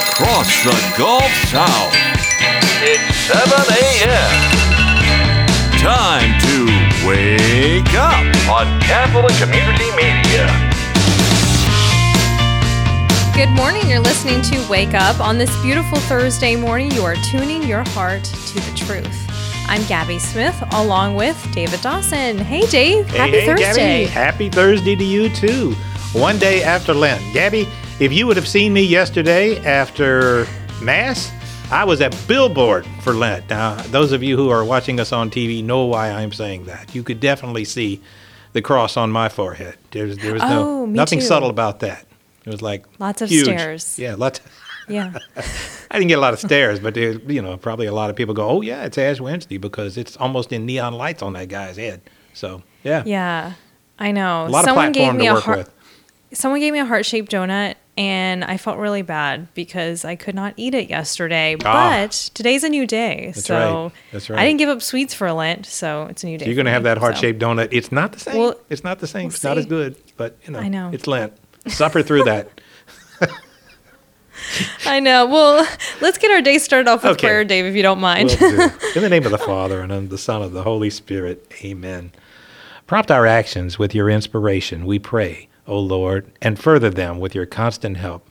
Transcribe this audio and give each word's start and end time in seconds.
Across 0.00 0.48
the 0.64 0.94
Gulf 0.96 1.30
South. 1.48 1.92
It's 2.82 3.14
7 3.28 3.44
a.m. 3.84 4.50
Time 5.78 6.40
to 6.40 7.06
wake 7.06 7.94
up 7.94 8.24
on 8.48 8.80
Catholic 8.80 9.34
Community 9.36 9.90
Media. 9.96 10.48
Good 13.34 13.50
morning. 13.50 13.88
You're 13.88 14.00
listening 14.00 14.40
to 14.42 14.70
Wake 14.70 14.94
Up. 14.94 15.20
On 15.20 15.36
this 15.36 15.54
beautiful 15.62 15.98
Thursday 16.00 16.56
morning, 16.56 16.90
you 16.92 17.02
are 17.02 17.16
tuning 17.30 17.62
your 17.62 17.84
heart 17.88 18.24
to 18.24 18.54
the 18.54 18.72
truth. 18.76 19.26
I'm 19.68 19.84
Gabby 19.86 20.18
Smith 20.18 20.56
along 20.72 21.14
with 21.14 21.36
David 21.52 21.80
Dawson. 21.82 22.38
Hey, 22.38 22.66
Dave. 22.66 23.06
Happy 23.08 23.32
hey, 23.32 23.40
hey, 23.40 23.46
Thursday. 23.46 24.04
Gabby. 24.04 24.06
Happy 24.06 24.48
Thursday 24.48 24.96
to 24.96 25.04
you, 25.04 25.28
too. 25.28 25.74
One 26.12 26.38
day 26.38 26.62
after 26.62 26.92
Lent. 26.92 27.22
Gabby, 27.32 27.68
if 28.00 28.12
you 28.12 28.26
would 28.26 28.36
have 28.36 28.48
seen 28.48 28.72
me 28.72 28.82
yesterday 28.82 29.58
after 29.64 30.46
Mass, 30.82 31.30
I 31.70 31.84
was 31.84 32.00
at 32.00 32.16
Billboard 32.26 32.86
for 33.02 33.12
Lent. 33.12 33.48
Now, 33.50 33.74
those 33.88 34.12
of 34.12 34.22
you 34.22 34.36
who 34.36 34.48
are 34.50 34.64
watching 34.64 34.98
us 34.98 35.12
on 35.12 35.30
TV 35.30 35.62
know 35.62 35.84
why 35.84 36.10
I'm 36.10 36.32
saying 36.32 36.64
that. 36.64 36.94
You 36.94 37.02
could 37.02 37.20
definitely 37.20 37.64
see 37.64 38.00
the 38.52 38.62
cross 38.62 38.96
on 38.96 39.10
my 39.12 39.28
forehead. 39.28 39.76
There's, 39.90 40.16
there 40.18 40.32
was 40.32 40.42
Oh, 40.42 40.48
no 40.48 40.86
me 40.86 40.94
nothing 40.94 41.20
too. 41.20 41.26
subtle 41.26 41.50
about 41.50 41.80
that. 41.80 42.04
It 42.44 42.50
was 42.50 42.62
like 42.62 42.84
Lots 42.98 43.22
of 43.22 43.28
huge. 43.28 43.44
stares. 43.44 43.98
Yeah, 43.98 44.14
lots. 44.16 44.40
Yeah. 44.88 45.12
I 45.90 45.98
didn't 45.98 46.08
get 46.08 46.18
a 46.18 46.20
lot 46.22 46.32
of 46.32 46.40
stares, 46.40 46.80
but 46.80 46.94
there, 46.94 47.12
you 47.12 47.42
know, 47.42 47.56
probably 47.56 47.86
a 47.86 47.92
lot 47.92 48.10
of 48.10 48.16
people 48.16 48.34
go, 48.34 48.48
"Oh 48.48 48.60
yeah, 48.60 48.84
it's 48.84 48.96
Ash 48.96 49.20
Wednesday" 49.20 49.56
because 49.58 49.96
it's 49.96 50.16
almost 50.16 50.52
in 50.52 50.64
neon 50.66 50.94
lights 50.94 51.22
on 51.22 51.32
that 51.34 51.48
guy's 51.48 51.76
head. 51.76 52.00
So 52.32 52.62
yeah, 52.82 53.02
Yeah. 53.04 53.52
I 53.98 54.10
know. 54.12 54.46
a 54.46 54.48
lot 54.48 54.64
Someone 54.64 54.86
of 54.88 54.92
gave 54.94 55.02
platform 55.12 55.18
me 55.18 55.24
to 55.26 55.30
a 55.30 55.34
work 55.34 55.44
heart. 55.44 55.58
with. 55.58 55.70
Someone 56.38 56.60
gave 56.60 56.72
me 56.72 56.78
a 56.78 56.84
heart-shaped 56.86 57.30
donut, 57.30 57.74
and 58.00 58.42
I 58.42 58.56
felt 58.56 58.78
really 58.78 59.02
bad 59.02 59.52
because 59.52 60.06
I 60.06 60.16
could 60.16 60.34
not 60.34 60.54
eat 60.56 60.74
it 60.74 60.88
yesterday. 60.88 61.54
Ah. 61.66 62.06
But 62.06 62.12
today's 62.32 62.64
a 62.64 62.70
new 62.70 62.86
day, 62.86 63.32
That's 63.34 63.44
so 63.44 63.82
right. 63.84 63.92
That's 64.10 64.30
I 64.30 64.46
didn't 64.46 64.58
give 64.58 64.70
up 64.70 64.80
sweets 64.80 65.12
for 65.12 65.30
Lent, 65.30 65.66
so 65.66 66.06
it's 66.06 66.24
a 66.24 66.26
new 66.26 66.38
day. 66.38 66.46
You're 66.46 66.54
going 66.54 66.64
to 66.64 66.72
have 66.72 66.82
me, 66.82 66.88
that 66.88 66.96
heart-shaped 66.96 67.38
donut. 67.38 67.68
It's 67.72 67.92
not 67.92 68.12
the 68.12 68.20
same. 68.20 68.38
Well, 68.38 68.54
it's 68.70 68.82
not 68.82 69.00
the 69.00 69.06
same. 69.06 69.24
we'll 69.24 69.34
it's 69.34 69.44
not 69.44 69.58
as 69.58 69.66
good, 69.66 69.96
but 70.16 70.38
you 70.46 70.52
know, 70.52 70.60
I 70.60 70.68
know. 70.68 70.90
it's 70.94 71.06
Lent. 71.06 71.34
Suffer 71.66 72.02
through 72.02 72.24
that. 72.24 72.48
I 74.86 74.98
know. 74.98 75.26
Well, 75.26 75.68
let's 76.00 76.16
get 76.16 76.30
our 76.30 76.40
day 76.40 76.56
started 76.56 76.88
off 76.88 77.02
with 77.02 77.12
Okay. 77.12 77.26
prayer, 77.26 77.44
Dave, 77.44 77.66
if 77.66 77.74
you 77.74 77.82
don't 77.82 78.00
mind. 78.00 78.30
Will 78.40 78.50
do. 78.50 78.62
In 78.96 79.02
the 79.02 79.10
name 79.10 79.26
of 79.26 79.30
the 79.30 79.36
Father 79.38 79.82
and 79.82 79.92
of 79.92 80.08
the 80.08 80.16
Son 80.16 80.40
of 80.40 80.52
the 80.52 80.62
Holy 80.62 80.88
Spirit. 80.88 81.52
Amen. 81.62 82.12
Prompt 82.86 83.10
our 83.10 83.26
actions 83.26 83.78
with 83.78 83.94
your 83.94 84.08
inspiration, 84.08 84.86
we 84.86 84.98
pray, 84.98 85.49
O 85.70 85.78
Lord, 85.78 86.30
and 86.42 86.58
further 86.58 86.90
them 86.90 87.18
with 87.18 87.34
your 87.34 87.46
constant 87.46 87.96
help, 87.96 88.28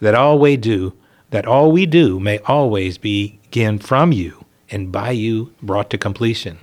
that 0.00 0.14
all 0.14 0.38
we 0.38 0.56
do, 0.56 0.92
that 1.30 1.46
all 1.46 1.72
we 1.72 1.86
do 1.86 2.20
may 2.20 2.38
always 2.40 2.98
begin 2.98 3.78
from 3.78 4.12
you 4.12 4.44
and 4.70 4.92
by 4.92 5.10
you 5.10 5.52
brought 5.62 5.90
to 5.90 5.98
completion. 5.98 6.58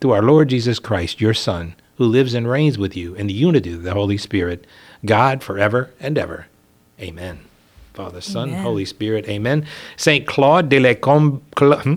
Through 0.00 0.12
our 0.12 0.22
Lord 0.22 0.48
Jesus 0.48 0.78
Christ, 0.78 1.20
your 1.20 1.34
Son, 1.34 1.74
who 1.96 2.04
lives 2.04 2.34
and 2.34 2.48
reigns 2.48 2.76
with 2.76 2.96
you 2.96 3.14
in 3.14 3.26
the 3.26 3.34
unity 3.34 3.72
of 3.72 3.82
the 3.82 3.94
Holy 3.94 4.18
Spirit, 4.18 4.66
God 5.04 5.42
forever 5.42 5.90
and 6.00 6.18
ever. 6.18 6.46
Amen. 7.00 7.40
Father, 7.94 8.20
Son, 8.20 8.50
Amen. 8.50 8.62
Holy 8.62 8.84
Spirit. 8.84 9.26
Amen. 9.28 9.66
Saint 9.96 10.26
Claude 10.26 10.68
de 10.68 10.78
la 10.78 10.94
Com- 10.94 11.40
Col- 11.54 11.78
hmm? 11.78 11.94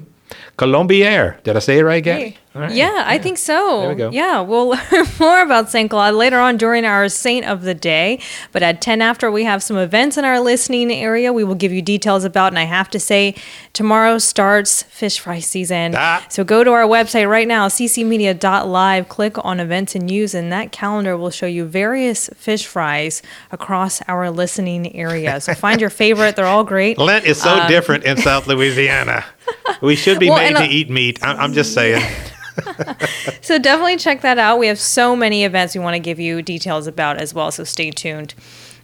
Colombière. 0.57 1.41
Did 1.43 1.57
I 1.57 1.59
say 1.59 1.79
it 1.79 1.83
right, 1.83 2.03
Gabby? 2.03 2.29
Hey. 2.29 2.37
Right. 2.59 2.71
Yeah, 2.71 3.03
I 3.07 3.17
think 3.17 3.37
so. 3.37 3.81
There 3.81 3.89
we 3.89 3.95
go. 3.95 4.09
Yeah, 4.11 4.41
we'll 4.41 4.69
learn 4.91 5.05
more 5.19 5.41
about 5.41 5.69
St. 5.69 5.89
Claude 5.89 6.13
later 6.15 6.39
on 6.39 6.57
during 6.57 6.85
our 6.85 7.07
Saint 7.09 7.45
of 7.45 7.63
the 7.63 7.73
Day. 7.73 8.19
But 8.51 8.63
at 8.63 8.81
10 8.81 9.01
after, 9.01 9.31
we 9.31 9.43
have 9.45 9.63
some 9.63 9.77
events 9.77 10.17
in 10.17 10.25
our 10.25 10.39
listening 10.39 10.91
area 10.91 11.31
we 11.33 11.43
will 11.43 11.55
give 11.55 11.71
you 11.71 11.81
details 11.81 12.23
about. 12.23 12.47
And 12.51 12.59
I 12.59 12.63
have 12.65 12.89
to 12.91 12.99
say, 12.99 13.35
tomorrow 13.73 14.17
starts 14.17 14.83
fish 14.83 15.19
fry 15.19 15.39
season. 15.39 15.93
Ah. 15.97 16.25
So 16.29 16.43
go 16.43 16.63
to 16.63 16.71
our 16.71 16.83
website 16.83 17.29
right 17.29 17.47
now, 17.47 17.67
ccmedia.live, 17.67 19.09
click 19.09 19.43
on 19.45 19.59
events 19.59 19.95
and 19.95 20.05
news, 20.05 20.33
and 20.33 20.51
that 20.51 20.71
calendar 20.71 21.15
will 21.17 21.29
show 21.31 21.45
you 21.45 21.65
various 21.65 22.29
fish 22.35 22.65
fries 22.65 23.21
across 23.51 24.01
our 24.07 24.29
listening 24.29 24.95
area. 24.95 25.39
So 25.41 25.53
find 25.55 25.79
your 25.81 25.89
favorite, 25.89 26.35
they're 26.35 26.45
all 26.45 26.63
great. 26.63 26.97
Lent 26.97 27.25
is 27.25 27.41
so 27.41 27.67
different 27.67 28.03
in 28.03 28.17
South 28.17 28.47
Louisiana. 28.51 29.25
We 29.81 29.95
should 29.95 30.19
be 30.19 30.27
Um, 30.29 30.35
Well, 30.35 30.53
made 30.53 30.67
to 30.67 30.73
eat 30.73 30.89
meat. 30.89 31.19
I'm, 31.21 31.37
I'm 31.39 31.53
just 31.53 31.73
saying. 31.73 32.03
So 33.41 33.57
definitely 33.57 33.97
check 33.97 34.21
that 34.21 34.37
out. 34.37 34.59
We 34.59 34.67
have 34.67 34.79
so 34.79 35.15
many 35.15 35.43
events 35.43 35.73
we 35.73 35.81
want 35.81 35.95
to 35.95 35.99
give 35.99 36.19
you 36.19 36.41
details 36.41 36.85
about 36.85 37.17
as 37.17 37.33
well, 37.33 37.51
so 37.51 37.63
stay 37.63 37.89
tuned. 37.89 38.35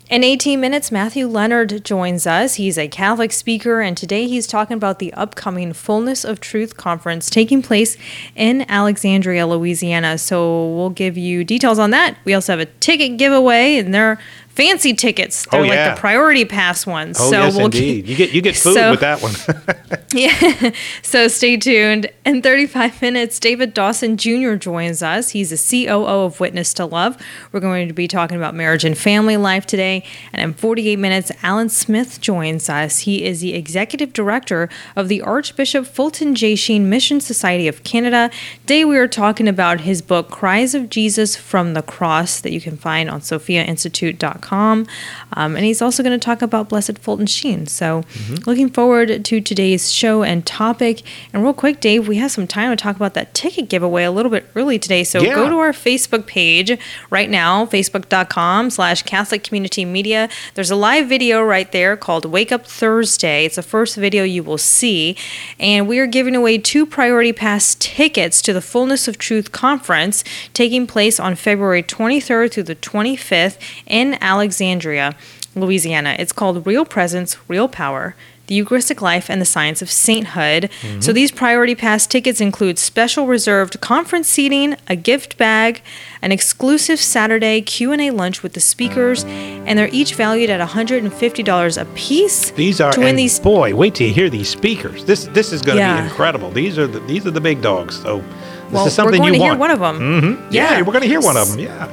In 0.08 0.24
18 0.24 0.60
minutes, 0.60 0.92
Matthew 0.92 1.26
Leonard 1.26 1.84
joins 1.84 2.28
us. 2.28 2.56
He's 2.56 2.78
a 2.78 2.88
Catholic 2.88 3.32
speaker, 3.32 3.82
and 3.82 3.98
today 3.98 4.28
he's 4.28 4.46
talking 4.46 4.78
about 4.78 5.00
the 5.00 5.12
upcoming 5.14 5.74
Fullness 5.74 6.24
of 6.24 6.40
Truth 6.40 6.78
conference 6.78 7.28
taking 7.28 7.64
place 7.64 7.98
in 8.36 8.70
Alexandria, 8.70 9.48
Louisiana. 9.48 10.20
So 10.20 10.76
we'll 10.76 10.92
give 10.92 11.18
you 11.18 11.44
details 11.44 11.80
on 11.80 11.90
that. 11.90 12.18
We 12.24 12.36
also 12.36 12.54
have 12.54 12.60
a 12.60 12.72
ticket 12.80 13.18
giveaway, 13.18 13.78
and 13.78 13.96
they're 13.96 14.20
fancy 14.56 14.94
tickets. 14.94 15.46
Oh, 15.52 15.62
They're 15.62 15.66
Oh, 15.66 15.68
like 15.88 15.96
the 15.96 16.00
priority 16.00 16.46
pass 16.46 16.88
ones. 16.88 17.18
Oh 17.20 17.30
so 17.30 17.42
yes, 17.44 17.56
we'll 17.56 17.66
indeed. 17.66 18.08
You 18.08 18.16
get 18.16 18.32
you 18.34 18.42
get 18.42 18.56
food 18.56 18.74
So- 18.76 18.92
with 18.92 19.02
that 19.02 19.22
one. 19.22 19.34
yeah. 20.14 20.72
So 21.02 21.28
stay 21.28 21.58
tuned. 21.58 22.10
In 22.26 22.42
35 22.42 23.02
minutes, 23.02 23.40
David 23.40 23.74
Dawson 23.74 24.18
Jr. 24.18 24.56
joins 24.56 25.04
us. 25.04 25.30
He's 25.32 25.50
the 25.50 25.86
COO 25.86 26.06
of 26.26 26.40
Witness 26.40 26.74
to 26.76 26.86
Love. 26.86 27.18
We're 27.52 27.60
going 27.60 27.88
to 27.88 27.94
be 27.94 28.08
talking 28.08 28.38
about 28.38 28.56
marriage 28.56 28.84
and 28.86 28.98
family 28.98 29.36
life 29.38 29.66
today. 29.66 30.04
And 30.32 30.42
in 30.42 30.54
48 30.54 30.98
minutes, 30.98 31.32
Allan 31.44 31.70
Smith 31.70 32.22
joins 32.22 32.70
us. 32.70 33.00
He 33.00 33.26
is 33.26 33.42
the 33.42 33.54
executive 33.54 34.14
director 34.14 34.70
of 34.96 35.08
the 35.10 35.22
Archbishop 35.22 35.86
Fulton 35.86 36.34
J. 36.34 36.56
Sheen 36.56 36.90
Mission 36.90 37.20
Society 37.20 37.68
of 37.68 37.84
Canada. 37.84 38.32
Today, 38.62 38.86
we 38.86 38.98
are 38.98 39.08
talking 39.08 39.48
about 39.48 39.82
his 39.82 40.02
book, 40.02 40.30
Cries 40.32 40.74
of 40.74 40.90
Jesus 40.90 41.36
from 41.36 41.74
the 41.74 41.82
Cross, 41.82 42.42
that 42.42 42.52
you 42.52 42.62
can 42.62 42.78
find 42.78 43.10
on 43.10 43.20
sophiainstitute.com. 43.22 44.45
Um, 44.52 45.56
and 45.56 45.66
he's 45.66 45.82
also 45.82 46.04
going 46.04 46.18
to 46.18 46.24
talk 46.24 46.42
about 46.42 46.70
Blessed 46.70 46.98
Fulton 47.00 47.26
Sheen. 47.26 47.66
So, 47.68 48.04
looking 48.46 48.70
forward 48.70 49.26
to 49.26 49.42
today's 49.42 49.92
show 49.92 50.24
and 50.24 50.46
topic. 50.46 51.02
And 51.34 51.44
real 51.44 51.54
quick, 51.54 51.80
Dave, 51.80 52.08
we 52.08 52.18
have 52.18 52.32
some 52.32 52.48
time 52.48 52.70
to 52.76 52.82
talk 52.82 52.96
about 52.96 53.14
that 53.16 53.34
ticket 53.34 53.70
giveaway 53.70 54.04
a 54.04 54.12
little 54.12 54.32
bit 54.32 54.48
early 54.56 54.80
today. 54.80 55.04
So, 55.04 55.22
Yeah. 55.22 55.36
go 55.36 55.50
to 55.50 55.58
our 55.58 55.72
Facebook 55.74 56.26
page 56.26 56.78
right 57.10 57.30
now, 57.30 57.66
facebook.com 57.66 58.70
slash 58.70 59.04
Catholic 59.04 59.44
Community 59.44 59.86
Media. 59.86 60.30
There's 60.54 60.72
a 60.72 60.76
live 60.76 61.08
video 61.08 61.42
right 61.42 61.72
there 61.72 61.98
called 61.98 62.26
Wake 62.26 62.52
Up 62.52 62.66
Thursday. 62.66 63.46
It's 63.46 63.56
the 63.56 63.64
first 63.64 63.96
video 63.96 64.24
you 64.24 64.44
will 64.44 64.58
see. 64.58 65.16
And 65.60 65.88
we 65.88 66.00
are 66.00 66.08
giving 66.08 66.36
away 66.36 66.58
two 66.58 66.86
Priority 66.86 67.34
Pass 67.34 67.76
tickets 67.76 68.42
to 68.44 68.54
the 68.54 68.62
Fullness 68.62 69.08
of 69.08 69.18
Truth 69.18 69.52
conference 69.52 70.24
taking 70.54 70.88
place 70.88 71.20
on 71.20 71.36
February 71.36 71.84
23rd 71.84 72.52
through 72.52 72.64
the 72.64 72.76
25th 72.76 73.58
in 73.88 74.14
Alexandria, 74.36 75.16
Louisiana. 75.56 76.16
It's 76.20 76.34
called 76.34 76.68
Real 76.68 76.84
Presence, 76.84 77.38
Real 77.48 77.70
Power. 77.70 78.16
The 78.48 78.54
Eucharistic 78.54 79.02
Life 79.02 79.28
and 79.28 79.42
the 79.42 79.46
Science 79.46 79.82
of 79.82 79.90
Sainthood. 79.90 80.70
So 81.00 81.12
these 81.12 81.32
priority 81.32 81.74
pass 81.74 82.06
tickets 82.06 82.40
include 82.40 82.78
special 82.78 83.26
reserved 83.26 83.82
conference 83.82 84.28
seating, 84.28 84.76
a 84.88 84.96
gift 84.96 85.36
bag, 85.40 85.82
an 86.22 86.32
exclusive 86.32 87.00
Saturday 87.00 87.62
Q&A 87.62 88.12
lunch 88.12 88.44
with 88.44 88.54
the 88.54 88.60
speakers, 88.60 89.24
and 89.26 89.80
they're 89.80 89.90
each 89.92 90.14
valued 90.14 90.52
at 90.52 90.60
$150 90.62 91.82
a 91.82 91.86
piece. 91.96 92.52
These 92.52 92.80
are 92.82 92.92
to 92.92 93.00
win 93.00 93.16
these 93.16 93.40
boy, 93.40 93.74
wait 93.74 93.96
till 93.96 94.08
you 94.10 94.14
hear 94.14 94.30
these 94.30 94.50
speakers. 94.50 95.06
This 95.06 95.26
this 95.34 95.52
is 95.52 95.64
going 95.64 95.78
to 95.78 95.82
Yeah. 95.84 96.02
be 96.02 96.08
incredible. 96.08 96.52
These 96.52 96.78
are 96.78 96.86
the 96.86 97.00
these 97.00 97.26
are 97.26 97.32
the 97.32 97.42
big 97.42 97.64
dogs. 97.64 98.00
So 98.04 98.18
this 98.18 98.74
well, 98.74 98.86
is 98.86 98.94
something 98.94 99.14
we're 99.14 99.30
going 99.30 99.34
you 99.34 99.40
to 99.40 99.46
hear 99.46 99.56
one 99.56 99.72
of 99.72 99.80
them. 99.80 99.98
Mhm. 100.00 100.54
Yeah, 100.54 100.78
we're 100.84 100.94
going 100.94 101.02
to 101.02 101.08
hear 101.08 101.22
one 101.22 101.36
of 101.36 101.50
them. 101.50 101.58
Yeah. 101.60 101.88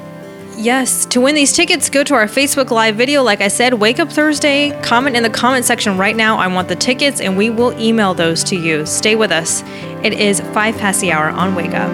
Yes, 0.63 1.07
to 1.07 1.21
win 1.21 1.35
these 1.35 1.53
tickets, 1.53 1.91
go 1.91 2.05
to 2.05 2.15
our 2.15 2.27
Facebook 2.27 2.71
Live 2.71 2.95
video. 2.95 3.25
Like 3.25 3.41
I 3.41 3.49
said, 3.49 3.75
Wake 3.75 3.99
Up 3.99 4.13
Thursday. 4.13 4.71
Comment 4.83 5.17
in 5.17 5.25
the 5.25 5.29
comment 5.29 5.65
section 5.65 5.99
right 5.99 6.15
now. 6.15 6.37
I 6.37 6.47
want 6.47 6.69
the 6.69 6.77
tickets, 6.77 7.21
and 7.21 7.37
we 7.37 7.51
will 7.51 7.77
email 7.81 8.15
those 8.15 8.45
to 8.45 8.55
you. 8.55 8.87
Stay 8.87 9.17
with 9.17 9.33
us. 9.33 9.65
It 10.05 10.13
is 10.13 10.41
5 10.41 10.79
past 10.79 11.01
the 11.01 11.11
hour 11.11 11.31
on 11.31 11.57
Wake 11.57 11.75
Up. 11.75 11.91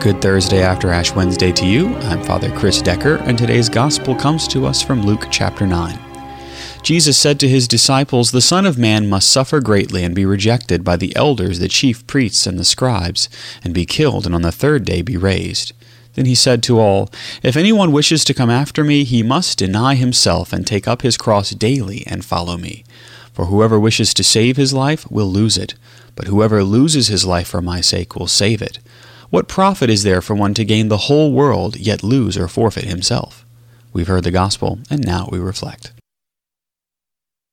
good 0.00 0.20
Thursday 0.20 0.60
after 0.60 0.90
Ash 0.90 1.14
Wednesday 1.14 1.50
to 1.52 1.64
you. 1.64 1.94
I'm 1.94 2.22
Father 2.24 2.50
Chris 2.50 2.82
Decker, 2.82 3.16
and 3.22 3.38
today's 3.38 3.70
gospel 3.70 4.14
comes 4.14 4.46
to 4.48 4.66
us 4.66 4.82
from 4.82 5.00
Luke 5.00 5.28
chapter 5.30 5.66
9. 5.66 6.03
Jesus 6.84 7.16
said 7.16 7.40
to 7.40 7.48
his 7.48 7.66
disciples, 7.66 8.30
The 8.30 8.42
Son 8.42 8.66
of 8.66 8.76
Man 8.76 9.08
must 9.08 9.30
suffer 9.30 9.58
greatly 9.58 10.04
and 10.04 10.14
be 10.14 10.26
rejected 10.26 10.84
by 10.84 10.96
the 10.96 11.16
elders, 11.16 11.58
the 11.58 11.66
chief 11.66 12.06
priests, 12.06 12.46
and 12.46 12.58
the 12.58 12.64
scribes, 12.64 13.30
and 13.64 13.72
be 13.72 13.86
killed, 13.86 14.26
and 14.26 14.34
on 14.34 14.42
the 14.42 14.52
third 14.52 14.84
day 14.84 15.00
be 15.00 15.16
raised. 15.16 15.72
Then 16.12 16.26
he 16.26 16.34
said 16.34 16.62
to 16.64 16.78
all, 16.78 17.10
If 17.42 17.56
anyone 17.56 17.90
wishes 17.90 18.22
to 18.26 18.34
come 18.34 18.50
after 18.50 18.84
me, 18.84 19.04
he 19.04 19.22
must 19.22 19.56
deny 19.56 19.94
himself 19.94 20.52
and 20.52 20.66
take 20.66 20.86
up 20.86 21.00
his 21.00 21.16
cross 21.16 21.52
daily 21.52 22.04
and 22.06 22.22
follow 22.22 22.58
me. 22.58 22.84
For 23.32 23.46
whoever 23.46 23.80
wishes 23.80 24.12
to 24.12 24.22
save 24.22 24.58
his 24.58 24.74
life 24.74 25.10
will 25.10 25.28
lose 25.28 25.56
it, 25.56 25.72
but 26.14 26.26
whoever 26.26 26.62
loses 26.62 27.06
his 27.06 27.24
life 27.24 27.48
for 27.48 27.62
my 27.62 27.80
sake 27.80 28.14
will 28.14 28.26
save 28.26 28.60
it. 28.60 28.78
What 29.30 29.48
profit 29.48 29.88
is 29.88 30.02
there 30.02 30.20
for 30.20 30.34
one 30.34 30.52
to 30.52 30.66
gain 30.66 30.88
the 30.88 31.08
whole 31.08 31.32
world, 31.32 31.76
yet 31.76 32.02
lose 32.02 32.36
or 32.36 32.46
forfeit 32.46 32.84
himself? 32.84 33.42
We've 33.94 34.06
heard 34.06 34.24
the 34.24 34.30
gospel, 34.30 34.80
and 34.90 35.02
now 35.02 35.30
we 35.32 35.38
reflect. 35.38 35.90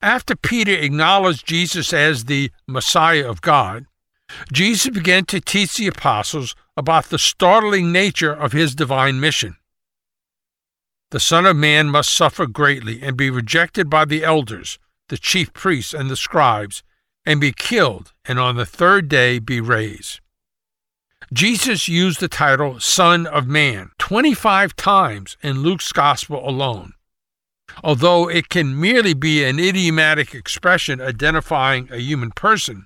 After 0.01 0.35
Peter 0.35 0.71
acknowledged 0.71 1.45
Jesus 1.45 1.93
as 1.93 2.25
the 2.25 2.51
Messiah 2.67 3.29
of 3.29 3.41
God, 3.41 3.85
Jesus 4.51 4.89
began 4.89 5.25
to 5.25 5.39
teach 5.39 5.75
the 5.75 5.87
apostles 5.87 6.55
about 6.75 7.05
the 7.05 7.19
startling 7.19 7.91
nature 7.91 8.33
of 8.33 8.51
his 8.51 8.73
divine 8.73 9.19
mission. 9.19 9.57
The 11.11 11.19
Son 11.19 11.45
of 11.45 11.57
Man 11.57 11.89
must 11.89 12.13
suffer 12.13 12.47
greatly 12.47 13.01
and 13.01 13.17
be 13.17 13.29
rejected 13.29 13.89
by 13.89 14.05
the 14.05 14.23
elders, 14.23 14.79
the 15.09 15.17
chief 15.17 15.53
priests, 15.53 15.93
and 15.93 16.09
the 16.09 16.15
scribes, 16.15 16.83
and 17.25 17.39
be 17.39 17.51
killed, 17.51 18.13
and 18.25 18.39
on 18.39 18.55
the 18.55 18.65
third 18.65 19.07
day 19.07 19.37
be 19.37 19.59
raised. 19.59 20.21
Jesus 21.33 21.87
used 21.87 22.19
the 22.19 22.27
title 22.27 22.79
Son 22.79 23.27
of 23.27 23.45
Man 23.45 23.91
25 23.99 24.75
times 24.75 25.37
in 25.43 25.61
Luke's 25.61 25.91
Gospel 25.91 26.47
alone. 26.47 26.93
Although 27.83 28.29
it 28.29 28.49
can 28.49 28.79
merely 28.79 29.13
be 29.13 29.43
an 29.43 29.59
idiomatic 29.59 30.33
expression 30.33 31.01
identifying 31.01 31.89
a 31.91 31.97
human 31.97 32.31
person, 32.31 32.85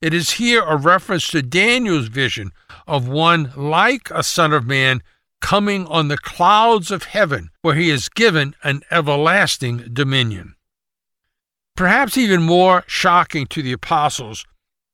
it 0.00 0.12
is 0.12 0.32
here 0.32 0.62
a 0.62 0.76
reference 0.76 1.28
to 1.28 1.42
Daniel's 1.42 2.08
vision 2.08 2.50
of 2.86 3.06
one 3.06 3.52
like 3.56 4.10
a 4.10 4.22
Son 4.22 4.52
of 4.52 4.66
Man 4.66 5.02
coming 5.40 5.86
on 5.86 6.08
the 6.08 6.18
clouds 6.18 6.90
of 6.90 7.04
heaven, 7.04 7.50
where 7.62 7.74
he 7.74 7.90
is 7.90 8.08
given 8.08 8.54
an 8.62 8.82
everlasting 8.90 9.88
dominion. 9.92 10.54
Perhaps 11.76 12.16
even 12.16 12.42
more 12.42 12.84
shocking 12.86 13.46
to 13.46 13.62
the 13.62 13.72
apostles 13.72 14.44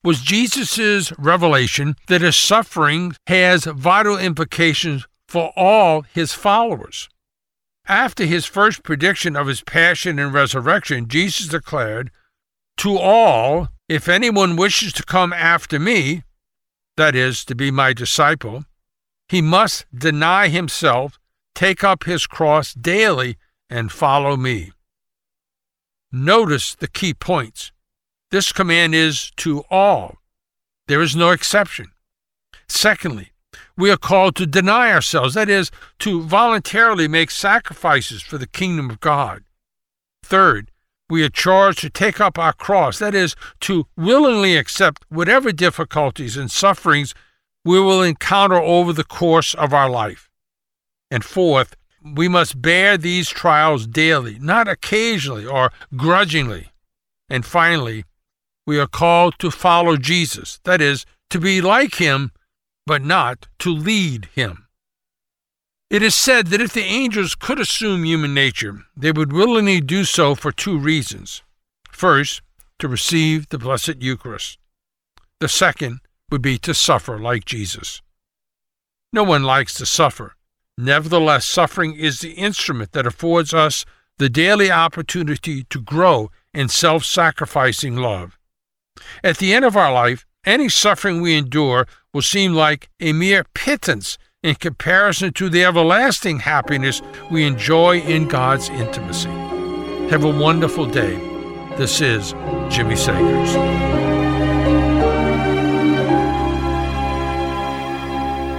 was 0.05 0.21
Jesus' 0.21 1.13
revelation 1.19 1.97
that 2.07 2.21
his 2.21 2.37
suffering 2.37 3.15
has 3.27 3.65
vital 3.65 4.17
implications 4.17 5.07
for 5.27 5.53
all 5.57 6.03
his 6.03 6.33
followers. 6.33 7.09
After 7.89 8.27
his 8.27 8.45
first 8.45 8.83
prediction 8.83 9.35
of 9.35 9.47
his 9.47 9.63
passion 9.63 10.19
and 10.19 10.33
resurrection, 10.33 11.09
Jesus 11.09 11.49
declared, 11.49 12.11
To 12.77 12.99
all, 12.99 13.69
if 13.89 14.09
anyone 14.09 14.57
wishes 14.57 14.93
to 14.95 15.03
come 15.03 15.33
after 15.33 15.79
me, 15.79 16.23
that 16.99 17.15
is, 17.15 17.47
to 17.47 17.55
be 17.55 17.71
my 17.71 17.95
disciple, 17.95 18.67
he 19.29 19.41
must 19.41 19.87
deny 19.97 20.49
himself, 20.49 21.19
take 21.55 21.83
up 21.83 22.05
his 22.05 22.27
cross 22.27 22.75
daily, 22.75 23.39
and 23.71 23.91
follow 23.91 24.37
me. 24.37 24.73
Notice 26.13 26.75
the 26.75 26.89
key 26.89 27.15
points. 27.15 27.73
This 28.31 28.53
command 28.53 28.95
is 28.95 29.31
to 29.39 29.65
all. 29.71 30.19
There 30.89 31.01
is 31.01 31.17
no 31.17 31.31
exception. 31.31 31.93
Secondly, 32.69 33.33
we 33.77 33.91
are 33.91 33.97
called 33.97 34.37
to 34.37 34.47
deny 34.47 34.93
ourselves, 34.93 35.35
that 35.35 35.49
is, 35.49 35.71
to 36.01 36.23
voluntarily 36.23 37.09
make 37.09 37.31
sacrifices 37.31 38.23
for 38.23 38.39
the 38.39 38.47
kingdom 38.47 38.91
of 38.91 39.01
God. 39.01 39.45
Third, 40.23 40.71
we 41.11 41.25
are 41.25 41.31
charged 41.31 41.79
to 41.81 41.91
take 41.91 42.21
up 42.21 42.39
our 42.39 42.53
cross, 42.53 42.99
that 42.99 43.15
is, 43.15 43.35
to 43.61 43.87
willingly 43.97 44.57
accept 44.57 45.05
whatever 45.09 45.53
difficulties 45.53 46.37
and 46.37 46.51
sufferings 46.51 47.15
we 47.65 47.81
will 47.81 48.03
encounter 48.03 48.57
over 48.57 48.93
the 48.93 49.05
course 49.05 49.55
of 49.55 49.73
our 49.73 49.89
life. 49.89 50.29
And 51.11 51.25
fourth, 51.25 51.77
we 52.03 52.29
must 52.29 52.61
bear 52.61 52.97
these 52.97 53.29
trials 53.29 53.87
daily, 53.87 54.39
not 54.39 54.69
occasionally 54.69 55.47
or 55.47 55.73
grudgingly. 55.97 56.73
And 57.29 57.45
finally, 57.45 58.05
we 58.67 58.79
are 58.79 58.87
called 58.87 59.39
to 59.39 59.51
follow 59.51 59.97
Jesus, 59.97 60.61
that 60.65 60.81
is, 60.81 61.07
to 61.31 61.41
be 61.41 61.61
like 61.61 61.97
him, 61.97 62.33
but 62.89 63.05
not 63.05 63.47
to 63.61 63.71
lead 63.71 64.31
him. 64.35 64.67
It 65.91 66.03
is 66.03 66.15
said 66.15 66.49
that 66.49 66.61
if 66.61 66.73
the 66.73 66.83
angels 66.83 67.35
could 67.35 67.61
assume 67.61 68.05
human 68.05 68.35
nature, 68.35 68.81
they 68.97 69.13
would 69.13 69.33
willingly 69.33 69.81
do 69.81 70.05
so 70.05 70.35
for 70.35 70.51
two 70.51 70.79
reasons. 70.79 71.43
First, 71.93 72.41
to 72.79 72.89
receive 72.89 73.51
the 73.51 73.59
Blessed 73.59 74.01
Eucharist. 74.01 74.59
The 75.41 75.49
second 75.49 76.01
would 76.31 76.43
be 76.43 76.59
to 76.59 76.73
suffer 76.73 77.19
like 77.19 77.45
Jesus. 77.45 78.01
No 79.13 79.23
one 79.23 79.43
likes 79.43 79.75
to 79.75 79.87
suffer. 79.87 80.35
Nevertheless, 80.77 81.47
suffering 81.47 81.95
is 81.95 82.21
the 82.21 82.33
instrument 82.33 82.93
that 82.93 83.07
affords 83.07 83.53
us 83.53 83.85
the 84.19 84.29
daily 84.29 84.71
opportunity 84.71 85.65
to 85.65 85.81
grow 85.81 86.31
in 86.55 86.69
self 86.69 87.05
sacrificing 87.05 87.97
love. 87.97 88.39
At 89.23 89.39
the 89.39 89.53
end 89.53 89.65
of 89.65 89.77
our 89.77 89.93
life, 89.93 90.25
any 90.45 90.69
suffering 90.69 91.21
we 91.21 91.37
endure 91.37 91.87
will 92.13 92.23
seem 92.23 92.55
like 92.55 92.89
a 93.01 93.13
mere 93.13 93.45
pittance 93.55 94.19
in 94.43 94.55
comparison 94.55 95.33
to 95.33 95.49
the 95.49 95.65
everlasting 95.65 96.41
happiness 96.41 97.03
we 97.31 97.45
enjoy 97.45 97.99
in 98.01 98.29
God's 98.29 98.69
intimacy. 98.69 99.31
Have 100.11 100.25
a 100.25 100.31
wonderful 100.31 100.87
day. 100.87 101.17
This 101.77 102.01
is 102.01 102.33
Jimmy 102.71 102.95
Sagers. 102.95 104.08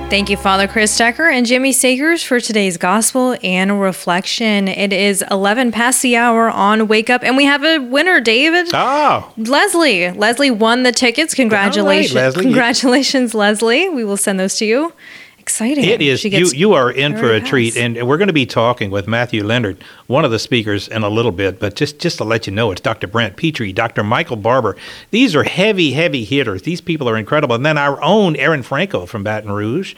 Thank 0.09 0.31
you, 0.31 0.37
Father 0.37 0.67
Chris 0.67 0.97
Decker 0.97 1.29
and 1.29 1.45
Jimmy 1.45 1.71
Sagers, 1.71 2.25
for 2.25 2.39
today's 2.39 2.77
gospel 2.77 3.37
and 3.43 3.79
reflection. 3.79 4.67
It 4.67 4.91
is 4.91 5.23
11 5.29 5.71
past 5.71 6.01
the 6.01 6.15
hour 6.15 6.49
on 6.49 6.87
Wake 6.87 7.11
Up, 7.11 7.23
and 7.23 7.37
we 7.37 7.45
have 7.45 7.63
a 7.63 7.77
winner, 7.77 8.19
David. 8.19 8.69
Oh, 8.73 9.31
Leslie. 9.37 10.09
Leslie 10.09 10.49
won 10.49 10.81
the 10.81 10.91
tickets. 10.91 11.35
Congratulations. 11.35 12.15
Leslie. 12.15 12.43
Congratulations, 12.43 13.35
Leslie. 13.35 13.87
We 13.87 14.03
will 14.03 14.17
send 14.17 14.39
those 14.39 14.55
to 14.55 14.65
you. 14.65 14.93
Exciting. 15.49 15.83
it 15.83 15.99
is. 15.99 16.23
You, 16.23 16.47
you 16.53 16.73
are 16.73 16.91
in 16.91 17.17
for 17.17 17.33
a 17.33 17.41
treat, 17.41 17.75
and 17.75 18.07
we're 18.07 18.17
going 18.17 18.27
to 18.27 18.33
be 18.33 18.45
talking 18.45 18.91
with 18.91 19.07
Matthew 19.07 19.43
Leonard, 19.43 19.83
one 20.05 20.23
of 20.23 20.29
the 20.29 20.37
speakers, 20.37 20.87
in 20.87 21.01
a 21.01 21.09
little 21.09 21.31
bit. 21.31 21.59
But 21.59 21.75
just 21.75 21.97
just 21.97 22.19
to 22.19 22.23
let 22.23 22.45
you 22.45 22.53
know, 22.53 22.71
it's 22.71 22.81
Dr. 22.81 23.07
Brant 23.07 23.35
Pitre, 23.35 23.71
Dr. 23.73 24.03
Michael 24.03 24.35
Barber. 24.35 24.77
These 25.09 25.35
are 25.35 25.43
heavy, 25.43 25.93
heavy 25.93 26.23
hitters. 26.23 26.61
These 26.61 26.81
people 26.81 27.09
are 27.09 27.17
incredible. 27.17 27.55
And 27.55 27.65
then 27.65 27.79
our 27.79 27.99
own 28.03 28.35
Erin 28.35 28.61
Franco 28.61 29.07
from 29.07 29.23
Baton 29.23 29.51
Rouge. 29.51 29.95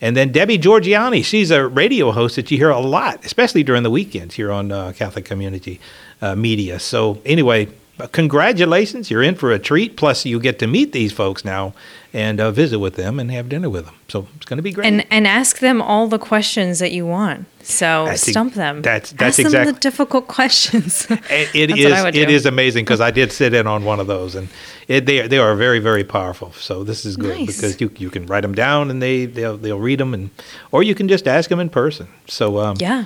And 0.00 0.16
then 0.16 0.30
Debbie 0.30 0.58
Georgianni, 0.58 1.24
she's 1.24 1.50
a 1.50 1.66
radio 1.66 2.12
host 2.12 2.36
that 2.36 2.52
you 2.52 2.56
hear 2.56 2.70
a 2.70 2.80
lot, 2.80 3.24
especially 3.24 3.64
during 3.64 3.82
the 3.82 3.90
weekends 3.90 4.36
here 4.36 4.52
on 4.52 4.70
uh, 4.70 4.92
Catholic 4.96 5.24
Community 5.24 5.80
uh, 6.20 6.36
Media. 6.36 6.78
So, 6.78 7.20
anyway, 7.24 7.68
congratulations. 8.08 9.10
You're 9.10 9.22
in 9.22 9.34
for 9.34 9.52
a 9.52 9.58
treat. 9.58 9.96
Plus, 9.96 10.24
you 10.24 10.40
get 10.40 10.58
to 10.60 10.66
meet 10.66 10.92
these 10.92 11.12
folks 11.12 11.44
now 11.44 11.74
and 12.12 12.40
uh, 12.40 12.50
visit 12.50 12.78
with 12.78 12.96
them 12.96 13.18
and 13.20 13.30
have 13.30 13.48
dinner 13.48 13.70
with 13.70 13.86
them. 13.86 13.94
So, 14.08 14.26
it's 14.36 14.44
going 14.44 14.58
to 14.58 14.62
be 14.62 14.72
great. 14.72 14.86
and 14.86 15.06
and 15.10 15.26
ask 15.26 15.58
them 15.60 15.80
all 15.80 16.08
the 16.08 16.18
questions 16.18 16.78
that 16.78 16.92
you 16.92 17.06
want. 17.06 17.46
So 17.64 18.06
That's 18.06 18.28
stump 18.28 18.54
them. 18.54 18.82
that's- 18.82 19.12
that's 19.12 19.38
ask 19.38 19.50
them 19.52 19.66
the 19.66 19.72
difficult 19.72 20.26
questions. 20.26 21.06
It, 21.30 21.54
it 21.54 21.70
is 21.78 21.84
what 21.84 21.92
I 21.92 22.02
would 22.02 22.16
it 22.16 22.28
is 22.28 22.44
amazing 22.44 22.84
because 22.84 23.00
I 23.00 23.10
did 23.12 23.30
sit 23.32 23.54
in 23.54 23.66
on 23.68 23.84
one 23.84 24.00
of 24.00 24.08
those 24.08 24.34
and 24.34 24.48
it, 24.88 25.06
they 25.06 25.28
they 25.28 25.38
are 25.38 25.54
very 25.54 25.78
very 25.78 26.02
powerful. 26.04 26.52
So 26.52 26.82
this 26.84 27.04
is 27.04 27.16
good 27.16 27.38
Nice. 27.38 27.46
because 27.56 27.80
you 27.80 27.88
you 27.98 28.10
can 28.10 28.26
write 28.26 28.40
them 28.42 28.54
down 28.54 28.90
and 28.90 29.00
they 29.00 29.26
they'll 29.26 29.56
they'll 29.56 29.78
read 29.78 30.00
them 30.00 30.12
and 30.12 30.30
or 30.72 30.82
you 30.82 30.94
can 30.96 31.06
just 31.08 31.28
ask 31.28 31.48
them 31.48 31.60
in 31.60 31.68
person. 31.70 32.08
So 32.26 32.58
um, 32.58 32.76
yeah. 32.80 33.04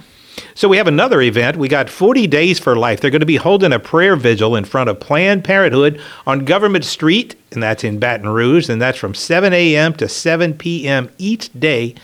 So 0.54 0.68
we 0.68 0.76
have 0.76 0.86
another 0.86 1.20
event. 1.20 1.56
We 1.56 1.68
got 1.68 1.90
40 1.90 2.26
Days 2.26 2.58
for 2.58 2.76
Life. 2.76 3.00
They're 3.00 3.10
going 3.10 3.20
to 3.20 3.26
be 3.26 3.36
holding 3.36 3.72
a 3.72 3.78
prayer 3.78 4.16
vigil 4.16 4.56
in 4.56 4.64
front 4.64 4.88
of 4.90 5.00
Planned 5.00 5.44
Parenthood 5.44 6.00
on 6.26 6.44
Government 6.44 6.84
Street, 6.84 7.36
and 7.52 7.62
that's 7.62 7.84
in 7.84 7.98
Baton 7.98 8.28
Rouge, 8.28 8.68
and 8.68 8.80
that's 8.80 8.98
from 8.98 9.14
7 9.14 9.52
a.m. 9.52 9.92
to 9.94 10.08
7 10.08 10.54
p.m. 10.54 11.10
each 11.18 11.52
day. 11.58 11.94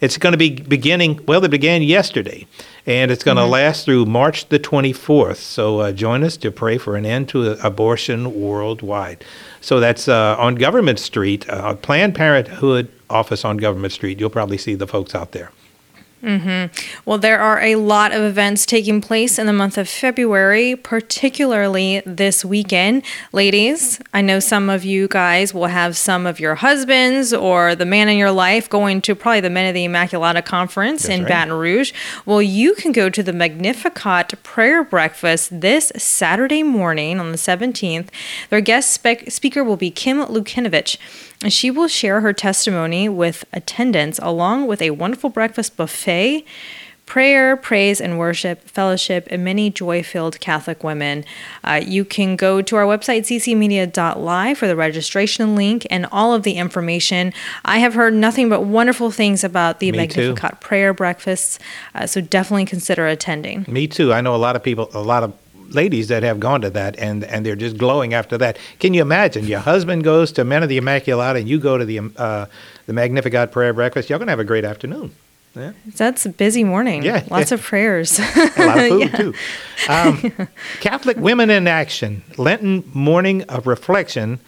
It's 0.00 0.18
going 0.18 0.32
to 0.32 0.38
be 0.38 0.50
beginning, 0.50 1.20
well, 1.26 1.44
it 1.44 1.50
began 1.50 1.80
yesterday, 1.82 2.46
and 2.86 3.12
it's 3.12 3.22
going 3.22 3.36
to 3.36 3.46
last 3.46 3.84
through 3.84 4.06
March 4.06 4.48
the 4.48 4.58
24th. 4.58 5.36
So 5.36 5.78
uh, 5.78 5.92
join 5.92 6.24
us 6.24 6.36
to 6.38 6.50
pray 6.50 6.76
for 6.76 6.96
an 6.96 7.06
end 7.06 7.28
to 7.28 7.52
abortion 7.64 8.34
worldwide. 8.34 9.24
So 9.60 9.78
that's 9.78 10.08
uh, 10.08 10.34
on 10.40 10.56
Government 10.56 10.98
Street, 10.98 11.48
uh, 11.48 11.76
Planned 11.76 12.16
Parenthood 12.16 12.90
office 13.08 13.44
on 13.44 13.58
Government 13.58 13.92
Street. 13.92 14.18
You'll 14.18 14.30
probably 14.30 14.58
see 14.58 14.74
the 14.74 14.88
folks 14.88 15.14
out 15.14 15.30
there. 15.30 15.52
Mm-hmm. 16.22 17.00
Well, 17.04 17.18
there 17.18 17.40
are 17.40 17.60
a 17.60 17.74
lot 17.76 18.12
of 18.12 18.22
events 18.22 18.64
taking 18.64 19.00
place 19.00 19.38
in 19.38 19.46
the 19.46 19.52
month 19.52 19.76
of 19.76 19.88
February, 19.88 20.76
particularly 20.76 22.00
this 22.06 22.44
weekend. 22.44 23.02
Ladies, 23.32 24.00
I 24.14 24.20
know 24.20 24.38
some 24.38 24.70
of 24.70 24.84
you 24.84 25.08
guys 25.08 25.52
will 25.52 25.66
have 25.66 25.96
some 25.96 26.24
of 26.26 26.38
your 26.38 26.54
husbands 26.56 27.32
or 27.32 27.74
the 27.74 27.84
man 27.84 28.08
in 28.08 28.18
your 28.18 28.30
life 28.30 28.70
going 28.70 29.02
to 29.02 29.16
probably 29.16 29.40
the 29.40 29.50
Men 29.50 29.66
of 29.66 29.74
the 29.74 29.84
Immaculata 29.84 30.44
conference 30.44 31.08
in 31.08 31.22
right. 31.22 31.28
Baton 31.28 31.54
Rouge. 31.54 31.92
Well, 32.24 32.40
you 32.40 32.74
can 32.74 32.92
go 32.92 33.10
to 33.10 33.22
the 33.22 33.32
Magnificat 33.32 34.40
prayer 34.44 34.84
breakfast 34.84 35.60
this 35.60 35.90
Saturday 35.96 36.62
morning 36.62 37.18
on 37.18 37.32
the 37.32 37.38
17th. 37.38 38.08
Their 38.48 38.60
guest 38.60 38.92
spec- 38.92 39.30
speaker 39.30 39.64
will 39.64 39.76
be 39.76 39.90
Kim 39.90 40.18
Lukinovich. 40.18 40.98
And 41.42 41.52
she 41.52 41.70
will 41.70 41.88
share 41.88 42.20
her 42.20 42.32
testimony 42.32 43.08
with 43.08 43.44
attendants 43.52 44.20
along 44.22 44.66
with 44.66 44.80
a 44.80 44.90
wonderful 44.90 45.28
breakfast 45.28 45.76
buffet, 45.76 46.44
prayer, 47.04 47.56
praise, 47.56 48.00
and 48.00 48.18
worship, 48.18 48.62
fellowship, 48.68 49.26
and 49.30 49.44
many 49.44 49.68
joy 49.68 50.02
filled 50.02 50.38
Catholic 50.40 50.84
women. 50.84 51.24
Uh, 51.64 51.80
you 51.84 52.04
can 52.04 52.36
go 52.36 52.62
to 52.62 52.76
our 52.76 52.84
website, 52.84 53.22
ccmedia.live, 53.22 54.56
for 54.56 54.66
the 54.66 54.76
registration 54.76 55.56
link 55.56 55.86
and 55.90 56.06
all 56.12 56.32
of 56.32 56.42
the 56.44 56.52
information. 56.52 57.32
I 57.64 57.78
have 57.78 57.94
heard 57.94 58.14
nothing 58.14 58.48
but 58.48 58.62
wonderful 58.62 59.10
things 59.10 59.42
about 59.42 59.80
the 59.80 59.90
Me 59.92 60.06
too. 60.06 60.28
Magnificat 60.28 60.60
prayer 60.60 60.94
breakfasts, 60.94 61.58
uh, 61.94 62.06
so 62.06 62.20
definitely 62.20 62.66
consider 62.66 63.06
attending. 63.06 63.66
Me 63.68 63.88
too. 63.88 64.12
I 64.12 64.20
know 64.20 64.34
a 64.34 64.38
lot 64.38 64.54
of 64.54 64.62
people, 64.62 64.88
a 64.94 65.02
lot 65.02 65.22
of 65.24 65.34
ladies 65.74 66.08
that 66.08 66.22
have 66.22 66.40
gone 66.40 66.60
to 66.62 66.70
that, 66.70 66.98
and 66.98 67.24
and 67.24 67.44
they're 67.44 67.56
just 67.56 67.76
glowing 67.78 68.14
after 68.14 68.38
that. 68.38 68.58
Can 68.78 68.94
you 68.94 69.02
imagine? 69.02 69.46
Your 69.46 69.60
husband 69.60 70.04
goes 70.04 70.32
to 70.32 70.44
Men 70.44 70.62
of 70.62 70.68
the 70.68 70.78
Immaculata, 70.78 71.38
and 71.40 71.48
you 71.48 71.58
go 71.58 71.78
to 71.78 71.84
the 71.84 71.98
um, 71.98 72.14
uh, 72.16 72.46
the 72.86 72.92
Magnificat 72.92 73.52
prayer 73.52 73.72
breakfast. 73.72 74.10
Y'all 74.10 74.18
gonna 74.18 74.32
have 74.32 74.40
a 74.40 74.44
great 74.44 74.64
afternoon. 74.64 75.14
Yeah, 75.54 75.72
That's 75.84 76.24
a 76.24 76.30
busy 76.30 76.64
morning. 76.64 77.02
Yeah, 77.02 77.24
Lots 77.30 77.50
yeah. 77.50 77.56
of 77.56 77.62
prayers. 77.62 78.18
a 78.36 78.66
lot 78.66 78.78
of 78.78 78.88
food 78.88 79.14
too. 79.16 79.34
Um, 79.86 80.48
Catholic 80.80 81.18
Women 81.18 81.50
in 81.50 81.66
Action, 81.68 82.22
Lenten 82.38 82.84
morning 82.94 83.42
of 83.44 83.66
reflection. 83.66 84.40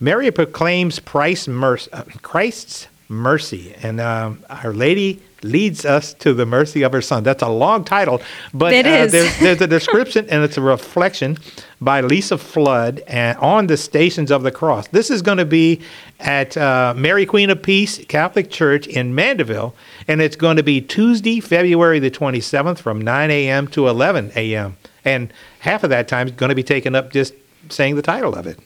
Mary 0.00 0.30
proclaims 0.32 0.98
Christ's 0.98 1.46
mercy, 1.46 1.92
uh, 1.92 2.02
Christ's 2.22 2.88
mercy, 3.10 3.74
and 3.82 4.00
um, 4.00 4.44
Our 4.48 4.72
Lady 4.72 5.20
leads 5.42 5.84
us 5.84 6.14
to 6.14 6.32
the 6.32 6.46
mercy 6.46 6.82
of 6.82 6.92
her 6.92 7.02
Son. 7.02 7.24
That's 7.24 7.42
a 7.42 7.48
long 7.48 7.84
title, 7.84 8.22
but 8.54 8.72
uh, 8.72 9.06
there's, 9.06 9.38
there's 9.40 9.60
a 9.60 9.66
description, 9.78 10.26
and 10.30 10.44
it's 10.44 10.56
a 10.56 10.60
reflection 10.60 11.36
by 11.80 12.02
Lisa 12.02 12.38
Flood 12.38 13.02
and 13.06 13.36
on 13.38 13.66
the 13.66 13.76
Stations 13.76 14.30
of 14.30 14.42
the 14.44 14.52
Cross. 14.52 14.88
This 14.88 15.10
is 15.10 15.22
going 15.22 15.38
to 15.38 15.44
be 15.44 15.80
at 16.20 16.56
uh, 16.56 16.94
Mary 16.96 17.26
Queen 17.26 17.50
of 17.50 17.62
Peace 17.62 18.04
Catholic 18.06 18.48
Church 18.48 18.86
in 18.86 19.14
Mandeville, 19.14 19.74
and 20.06 20.22
it's 20.22 20.36
going 20.36 20.56
to 20.56 20.62
be 20.62 20.80
Tuesday, 20.80 21.40
February 21.40 21.98
the 21.98 22.10
27th, 22.10 22.78
from 22.78 23.00
9 23.00 23.30
a.m. 23.30 23.66
to 23.68 23.88
11 23.88 24.32
a.m. 24.36 24.76
And 25.04 25.32
half 25.60 25.82
of 25.82 25.90
that 25.90 26.06
time 26.06 26.28
is 26.28 26.34
going 26.34 26.50
to 26.50 26.54
be 26.54 26.62
taken 26.62 26.94
up 26.94 27.10
just 27.10 27.34
saying 27.70 27.96
the 27.96 28.02
title 28.02 28.34
of 28.34 28.46
it. 28.46 28.58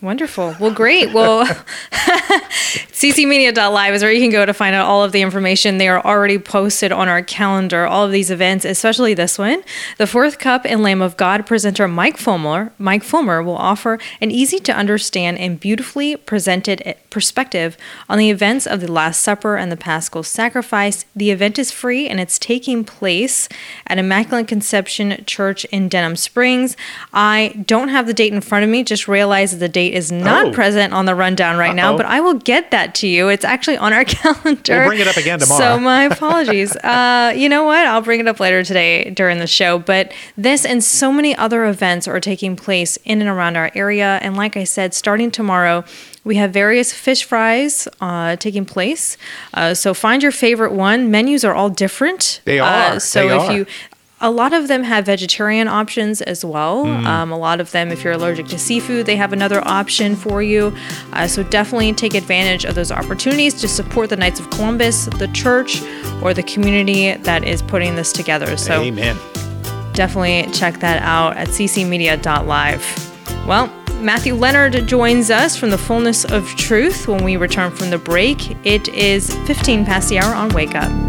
Wonderful. 0.00 0.54
Well, 0.60 0.72
great. 0.72 1.12
Well, 1.12 1.44
ccmedia.live 2.98 3.94
is 3.94 4.02
where 4.02 4.10
you 4.10 4.20
can 4.20 4.30
go 4.30 4.44
to 4.44 4.52
find 4.52 4.74
out 4.74 4.84
all 4.84 5.04
of 5.04 5.12
the 5.12 5.22
information. 5.22 5.78
They 5.78 5.86
are 5.86 6.04
already 6.04 6.36
posted 6.36 6.90
on 6.90 7.06
our 7.06 7.22
calendar, 7.22 7.86
all 7.86 8.04
of 8.04 8.10
these 8.10 8.28
events, 8.28 8.64
especially 8.64 9.14
this 9.14 9.38
one. 9.38 9.62
The 9.98 10.06
Fourth 10.08 10.40
Cup 10.40 10.62
and 10.64 10.82
Lamb 10.82 11.00
of 11.00 11.16
God 11.16 11.46
presenter 11.46 11.86
Mike 11.86 12.16
Fulmer, 12.16 12.72
Mike 12.76 13.04
Fulmer 13.04 13.40
will 13.40 13.56
offer 13.56 14.00
an 14.20 14.32
easy 14.32 14.58
to 14.58 14.72
understand 14.74 15.38
and 15.38 15.60
beautifully 15.60 16.16
presented 16.16 16.82
eh, 16.84 16.94
perspective 17.08 17.76
on 18.08 18.18
the 18.18 18.30
events 18.30 18.66
of 18.66 18.80
the 18.80 18.90
Last 18.90 19.20
Supper 19.20 19.56
and 19.56 19.70
the 19.70 19.76
Paschal 19.76 20.24
Sacrifice. 20.24 21.04
The 21.14 21.30
event 21.30 21.56
is 21.56 21.70
free 21.70 22.08
and 22.08 22.18
it's 22.18 22.36
taking 22.36 22.82
place 22.82 23.48
at 23.86 23.98
Immaculate 23.98 24.48
Conception 24.48 25.22
Church 25.24 25.64
in 25.66 25.88
Denham 25.88 26.16
Springs. 26.16 26.76
I 27.12 27.62
don't 27.64 27.90
have 27.90 28.08
the 28.08 28.12
date 28.14 28.32
in 28.32 28.40
front 28.40 28.64
of 28.64 28.70
me, 28.70 28.82
just 28.82 29.06
realized 29.06 29.54
that 29.54 29.58
the 29.60 29.68
date 29.68 29.94
is 29.94 30.10
not 30.10 30.46
Oh. 30.48 30.52
present 30.52 30.92
on 30.92 31.04
the 31.06 31.14
rundown 31.14 31.56
right 31.58 31.76
now, 31.76 31.90
Uh-oh. 31.92 31.98
but 31.98 32.06
I 32.06 32.20
will 32.20 32.34
get 32.34 32.72
that 32.72 32.87
to 32.96 33.06
you. 33.08 33.28
It's 33.28 33.44
actually 33.44 33.76
on 33.76 33.92
our 33.92 34.04
calendar. 34.16 34.78
We'll 34.80 34.86
bring 34.88 35.00
it 35.00 35.08
up 35.08 35.16
again 35.16 35.38
tomorrow. 35.38 35.58
So 35.60 35.78
my 35.80 36.04
apologies. 36.12 36.74
uh, 36.76 37.32
you 37.36 37.48
know 37.48 37.64
what? 37.64 37.86
I'll 37.86 38.02
bring 38.02 38.20
it 38.20 38.28
up 38.28 38.40
later 38.40 38.62
today 38.64 39.10
during 39.10 39.38
the 39.38 39.46
show. 39.46 39.78
But 39.78 40.12
this 40.36 40.64
and 40.64 40.82
so 40.82 41.12
many 41.12 41.34
other 41.36 41.64
events 41.66 42.06
are 42.08 42.20
taking 42.20 42.56
place 42.56 42.96
in 43.04 43.20
and 43.20 43.28
around 43.28 43.56
our 43.56 43.70
area. 43.74 44.18
And 44.22 44.36
like 44.36 44.56
I 44.56 44.64
said, 44.64 44.94
starting 44.94 45.30
tomorrow, 45.30 45.84
we 46.24 46.36
have 46.36 46.52
various 46.52 46.92
fish 46.92 47.24
fries 47.24 47.88
uh, 48.00 48.36
taking 48.36 48.64
place. 48.64 49.16
Uh, 49.54 49.74
so 49.74 49.94
find 49.94 50.22
your 50.22 50.32
favorite 50.32 50.72
one. 50.72 51.10
Menus 51.10 51.44
are 51.44 51.54
all 51.54 51.70
different. 51.70 52.40
They 52.44 52.60
Uh, 52.60 52.66
are. 52.94 53.00
so 53.00 53.28
They 53.28 53.34
if 53.36 53.42
are. 53.42 53.52
you 53.52 53.66
a 54.20 54.30
lot 54.30 54.52
of 54.52 54.66
them 54.68 54.82
have 54.82 55.06
vegetarian 55.06 55.68
options 55.68 56.20
as 56.22 56.44
well. 56.44 56.84
Mm. 56.84 57.06
Um, 57.06 57.32
a 57.32 57.38
lot 57.38 57.60
of 57.60 57.70
them, 57.70 57.92
if 57.92 58.02
you're 58.02 58.14
allergic 58.14 58.48
to 58.48 58.58
seafood, 58.58 59.06
they 59.06 59.16
have 59.16 59.32
another 59.32 59.66
option 59.66 60.16
for 60.16 60.42
you. 60.42 60.74
Uh, 61.12 61.28
so 61.28 61.44
definitely 61.44 61.92
take 61.92 62.14
advantage 62.14 62.64
of 62.64 62.74
those 62.74 62.90
opportunities 62.90 63.54
to 63.60 63.68
support 63.68 64.10
the 64.10 64.16
Knights 64.16 64.40
of 64.40 64.50
Columbus, 64.50 65.06
the 65.06 65.28
church, 65.28 65.82
or 66.22 66.34
the 66.34 66.42
community 66.42 67.14
that 67.14 67.44
is 67.44 67.62
putting 67.62 67.94
this 67.94 68.12
together. 68.12 68.56
So 68.56 68.82
Amen. 68.82 69.16
definitely 69.92 70.50
check 70.52 70.80
that 70.80 71.00
out 71.02 71.36
at 71.36 71.48
ccmedia.live. 71.48 73.46
Well, 73.46 73.72
Matthew 74.00 74.34
Leonard 74.34 74.86
joins 74.86 75.30
us 75.30 75.56
from 75.56 75.70
the 75.70 75.78
fullness 75.78 76.24
of 76.24 76.46
truth 76.56 77.08
when 77.08 77.24
we 77.24 77.36
return 77.36 77.70
from 77.74 77.90
the 77.90 77.98
break. 77.98 78.56
It 78.64 78.88
is 78.88 79.34
15 79.46 79.84
past 79.84 80.08
the 80.08 80.18
hour 80.18 80.34
on 80.34 80.50
Wake 80.50 80.74
Up. 80.74 81.07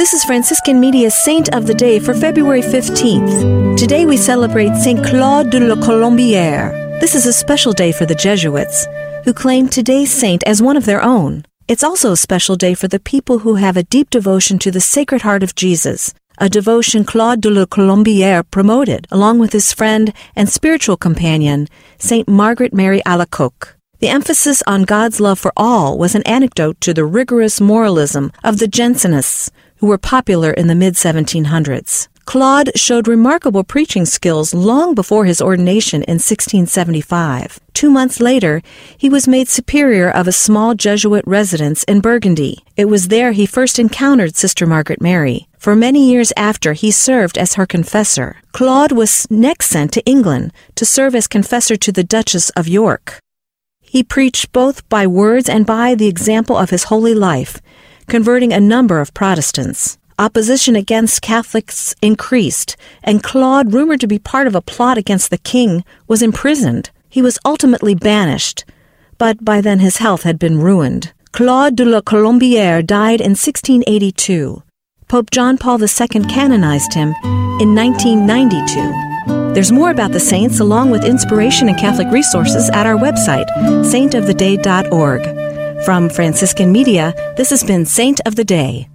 This 0.00 0.14
is 0.14 0.24
Franciscan 0.24 0.80
Media's 0.80 1.14
Saint 1.14 1.54
of 1.54 1.66
the 1.66 1.74
Day 1.74 1.98
for 1.98 2.14
February 2.14 2.62
15th. 2.62 3.76
Today 3.76 4.06
we 4.06 4.16
celebrate 4.16 4.74
Saint 4.74 5.04
Claude 5.04 5.50
de 5.50 5.60
la 5.60 5.74
Colombière. 5.74 6.72
This 7.00 7.14
is 7.14 7.26
a 7.26 7.34
special 7.34 7.74
day 7.74 7.92
for 7.92 8.06
the 8.06 8.14
Jesuits, 8.14 8.86
who 9.26 9.34
claim 9.34 9.68
today's 9.68 10.10
saint 10.10 10.42
as 10.44 10.62
one 10.62 10.78
of 10.78 10.86
their 10.86 11.02
own. 11.02 11.44
It's 11.68 11.84
also 11.84 12.12
a 12.12 12.16
special 12.16 12.56
day 12.56 12.72
for 12.72 12.88
the 12.88 12.98
people 12.98 13.40
who 13.40 13.56
have 13.56 13.76
a 13.76 13.82
deep 13.82 14.08
devotion 14.08 14.58
to 14.60 14.70
the 14.70 14.80
Sacred 14.80 15.20
Heart 15.20 15.42
of 15.42 15.54
Jesus, 15.54 16.14
a 16.38 16.48
devotion 16.48 17.04
Claude 17.04 17.42
de 17.42 17.50
la 17.50 17.66
Colombière 17.66 18.50
promoted, 18.50 19.06
along 19.10 19.38
with 19.38 19.52
his 19.52 19.74
friend 19.74 20.14
and 20.34 20.48
spiritual 20.48 20.96
companion, 20.96 21.68
Saint 21.98 22.26
Margaret 22.26 22.72
Mary 22.72 23.02
Alacoque. 23.04 23.74
The 23.98 24.08
emphasis 24.08 24.62
on 24.66 24.84
God's 24.84 25.20
love 25.20 25.38
for 25.38 25.52
all 25.58 25.98
was 25.98 26.14
an 26.14 26.22
anecdote 26.22 26.80
to 26.80 26.94
the 26.94 27.04
rigorous 27.04 27.60
moralism 27.60 28.32
of 28.42 28.58
the 28.58 28.66
Jansenists, 28.66 29.50
who 29.80 29.86
were 29.86 29.98
popular 29.98 30.52
in 30.52 30.66
the 30.68 30.74
mid 30.74 30.94
1700s. 30.94 32.08
Claude 32.26 32.70
showed 32.76 33.08
remarkable 33.08 33.64
preaching 33.64 34.04
skills 34.04 34.54
long 34.54 34.94
before 34.94 35.24
his 35.24 35.42
ordination 35.42 36.02
in 36.04 36.14
1675. 36.14 37.58
Two 37.74 37.90
months 37.90 38.20
later, 38.20 38.62
he 38.96 39.08
was 39.08 39.26
made 39.26 39.48
superior 39.48 40.08
of 40.08 40.28
a 40.28 40.32
small 40.46 40.74
Jesuit 40.74 41.24
residence 41.26 41.82
in 41.84 42.00
Burgundy. 42.00 42.58
It 42.76 42.84
was 42.84 43.08
there 43.08 43.32
he 43.32 43.46
first 43.46 43.80
encountered 43.80 44.36
Sister 44.36 44.64
Margaret 44.64 45.00
Mary. 45.00 45.48
For 45.58 45.74
many 45.74 46.08
years 46.08 46.32
after, 46.36 46.74
he 46.74 46.92
served 46.92 47.36
as 47.36 47.54
her 47.54 47.66
confessor. 47.66 48.36
Claude 48.52 48.92
was 48.92 49.28
next 49.28 49.66
sent 49.66 49.92
to 49.94 50.04
England 50.04 50.52
to 50.76 50.84
serve 50.84 51.14
as 51.14 51.26
confessor 51.26 51.76
to 51.78 51.90
the 51.90 52.04
Duchess 52.04 52.50
of 52.50 52.68
York. 52.68 53.18
He 53.80 54.04
preached 54.04 54.52
both 54.52 54.88
by 54.88 55.08
words 55.08 55.48
and 55.48 55.66
by 55.66 55.96
the 55.96 56.06
example 56.06 56.56
of 56.56 56.70
his 56.70 56.84
holy 56.84 57.12
life, 57.12 57.60
converting 58.10 58.52
a 58.52 58.60
number 58.60 59.00
of 59.00 59.14
Protestants. 59.14 59.96
Opposition 60.18 60.76
against 60.76 61.22
Catholics 61.22 61.94
increased, 62.02 62.76
and 63.02 63.22
Claude, 63.22 63.72
rumored 63.72 64.00
to 64.00 64.08
be 64.08 64.18
part 64.18 64.46
of 64.46 64.54
a 64.54 64.60
plot 64.60 64.98
against 64.98 65.30
the 65.30 65.38
king, 65.38 65.84
was 66.08 66.20
imprisoned. 66.20 66.90
He 67.08 67.22
was 67.22 67.38
ultimately 67.44 67.94
banished, 67.94 68.64
but 69.16 69.44
by 69.44 69.60
then 69.60 69.78
his 69.78 69.98
health 69.98 70.24
had 70.24 70.38
been 70.38 70.60
ruined. 70.60 71.12
Claude 71.32 71.76
de 71.76 71.84
la 71.84 72.00
Colombière 72.00 72.84
died 72.84 73.20
in 73.20 73.30
1682. 73.30 74.62
Pope 75.08 75.30
John 75.30 75.56
Paul 75.56 75.80
II 75.80 76.24
canonized 76.24 76.92
him 76.92 77.14
in 77.60 77.74
1992. 77.74 79.54
There's 79.54 79.72
more 79.72 79.90
about 79.90 80.10
the 80.12 80.20
saints 80.20 80.58
along 80.58 80.90
with 80.90 81.04
inspiration 81.04 81.68
and 81.68 81.78
Catholic 81.78 82.08
resources 82.12 82.68
at 82.70 82.86
our 82.86 82.96
website, 82.96 83.48
saintoftheday.org. 83.84 85.39
From 85.84 86.10
Franciscan 86.10 86.72
Media, 86.72 87.14
this 87.38 87.48
has 87.48 87.64
been 87.64 87.86
Saint 87.86 88.20
of 88.26 88.36
the 88.36 88.44
Day. 88.44 88.88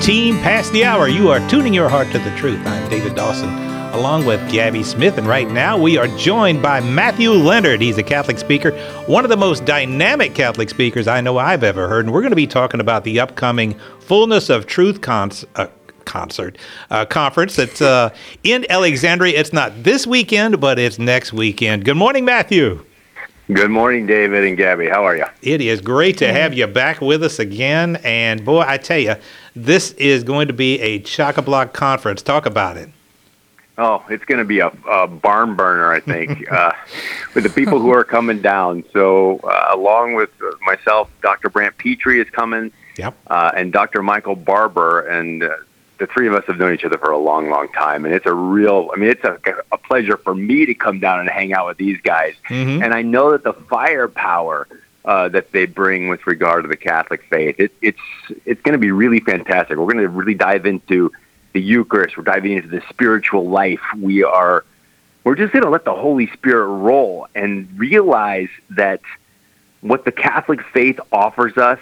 18 0.00 0.40
past 0.40 0.72
the 0.72 0.84
hour. 0.84 1.06
You 1.06 1.28
are 1.28 1.46
tuning 1.50 1.74
your 1.74 1.90
heart 1.90 2.10
to 2.12 2.18
the 2.18 2.34
truth. 2.36 2.66
I'm 2.66 2.88
David 2.88 3.14
Dawson, 3.14 3.50
along 3.92 4.24
with 4.24 4.50
Gabby 4.50 4.82
Smith, 4.82 5.18
and 5.18 5.26
right 5.28 5.48
now 5.50 5.76
we 5.76 5.98
are 5.98 6.08
joined 6.16 6.62
by 6.62 6.80
Matthew 6.80 7.30
Leonard. 7.32 7.82
He's 7.82 7.98
a 7.98 8.02
Catholic 8.02 8.38
speaker, 8.38 8.70
one 9.06 9.24
of 9.24 9.30
the 9.30 9.36
most 9.36 9.66
dynamic 9.66 10.34
Catholic 10.34 10.70
speakers 10.70 11.06
I 11.06 11.20
know 11.20 11.36
I've 11.36 11.62
ever 11.62 11.88
heard, 11.88 12.06
and 12.06 12.14
we're 12.14 12.22
going 12.22 12.30
to 12.30 12.36
be 12.36 12.46
talking 12.46 12.80
about 12.80 13.04
the 13.04 13.20
upcoming 13.20 13.78
Fullness 14.00 14.48
of 14.48 14.66
Truth 14.66 15.02
con- 15.02 15.30
uh, 15.56 15.66
concert 16.04 16.56
uh, 16.90 17.04
conference 17.06 17.56
that's 17.56 17.80
uh, 17.80 18.10
in 18.44 18.66
Alexandria. 18.70 19.38
It's 19.38 19.52
not 19.52 19.82
this 19.82 20.06
weekend, 20.06 20.60
but 20.60 20.78
it's 20.78 20.98
next 20.98 21.32
weekend. 21.32 21.84
Good 21.84 21.96
morning, 21.96 22.24
Matthew. 22.24 22.84
Good 23.52 23.70
morning, 23.70 24.06
David 24.06 24.44
and 24.44 24.56
Gabby. 24.56 24.88
How 24.88 25.04
are 25.04 25.16
you? 25.16 25.24
It 25.42 25.60
is 25.60 25.80
great 25.80 26.18
to 26.18 26.32
have 26.32 26.54
you 26.54 26.68
back 26.68 27.00
with 27.00 27.24
us 27.24 27.40
again. 27.40 27.96
And 28.04 28.44
boy, 28.44 28.60
I 28.64 28.76
tell 28.76 28.98
you, 28.98 29.16
this 29.56 29.90
is 29.92 30.22
going 30.22 30.46
to 30.46 30.54
be 30.54 30.78
a 30.80 31.00
chock 31.00 31.36
a 31.36 31.42
block 31.42 31.72
conference. 31.72 32.22
Talk 32.22 32.46
about 32.46 32.76
it. 32.76 32.90
Oh, 33.76 34.04
it's 34.08 34.24
going 34.24 34.38
to 34.38 34.44
be 34.44 34.60
a, 34.60 34.68
a 34.88 35.08
barn 35.08 35.56
burner, 35.56 35.90
I 35.90 35.98
think, 36.00 36.52
uh, 36.52 36.72
with 37.34 37.42
the 37.44 37.50
people 37.50 37.80
who 37.80 37.90
are 37.90 38.04
coming 38.04 38.40
down. 38.40 38.84
So, 38.92 39.38
uh, 39.38 39.70
along 39.72 40.14
with 40.14 40.30
myself, 40.64 41.08
Dr. 41.22 41.48
Brant 41.48 41.76
Pitre 41.78 42.20
is 42.20 42.28
coming, 42.30 42.70
Yep. 42.98 43.16
uh, 43.28 43.52
and 43.56 43.72
Dr. 43.72 44.02
Michael 44.02 44.36
Barber, 44.36 45.00
and 45.08 45.42
uh, 45.42 45.56
the 46.00 46.06
three 46.08 46.26
of 46.26 46.34
us 46.34 46.44
have 46.46 46.58
known 46.58 46.74
each 46.74 46.84
other 46.84 46.98
for 46.98 47.10
a 47.12 47.18
long, 47.18 47.48
long 47.50 47.68
time. 47.68 48.04
And 48.04 48.12
it's 48.12 48.26
a 48.26 48.32
real, 48.34 48.90
I 48.92 48.96
mean, 48.98 49.10
it's 49.10 49.22
a, 49.22 49.38
a 49.70 49.78
pleasure 49.78 50.16
for 50.16 50.34
me 50.34 50.66
to 50.66 50.74
come 50.74 50.98
down 50.98 51.20
and 51.20 51.28
hang 51.28 51.52
out 51.52 51.66
with 51.68 51.76
these 51.76 52.00
guys. 52.00 52.34
Mhm. 52.48 52.82
And 52.82 52.92
I 52.92 53.02
know 53.02 53.30
that 53.32 53.44
the 53.44 53.52
firepower 53.52 54.66
uh, 55.04 55.28
that 55.28 55.52
they 55.52 55.66
bring 55.66 56.08
with 56.08 56.26
regard 56.26 56.64
to 56.64 56.68
the 56.68 56.76
Catholic 56.76 57.22
faith, 57.30 57.56
it, 57.58 57.72
it's 57.80 58.00
it's 58.44 58.60
going 58.62 58.72
to 58.72 58.78
be 58.78 58.90
really 58.90 59.20
fantastic. 59.20 59.78
We're 59.78 59.84
going 59.92 59.98
to 59.98 60.08
really 60.08 60.34
dive 60.34 60.66
into 60.66 61.12
the 61.52 61.60
Eucharist. 61.60 62.16
We're 62.16 62.24
diving 62.24 62.52
into 62.52 62.68
the 62.68 62.82
spiritual 62.90 63.48
life. 63.48 63.80
We 63.96 64.24
are 64.24 64.64
we're 65.24 65.36
just 65.36 65.52
going 65.52 65.64
to 65.64 65.70
let 65.70 65.84
the 65.84 65.94
Holy 65.94 66.26
Spirit 66.32 66.66
roll 66.66 67.28
and 67.34 67.68
realize 67.78 68.48
that 68.70 69.00
what 69.80 70.04
the 70.04 70.12
Catholic 70.12 70.60
faith 70.72 70.98
offers 71.12 71.56
us 71.56 71.78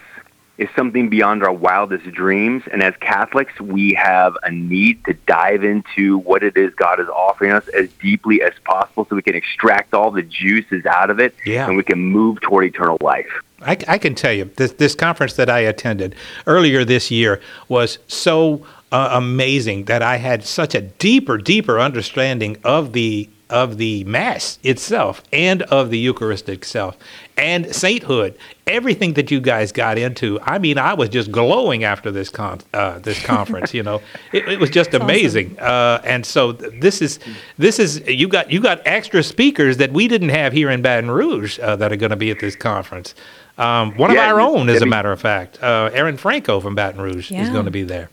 is 0.59 0.69
something 0.77 1.09
beyond 1.09 1.43
our 1.45 1.53
wildest 1.53 2.11
dreams. 2.13 2.65
And 2.73 2.83
as 2.83 2.95
Catholics, 3.01 3.59
we 3.61 3.95
have 3.95 4.37
a 4.43 4.51
need 4.51 5.05
to 5.05 5.15
dive 5.27 5.63
into 5.65 6.19
what 6.19 6.43
it 6.43 6.57
is 6.57 6.75
God 6.75 6.99
is 7.01 7.09
offering 7.09 7.53
us 7.53 7.67
as 7.69 7.89
deeply 8.03 8.43
as 8.43 8.53
possible 8.65 9.07
so 9.09 9.15
we 9.17 9.23
can 9.23 9.37
extract 9.37 9.95
all 9.95 10.11
the 10.11 10.23
juices 10.23 10.85
out 10.85 11.11
of 11.11 11.21
it 11.21 11.35
Yeah. 11.47 11.67
and 11.69 11.77
we 11.77 11.85
can 11.85 11.99
move 12.01 12.41
toward 12.41 12.65
eternal 12.65 12.99
life. 13.01 13.31
I, 13.63 13.77
I 13.89 13.99
can 13.99 14.15
tell 14.15 14.33
you 14.33 14.45
this 14.57 14.73
this 14.73 14.95
conference 14.95 15.35
that 15.35 15.51
I 15.51 15.61
attended 15.61 16.15
earlier 16.47 16.85
this 16.85 17.11
year 17.11 17.41
was 17.69 17.99
so 18.07 18.65
uh, 18.93 19.11
amazing 19.13 19.85
that 19.87 20.01
I 20.01 20.17
had 20.19 20.45
such 20.45 20.75
a 20.77 20.81
deeper, 20.81 21.39
deeper 21.39 21.81
understanding 21.81 22.57
of 22.63 22.93
the 22.93 23.29
of 23.51 23.79
the 23.79 24.05
mass 24.05 24.59
itself 24.63 25.23
and 25.33 25.63
of 25.63 25.91
the 25.91 25.99
Eucharist 25.99 26.49
itself 26.49 26.97
and 27.37 27.75
sainthood. 27.75 28.37
Everything 28.67 29.15
that 29.15 29.31
you 29.31 29.41
guys 29.41 29.73
got 29.73 29.97
into, 29.97 30.39
I 30.43 30.59
mean, 30.59 30.77
I 30.77 30.93
was 30.95 31.09
just 31.09 31.33
glowing 31.33 31.85
after 31.85 32.11
this 32.11 32.29
con 32.29 32.61
uh, 32.75 32.99
this 32.99 33.23
conference. 33.25 33.73
you 33.73 33.83
know, 33.83 34.03
it, 34.33 34.47
it 34.49 34.61
was 34.61 34.71
just 34.71 34.93
amazing. 34.95 35.59
Uh, 35.59 36.01
and 36.05 36.27
so 36.27 36.53
th- 36.53 36.81
this 36.81 37.01
is 37.01 37.19
this 37.57 37.79
is 37.79 38.07
you 38.07 38.29
got 38.29 38.51
you 38.51 38.61
got 38.61 38.83
extra 38.85 39.23
speakers 39.23 39.79
that 39.79 39.93
we 39.93 40.09
didn't 40.09 40.29
have 40.31 40.53
here 40.53 40.69
in 40.71 40.83
Baton 40.83 41.11
Rouge 41.11 41.59
uh, 41.61 41.77
that 41.77 41.93
are 41.93 41.97
going 41.97 42.11
to 42.11 42.17
be 42.17 42.31
at 42.31 42.41
this 42.41 42.57
conference. 42.57 43.15
Um, 43.57 43.97
one 43.97 44.13
Yeah, 44.13 44.31
of 44.31 44.35
our 44.35 44.41
own, 44.41 44.69
as 44.69 44.83
a 44.83 44.87
matter 44.87 45.11
of 45.11 45.21
fact, 45.21 45.61
uh, 45.63 45.91
Erin 45.93 46.17
Franco 46.17 46.61
from 46.61 46.75
Baton 46.77 47.01
Rouge 47.01 47.33
is 47.33 47.49
going 47.51 47.65
to 47.65 47.73
be 47.73 47.83
there. 47.83 48.09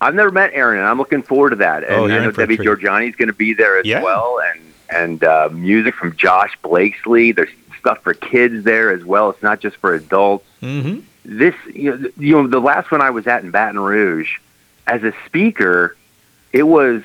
I've 0.00 0.14
never 0.14 0.30
met 0.30 0.50
Erin, 0.52 0.78
and 0.78 0.86
I'm 0.86 0.98
looking 0.98 1.22
forward 1.22 1.50
to 1.50 1.56
that. 1.56 1.84
And 1.84 1.92
Oh, 1.94 2.04
I 2.04 2.08
know 2.08 2.22
in 2.28 2.32
for 2.32 2.42
a 2.42 2.46
Debbie. 2.46 2.58
Georgianni 2.58 3.08
is 3.08 3.16
going 3.16 3.28
to 3.28 3.34
be 3.34 3.54
there 3.54 3.78
as 3.78 3.86
Yeah. 3.86 4.02
well, 4.02 4.40
and 4.52 4.60
and 4.88 5.24
uh, 5.24 5.48
music 5.52 5.94
from 5.94 6.14
Josh 6.16 6.56
Blakesley. 6.62 7.32
There's 7.32 7.50
stuff 7.80 8.02
for 8.02 8.14
kids 8.14 8.64
there 8.64 8.90
as 8.92 9.04
well. 9.04 9.30
It's 9.30 9.42
not 9.42 9.58
just 9.60 9.76
for 9.76 9.94
adults. 9.94 10.46
hmm 10.60 10.98
This, 11.24 11.54
you 11.74 11.96
know, 11.96 12.08
you 12.18 12.32
know, 12.36 12.46
the 12.46 12.60
last 12.60 12.90
one 12.92 13.00
I 13.00 13.10
was 13.10 13.26
at 13.26 13.42
in 13.42 13.50
Baton 13.50 13.80
Rouge, 13.80 14.38
as 14.86 15.02
a 15.02 15.12
speaker, 15.26 15.96
it 16.52 16.62
was 16.64 17.02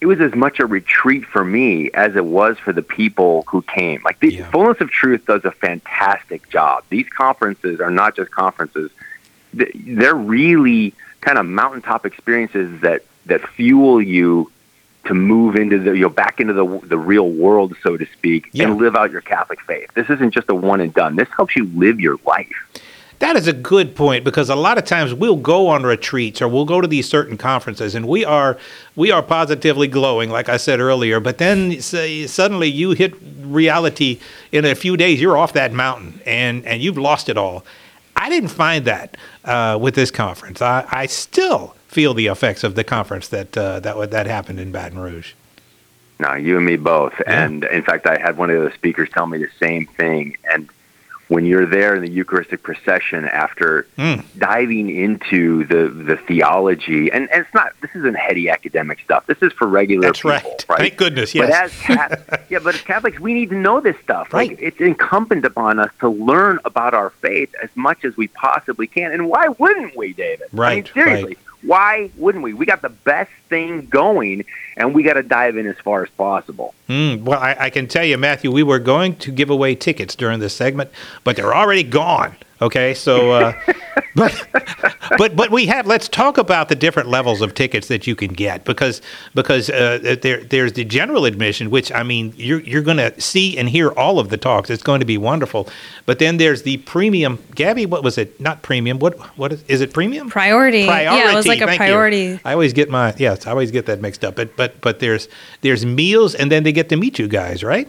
it 0.00 0.06
was 0.06 0.20
as 0.20 0.34
much 0.34 0.60
a 0.60 0.66
retreat 0.66 1.24
for 1.24 1.42
me 1.44 1.90
as 1.92 2.16
it 2.16 2.24
was 2.24 2.58
for 2.58 2.72
the 2.72 2.82
people 2.82 3.44
who 3.48 3.62
came. 3.62 4.00
Like 4.04 4.20
the 4.20 4.32
Yeah. 4.34 4.50
Fullness 4.50 4.80
of 4.80 4.90
Truth 4.90 5.26
does 5.26 5.44
a 5.44 5.50
fantastic 5.50 6.48
job. 6.50 6.84
These 6.90 7.08
conferences 7.08 7.80
are 7.80 7.90
not 7.90 8.14
just 8.16 8.30
conferences; 8.30 8.90
they're 9.52 10.14
really 10.14 10.94
kind 11.26 11.38
of 11.38 11.44
mountaintop 11.44 12.06
experiences 12.06 12.80
that 12.82 13.02
that 13.26 13.46
fuel 13.48 14.00
you 14.00 14.50
to 15.06 15.12
move 15.14 15.56
into 15.56 15.76
the 15.78 15.90
you 15.92 16.02
know 16.02 16.08
back 16.08 16.40
into 16.40 16.52
the 16.52 16.66
the 16.84 16.96
real 16.96 17.28
world, 17.28 17.74
so 17.82 17.96
to 17.96 18.06
speak, 18.16 18.48
Yeah. 18.52 18.68
and 18.68 18.78
live 18.78 18.94
out 18.94 19.10
your 19.10 19.20
Catholic 19.22 19.60
faith. 19.62 19.90
This 19.94 20.08
isn't 20.08 20.32
just 20.32 20.48
a 20.48 20.54
one 20.54 20.80
and 20.80 20.94
done. 20.94 21.16
This 21.16 21.28
helps 21.36 21.56
you 21.56 21.64
live 21.74 22.00
your 22.00 22.16
life. 22.24 22.54
That 23.18 23.34
is 23.34 23.48
a 23.48 23.52
good 23.54 23.96
point 23.96 24.24
because 24.24 24.50
a 24.50 24.54
lot 24.54 24.76
of 24.78 24.84
times 24.84 25.14
we'll 25.14 25.36
go 25.54 25.68
on 25.68 25.84
retreats 25.84 26.42
or 26.42 26.48
we'll 26.48 26.66
go 26.66 26.80
to 26.82 26.86
these 26.86 27.08
certain 27.08 27.38
conferences 27.38 27.94
and 27.96 28.06
we 28.06 28.24
are 28.24 28.56
we 28.94 29.10
are 29.10 29.22
positively 29.22 29.88
glowing, 29.88 30.30
like 30.30 30.48
I 30.48 30.58
said 30.58 30.78
earlier. 30.80 31.18
But 31.18 31.38
then 31.38 31.80
say, 31.80 32.26
suddenly 32.26 32.68
you 32.68 32.90
hit 32.92 33.14
reality 33.42 34.20
in 34.52 34.64
a 34.64 34.74
few 34.74 34.96
days. 34.96 35.20
You're 35.20 35.36
off 35.38 35.52
that 35.54 35.72
mountain 35.72 36.20
and 36.26 36.64
and 36.66 36.80
you've 36.82 36.98
lost 36.98 37.28
it 37.28 37.36
all. 37.36 37.64
I 38.16 38.30
didn't 38.30 38.48
find 38.48 38.84
that 38.86 39.16
uh, 39.44 39.78
with 39.80 39.94
this 39.94 40.10
conference. 40.10 40.62
I, 40.62 40.86
I 40.90 41.06
still 41.06 41.76
feel 41.86 42.14
the 42.14 42.26
effects 42.26 42.64
of 42.64 42.74
the 42.74 42.84
conference 42.84 43.28
that 43.28 43.56
uh, 43.56 43.80
that 43.80 44.10
that 44.10 44.26
happened 44.26 44.58
in 44.58 44.72
Baton 44.72 44.98
Rouge. 44.98 45.34
No, 46.18 46.34
you 46.34 46.56
and 46.56 46.64
me 46.64 46.76
both. 46.76 47.12
Yeah. 47.20 47.44
And 47.44 47.64
in 47.64 47.82
fact, 47.82 48.06
I 48.06 48.18
had 48.18 48.38
one 48.38 48.50
of 48.50 48.62
the 48.62 48.72
speakers 48.72 49.10
tell 49.10 49.26
me 49.26 49.38
the 49.38 49.50
same 49.60 49.86
thing. 49.86 50.36
And 50.50 50.68
when 51.28 51.44
you're 51.44 51.66
there 51.66 51.94
in 51.96 52.02
the 52.02 52.10
Eucharistic 52.10 52.62
procession 52.62 53.24
after 53.24 53.86
Mm. 53.98 54.22
diving 54.38 54.94
into 54.94 55.64
the, 55.66 55.88
the 55.88 56.16
theology, 56.16 57.10
and, 57.10 57.28
and 57.30 57.44
it's 57.44 57.54
not, 57.54 57.72
this 57.80 57.90
isn't 57.94 58.14
heady 58.14 58.48
academic 58.48 59.00
stuff. 59.00 59.26
This 59.26 59.38
is 59.42 59.52
for 59.54 59.66
regular 59.66 60.06
That's 60.08 60.18
people, 60.18 60.30
right. 60.30 60.64
right? 60.68 60.78
Thank 60.78 60.96
goodness. 60.96 61.32
But 61.32 61.50
as 61.50 61.72
Catholics, 61.80 62.44
yeah, 62.50 62.58
but 62.60 62.74
as 62.76 62.80
Catholics, 62.82 63.18
we 63.18 63.34
need 63.34 63.50
to 63.50 63.56
know 63.56 63.80
this 63.80 63.96
stuff. 64.02 64.32
Right. 64.32 64.50
Like 64.50 64.58
it's 64.60 64.80
incumbent 64.80 65.44
upon 65.44 65.78
us 65.80 65.90
to 66.00 66.08
learn 66.08 66.60
about 66.64 66.94
our 66.94 67.10
faith 67.10 67.52
as 67.62 67.70
much 67.74 68.04
as 68.04 68.16
we 68.16 68.28
possibly 68.28 68.86
can. 68.86 69.12
And 69.12 69.28
why 69.28 69.48
wouldn't 69.48 69.96
we, 69.96 70.12
David? 70.12 70.42
I 70.52 70.54
mean, 70.54 70.60
Right, 70.60 70.90
seriously, 70.94 71.24
right. 71.34 71.38
Why 71.66 72.10
wouldn't 72.16 72.44
we? 72.44 72.54
We 72.54 72.64
got 72.64 72.82
the 72.82 72.88
best 72.88 73.30
thing 73.48 73.86
going, 73.86 74.44
and 74.76 74.94
we 74.94 75.02
got 75.02 75.14
to 75.14 75.22
dive 75.22 75.56
in 75.56 75.66
as 75.66 75.76
far 75.78 76.02
as 76.02 76.10
possible. 76.10 76.74
Mm, 76.88 77.22
well, 77.22 77.40
I, 77.40 77.56
I 77.58 77.70
can 77.70 77.88
tell 77.88 78.04
you, 78.04 78.16
Matthew, 78.16 78.50
we 78.52 78.62
were 78.62 78.78
going 78.78 79.16
to 79.16 79.32
give 79.32 79.50
away 79.50 79.74
tickets 79.74 80.14
during 80.14 80.40
this 80.40 80.54
segment, 80.54 80.90
but 81.24 81.36
they're 81.36 81.54
already 81.54 81.82
gone. 81.82 82.36
Okay, 82.62 82.94
so 82.94 83.32
uh, 83.32 83.52
but 84.14 84.46
but 85.18 85.36
but 85.36 85.50
we 85.50 85.66
have. 85.66 85.86
Let's 85.86 86.08
talk 86.08 86.38
about 86.38 86.70
the 86.70 86.74
different 86.74 87.10
levels 87.10 87.42
of 87.42 87.54
tickets 87.54 87.88
that 87.88 88.06
you 88.06 88.16
can 88.16 88.32
get 88.32 88.64
because 88.64 89.02
because 89.34 89.68
uh, 89.68 90.16
there 90.22 90.42
there's 90.42 90.72
the 90.72 90.84
general 90.84 91.26
admission, 91.26 91.70
which 91.70 91.92
I 91.92 92.02
mean 92.02 92.32
you're 92.36 92.60
you're 92.60 92.82
going 92.82 92.96
to 92.96 93.18
see 93.20 93.58
and 93.58 93.68
hear 93.68 93.90
all 93.90 94.18
of 94.18 94.30
the 94.30 94.38
talks. 94.38 94.70
It's 94.70 94.82
going 94.82 95.00
to 95.00 95.06
be 95.06 95.18
wonderful. 95.18 95.68
But 96.06 96.18
then 96.18 96.38
there's 96.38 96.62
the 96.62 96.78
premium. 96.78 97.42
Gabby, 97.54 97.84
what 97.84 98.02
was 98.02 98.16
it? 98.16 98.40
Not 98.40 98.62
premium. 98.62 99.00
What 99.00 99.18
what 99.36 99.52
is, 99.52 99.62
is 99.68 99.82
it? 99.82 99.92
Premium. 99.92 100.30
Priority. 100.30 100.86
Priority. 100.86 101.24
Yeah, 101.24 101.32
it 101.32 101.34
was 101.34 101.46
like 101.46 101.60
a 101.60 101.66
Thank 101.66 101.80
you. 101.80 101.86
priority. 101.86 102.40
I 102.42 102.52
always 102.52 102.72
get 102.72 102.88
my 102.88 103.14
yes, 103.18 103.46
I 103.46 103.50
always 103.50 103.70
get 103.70 103.84
that 103.86 104.00
mixed 104.00 104.24
up. 104.24 104.34
But 104.34 104.56
but 104.56 104.80
but 104.80 105.00
there's 105.00 105.28
there's 105.60 105.84
meals 105.84 106.34
and 106.34 106.50
then 106.50 106.62
they 106.62 106.72
get 106.72 106.88
to 106.88 106.96
meet 106.96 107.18
you 107.18 107.28
guys, 107.28 107.62
right? 107.62 107.86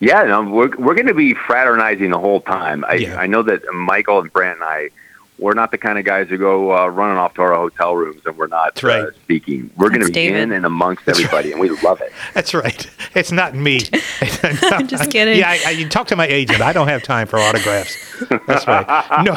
Yeah, 0.00 0.22
no, 0.24 0.42
we're 0.42 0.76
we're 0.76 0.94
going 0.94 1.06
to 1.06 1.14
be 1.14 1.34
fraternizing 1.34 2.10
the 2.10 2.18
whole 2.18 2.40
time. 2.40 2.84
I 2.84 2.94
Yeah. 2.94 3.16
I 3.18 3.26
know 3.26 3.42
that 3.42 3.62
Michael 3.72 4.20
and 4.20 4.32
Brant 4.32 4.56
and 4.56 4.64
I, 4.64 4.90
we're 5.38 5.54
not 5.54 5.70
the 5.70 5.78
kind 5.78 5.98
of 5.98 6.04
guys 6.04 6.28
who 6.28 6.38
go 6.38 6.74
uh, 6.76 6.86
running 6.88 7.18
off 7.18 7.34
to 7.34 7.42
our 7.42 7.54
hotel 7.54 7.94
rooms 7.94 8.22
and 8.24 8.36
we're 8.38 8.46
not 8.46 8.82
right. 8.82 9.04
uh, 9.04 9.10
speaking. 9.24 9.70
We're 9.76 9.88
going 9.90 10.00
to 10.00 10.06
be 10.06 10.12
David. 10.12 10.40
in 10.40 10.52
and 10.52 10.64
amongst 10.64 11.06
everybody, 11.08 11.52
and 11.52 11.60
we 11.60 11.68
love 11.82 12.00
it. 12.00 12.12
That's 12.34 12.54
right. 12.54 12.88
It's 13.14 13.32
not 13.32 13.54
me. 13.54 13.80
I'm 14.42 14.86
just 14.88 15.10
kidding. 15.10 15.38
Yeah, 15.38 15.50
I, 15.50 15.60
I, 15.66 15.70
you 15.70 15.88
talk 15.88 16.06
to 16.08 16.16
my 16.16 16.26
agent. 16.26 16.60
I 16.62 16.72
don't 16.72 16.88
have 16.88 17.02
time 17.02 17.26
for 17.26 17.38
autographs. 17.38 17.96
That's 18.46 18.66
right. 18.66 18.86
No, 19.24 19.34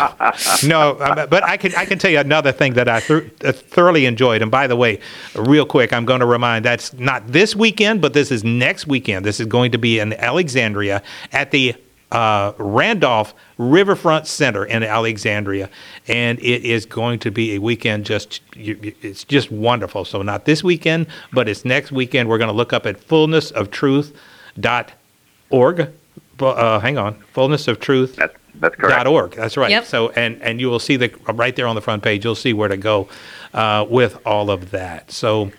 no. 0.68 0.92
uh, 1.04 1.28
But 1.28 1.44
I 1.44 1.58
can 1.58 1.76
I 1.76 1.86
can 1.86 2.00
tell 2.00 2.12
you 2.12 2.20
another 2.20 2.52
thing 2.52 2.74
that 2.74 2.88
I 2.88 3.02
th- 3.02 3.32
uh, 3.44 3.52
thoroughly 3.52 4.06
enjoyed. 4.06 4.42
And 4.42 4.50
by 4.50 4.68
the 4.68 4.76
way, 4.78 5.00
real 5.36 5.66
quick, 5.66 5.92
I'm 5.92 6.06
going 6.06 6.22
to 6.22 6.26
remind 6.26 6.64
that's 6.66 6.94
not 6.94 7.28
this 7.28 7.56
weekend, 7.56 8.02
but 8.02 8.14
this 8.14 8.32
is 8.32 8.44
next 8.44 8.88
weekend. 8.88 9.26
This 9.26 9.40
is 9.40 9.48
going 9.48 9.72
to 9.72 9.78
be 9.78 10.00
in 10.00 10.14
Alexandria 10.14 11.04
at 11.34 11.52
the 11.52 11.76
uh, 12.12 12.54
Randolph 12.58 13.34
Riverfront 13.58 14.28
Center 14.28 14.66
in 14.66 14.84
Alexandria, 14.84 15.70
and 16.08 16.40
it 16.40 16.64
is 16.66 16.86
going 16.86 17.20
to 17.20 17.32
be 17.32 17.56
a 17.56 17.60
weekend. 17.60 18.06
Just 18.06 18.42
you- 18.56 18.80
you- 18.82 18.96
it's 19.02 19.24
just 19.24 19.52
wonderful. 19.52 20.06
So 20.06 20.22
not 20.22 20.46
this 20.46 20.64
weekend, 20.64 21.08
but 21.34 21.48
it's 21.48 21.66
next 21.66 21.92
weekend. 21.92 22.30
We're 22.30 22.38
going 22.40 22.50
to 22.50 22.56
look 22.56 22.74
up 22.74 22.86
at 22.86 22.98
fullnessoftruth.org. 24.60 25.90
Uh, 26.42 26.80
hang 26.80 26.98
on, 26.98 27.16
fullness 27.34 27.68
of 27.68 27.82
truth 27.82 28.16
That's 28.16 28.34
that's 28.62 28.76
correct. 28.76 28.96
dot 28.96 29.08
org. 29.08 29.32
That's 29.36 29.58
right. 29.58 29.70
Yep. 29.70 29.84
So 29.86 30.10
and 30.12 30.42
and 30.42 30.62
you 30.62 30.70
will 30.70 30.80
see 30.80 30.96
the 30.96 31.10
right 31.34 31.54
there 31.56 31.68
on 31.68 31.76
the 31.76 31.82
front 31.82 32.02
page. 32.02 32.24
You'll 32.24 32.36
see 32.36 32.54
where 32.54 32.70
to 32.70 32.78
go 32.78 33.10
uh, 33.54 33.86
with 33.90 34.18
all 34.26 34.50
of 34.50 34.72
that. 34.72 35.12
So 35.12 35.52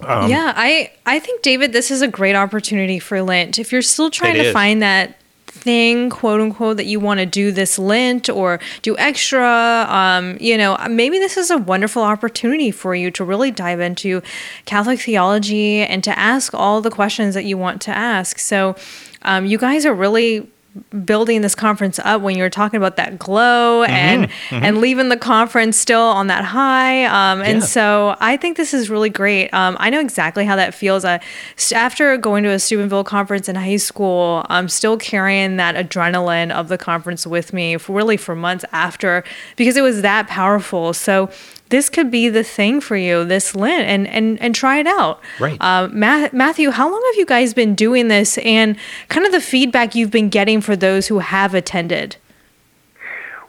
um, 0.00 0.30
yeah, 0.30 0.54
I 0.56 0.90
I 1.04 1.18
think 1.18 1.42
David, 1.42 1.74
this 1.74 1.90
is 1.90 2.00
a 2.00 2.08
great 2.08 2.34
opportunity 2.34 2.98
for 2.98 3.20
Lent. 3.20 3.58
If 3.58 3.72
you're 3.72 3.82
still 3.82 4.10
trying 4.10 4.34
to 4.36 4.44
is. 4.46 4.52
find 4.54 4.80
that 4.80 5.18
thing, 5.66 6.10
quote 6.10 6.40
unquote, 6.40 6.76
that 6.76 6.86
you 6.86 7.00
want 7.00 7.18
to 7.18 7.26
do 7.26 7.50
this 7.50 7.76
Lent 7.76 8.30
or 8.30 8.60
do 8.82 8.96
extra, 8.98 9.84
um, 9.90 10.38
you 10.40 10.56
know, 10.56 10.78
maybe 10.88 11.18
this 11.18 11.36
is 11.36 11.50
a 11.50 11.58
wonderful 11.58 12.02
opportunity 12.02 12.70
for 12.70 12.94
you 12.94 13.10
to 13.10 13.24
really 13.24 13.50
dive 13.50 13.80
into 13.80 14.22
Catholic 14.64 15.00
theology 15.00 15.80
and 15.80 16.04
to 16.04 16.16
ask 16.16 16.54
all 16.54 16.80
the 16.80 16.90
questions 16.90 17.34
that 17.34 17.44
you 17.44 17.58
want 17.58 17.82
to 17.82 17.90
ask. 17.90 18.38
So, 18.38 18.76
um, 19.22 19.44
you 19.44 19.58
guys 19.58 19.84
are 19.84 19.92
really 19.92 20.48
building 21.04 21.40
this 21.42 21.54
conference 21.54 21.98
up 22.00 22.20
when 22.22 22.36
you 22.36 22.42
were 22.42 22.50
talking 22.50 22.76
about 22.78 22.96
that 22.96 23.18
glow 23.18 23.84
Mm-hmm, 23.86 23.92
and 24.54 24.64
and 24.64 24.78
leaving 24.78 25.08
the 25.08 25.16
conference 25.16 25.76
still 25.76 26.00
on 26.00 26.26
that 26.28 26.44
high. 26.44 27.04
Um, 27.04 27.40
and 27.42 27.58
Yeah. 27.60 27.64
so 27.66 28.16
i 28.20 28.36
think 28.36 28.56
this 28.56 28.72
is 28.74 28.88
really 28.90 29.10
great. 29.10 29.52
Um, 29.52 29.76
i 29.80 29.90
know 29.90 30.00
exactly 30.00 30.44
how 30.44 30.56
that 30.56 30.74
feels. 30.74 31.04
S- 31.04 31.72
after 31.72 32.16
going 32.16 32.42
to 32.44 32.50
a 32.50 32.58
steubenville 32.58 33.04
conference 33.04 33.48
in 33.48 33.56
high 33.56 33.76
school 33.76 34.44
i'm 34.48 34.68
still 34.68 34.96
carrying 34.96 35.56
that 35.56 35.74
adrenaline 35.74 36.50
of 36.50 36.68
the 36.68 36.78
conference 36.78 37.26
with 37.26 37.52
me 37.52 37.76
for 37.76 37.94
really 37.96 38.16
for 38.16 38.34
months 38.36 38.64
after 38.72 39.24
because 39.56 39.76
it 39.76 39.82
was 39.82 40.02
that 40.02 40.26
powerful. 40.28 40.92
So 40.92 41.30
this 41.68 41.88
could 41.88 42.10
be 42.10 42.28
the 42.28 42.44
thing 42.44 42.80
for 42.80 42.96
you 42.96 43.24
this 43.24 43.54
Lent 43.54 43.86
and 43.88 44.06
and 44.08 44.40
and 44.40 44.54
try 44.54 44.78
it 44.78 44.86
out. 44.86 45.20
Right. 45.40 45.56
Uh, 45.60 45.88
Ma- 45.92 46.28
Matthew, 46.32 46.70
how 46.70 46.90
long 46.90 47.02
have 47.10 47.16
you 47.16 47.26
guys 47.26 47.54
been 47.54 47.74
doing 47.74 48.08
this, 48.08 48.38
and 48.38 48.76
kind 49.08 49.26
of 49.26 49.32
the 49.32 49.40
feedback 49.40 49.94
you've 49.94 50.10
been 50.10 50.28
getting 50.28 50.60
for 50.60 50.76
those 50.76 51.08
who 51.08 51.18
have 51.18 51.54
attended? 51.54 52.16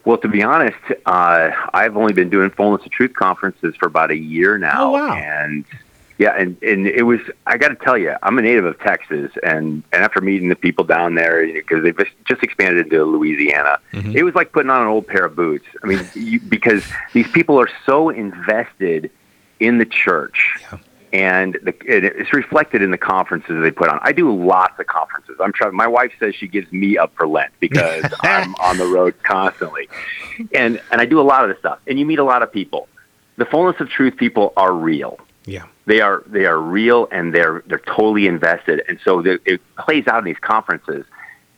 Well, 0.05 0.17
to 0.19 0.29
be 0.29 0.41
honest, 0.41 0.77
uh, 1.05 1.51
I've 1.73 1.97
only 1.97 2.13
been 2.13 2.29
doing 2.29 2.49
Fullness 2.51 2.85
of 2.85 2.91
Truth 2.91 3.13
conferences 3.13 3.75
for 3.75 3.87
about 3.87 4.09
a 4.09 4.15
year 4.15 4.57
now. 4.57 4.85
Oh, 4.85 4.91
wow. 4.91 5.13
And 5.13 5.65
yeah, 6.17 6.35
and, 6.37 6.57
and 6.63 6.87
it 6.87 7.03
was, 7.03 7.19
I 7.45 7.57
got 7.57 7.69
to 7.69 7.75
tell 7.75 7.97
you, 7.97 8.15
I'm 8.23 8.37
a 8.39 8.41
native 8.41 8.65
of 8.65 8.79
Texas. 8.79 9.31
And, 9.43 9.83
and 9.93 10.03
after 10.03 10.19
meeting 10.19 10.49
the 10.49 10.55
people 10.55 10.83
down 10.83 11.15
there, 11.15 11.45
because 11.45 11.83
they've 11.83 11.97
just- 12.25 12.43
expanded 12.43 12.85
into 12.85 13.03
Louisiana, 13.03 13.79
mm-hmm. 13.93 14.15
it 14.15 14.23
was 14.23 14.35
like 14.35 14.51
putting 14.51 14.69
on 14.69 14.81
an 14.81 14.87
old 14.87 15.07
pair 15.07 15.25
of 15.25 15.35
boots. 15.35 15.65
I 15.83 15.87
mean, 15.87 16.07
you, 16.13 16.39
because 16.39 16.83
these 17.13 17.27
people 17.29 17.59
are 17.59 17.69
so 17.85 18.09
invested 18.09 19.11
in 19.59 19.77
the 19.77 19.85
church. 19.85 20.59
And 21.13 21.57
the, 21.63 21.73
it, 21.85 22.03
it's 22.03 22.33
reflected 22.33 22.81
in 22.81 22.91
the 22.91 22.97
conferences 22.97 23.61
they 23.61 23.71
put 23.71 23.89
on. 23.89 23.99
I 24.01 24.11
do 24.11 24.35
lots 24.35 24.77
of 24.77 24.87
conferences. 24.87 25.37
I'm 25.39 25.53
trying. 25.53 25.73
My 25.73 25.87
wife 25.87 26.11
says 26.19 26.35
she 26.35 26.49
gives 26.49 26.69
me 26.71 26.97
up 26.97 27.13
for 27.15 27.25
Lent 27.27 27.53
because 27.61 28.03
I'm 28.21 28.53
on 28.55 28.77
the 28.77 28.85
road 28.85 29.15
constantly, 29.23 29.87
and 30.53 30.81
and 30.91 30.99
I 30.99 31.05
do 31.05 31.21
a 31.21 31.23
lot 31.23 31.45
of 31.45 31.49
this 31.49 31.59
stuff. 31.59 31.79
And 31.87 31.97
you 31.97 32.05
meet 32.05 32.19
a 32.19 32.25
lot 32.25 32.43
of 32.43 32.51
people. 32.51 32.89
The 33.37 33.45
fullness 33.45 33.79
of 33.79 33.89
truth 33.89 34.17
people 34.17 34.51
are 34.57 34.73
real. 34.73 35.17
Yeah. 35.45 35.63
They 35.87 36.01
are 36.01 36.21
they 36.27 36.45
are 36.45 36.59
real 36.59 37.07
and 37.11 37.33
they're 37.33 37.63
they're 37.65 37.79
totally 37.79 38.27
invested. 38.27 38.83
And 38.87 38.99
so 39.03 39.21
the, 39.21 39.39
it 39.45 39.61
plays 39.77 40.05
out 40.07 40.19
in 40.19 40.25
these 40.25 40.39
conferences. 40.39 41.05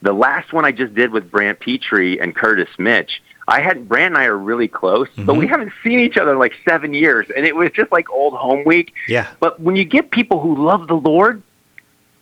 The 0.02 0.14
last 0.14 0.54
one 0.54 0.64
I 0.64 0.72
just 0.72 0.94
did 0.96 1.12
with 1.12 1.30
Brant 1.30 1.60
Pitre 1.60 2.22
and 2.22 2.34
Curtis 2.34 2.70
Mitch, 2.78 3.22
I 3.50 3.60
had 3.60 3.90
Brant 3.90 4.14
and 4.14 4.18
I 4.18 4.26
are 4.26 4.38
really 4.38 4.68
close, 4.70 5.10
but 5.18 5.36
we 5.36 5.46
haven't 5.48 5.74
seen 5.84 6.00
each 6.00 6.16
other 6.16 6.32
in 6.34 6.40
like 6.40 6.54
seven 6.64 6.94
years, 6.94 7.28
and 7.36 7.46
it 7.46 7.56
was 7.56 7.72
just 7.72 7.92
like 7.92 8.10
old 8.10 8.34
home 8.36 8.64
week. 8.66 8.94
Yeah. 9.10 9.28
But 9.42 9.60
when 9.60 9.76
you 9.76 9.84
get 9.84 10.12
people 10.12 10.40
who 10.40 10.56
love 10.64 10.88
the 10.88 10.96
Lord, 10.96 11.42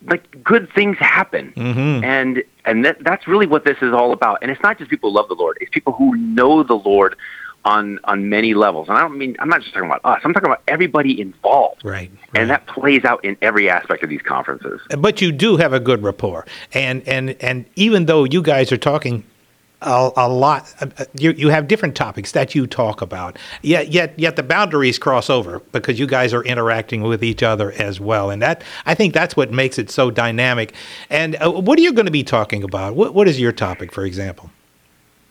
like 0.06 0.42
good 0.42 0.72
things 0.72 0.96
happen, 0.98 1.52
Mm-hmm. 1.56 2.04
and 2.04 2.42
and 2.64 2.84
that, 2.84 3.04
that's 3.04 3.28
really 3.28 3.46
what 3.46 3.64
this 3.64 3.76
is 3.82 3.92
all 3.92 4.12
about. 4.12 4.38
And 4.42 4.50
it's 4.50 4.62
not 4.62 4.78
just 4.78 4.90
people 4.90 5.10
who 5.10 5.16
love 5.16 5.28
the 5.28 5.34
Lord; 5.34 5.58
it's 5.60 5.70
people 5.70 5.92
who 5.92 6.16
know 6.16 6.62
the 6.62 6.74
Lord 6.76 7.16
on 7.68 8.00
on 8.04 8.28
many 8.28 8.54
levels. 8.54 8.88
And 8.88 8.96
I 8.96 9.02
don't 9.02 9.18
mean 9.18 9.36
I'm 9.38 9.48
not 9.48 9.60
just 9.60 9.74
talking 9.74 9.88
about 9.88 10.00
us. 10.04 10.20
I'm 10.24 10.32
talking 10.32 10.48
about 10.48 10.62
everybody 10.66 11.20
involved. 11.20 11.84
Right. 11.84 12.10
And 12.34 12.50
that 12.50 12.66
plays 12.66 13.04
out 13.04 13.24
in 13.24 13.36
every 13.42 13.68
aspect 13.68 14.02
of 14.02 14.08
these 14.08 14.22
conferences. 14.22 14.80
but 14.98 15.20
you 15.20 15.30
do 15.30 15.58
have 15.58 15.72
a 15.72 15.80
good 15.80 16.02
rapport, 16.02 16.46
and 16.72 17.06
and 17.06 17.36
and 17.40 17.66
even 17.76 18.06
though 18.06 18.24
you 18.24 18.42
guys 18.42 18.72
are 18.72 18.78
talking 18.78 19.22
a, 19.82 20.10
a 20.16 20.28
lot, 20.28 20.74
uh, 20.80 20.86
uh, 20.98 21.04
you 21.18 21.32
you 21.32 21.48
have 21.50 21.68
different 21.68 21.94
topics 21.94 22.32
that 22.32 22.54
you 22.54 22.66
talk 22.66 23.02
about. 23.02 23.38
Yet 23.62 23.88
yet 23.88 24.18
yet 24.18 24.36
the 24.36 24.42
boundaries 24.42 24.98
cross 24.98 25.28
over 25.28 25.60
because 25.72 25.98
you 25.98 26.06
guys 26.06 26.32
are 26.32 26.42
interacting 26.44 27.02
with 27.02 27.22
each 27.22 27.42
other 27.42 27.72
as 27.72 28.00
well, 28.00 28.30
and 28.30 28.40
that 28.40 28.62
I 28.86 28.94
think 28.94 29.12
that's 29.12 29.36
what 29.36 29.52
makes 29.52 29.78
it 29.78 29.90
so 29.90 30.10
dynamic. 30.10 30.72
And 31.10 31.36
uh, 31.36 31.50
what 31.50 31.78
are 31.78 31.82
you 31.82 31.92
going 31.92 32.06
to 32.06 32.12
be 32.12 32.24
talking 32.24 32.64
about? 32.64 32.96
What 32.96 33.12
what 33.14 33.28
is 33.28 33.38
your 33.38 33.52
topic, 33.52 33.92
for 33.92 34.04
example? 34.04 34.50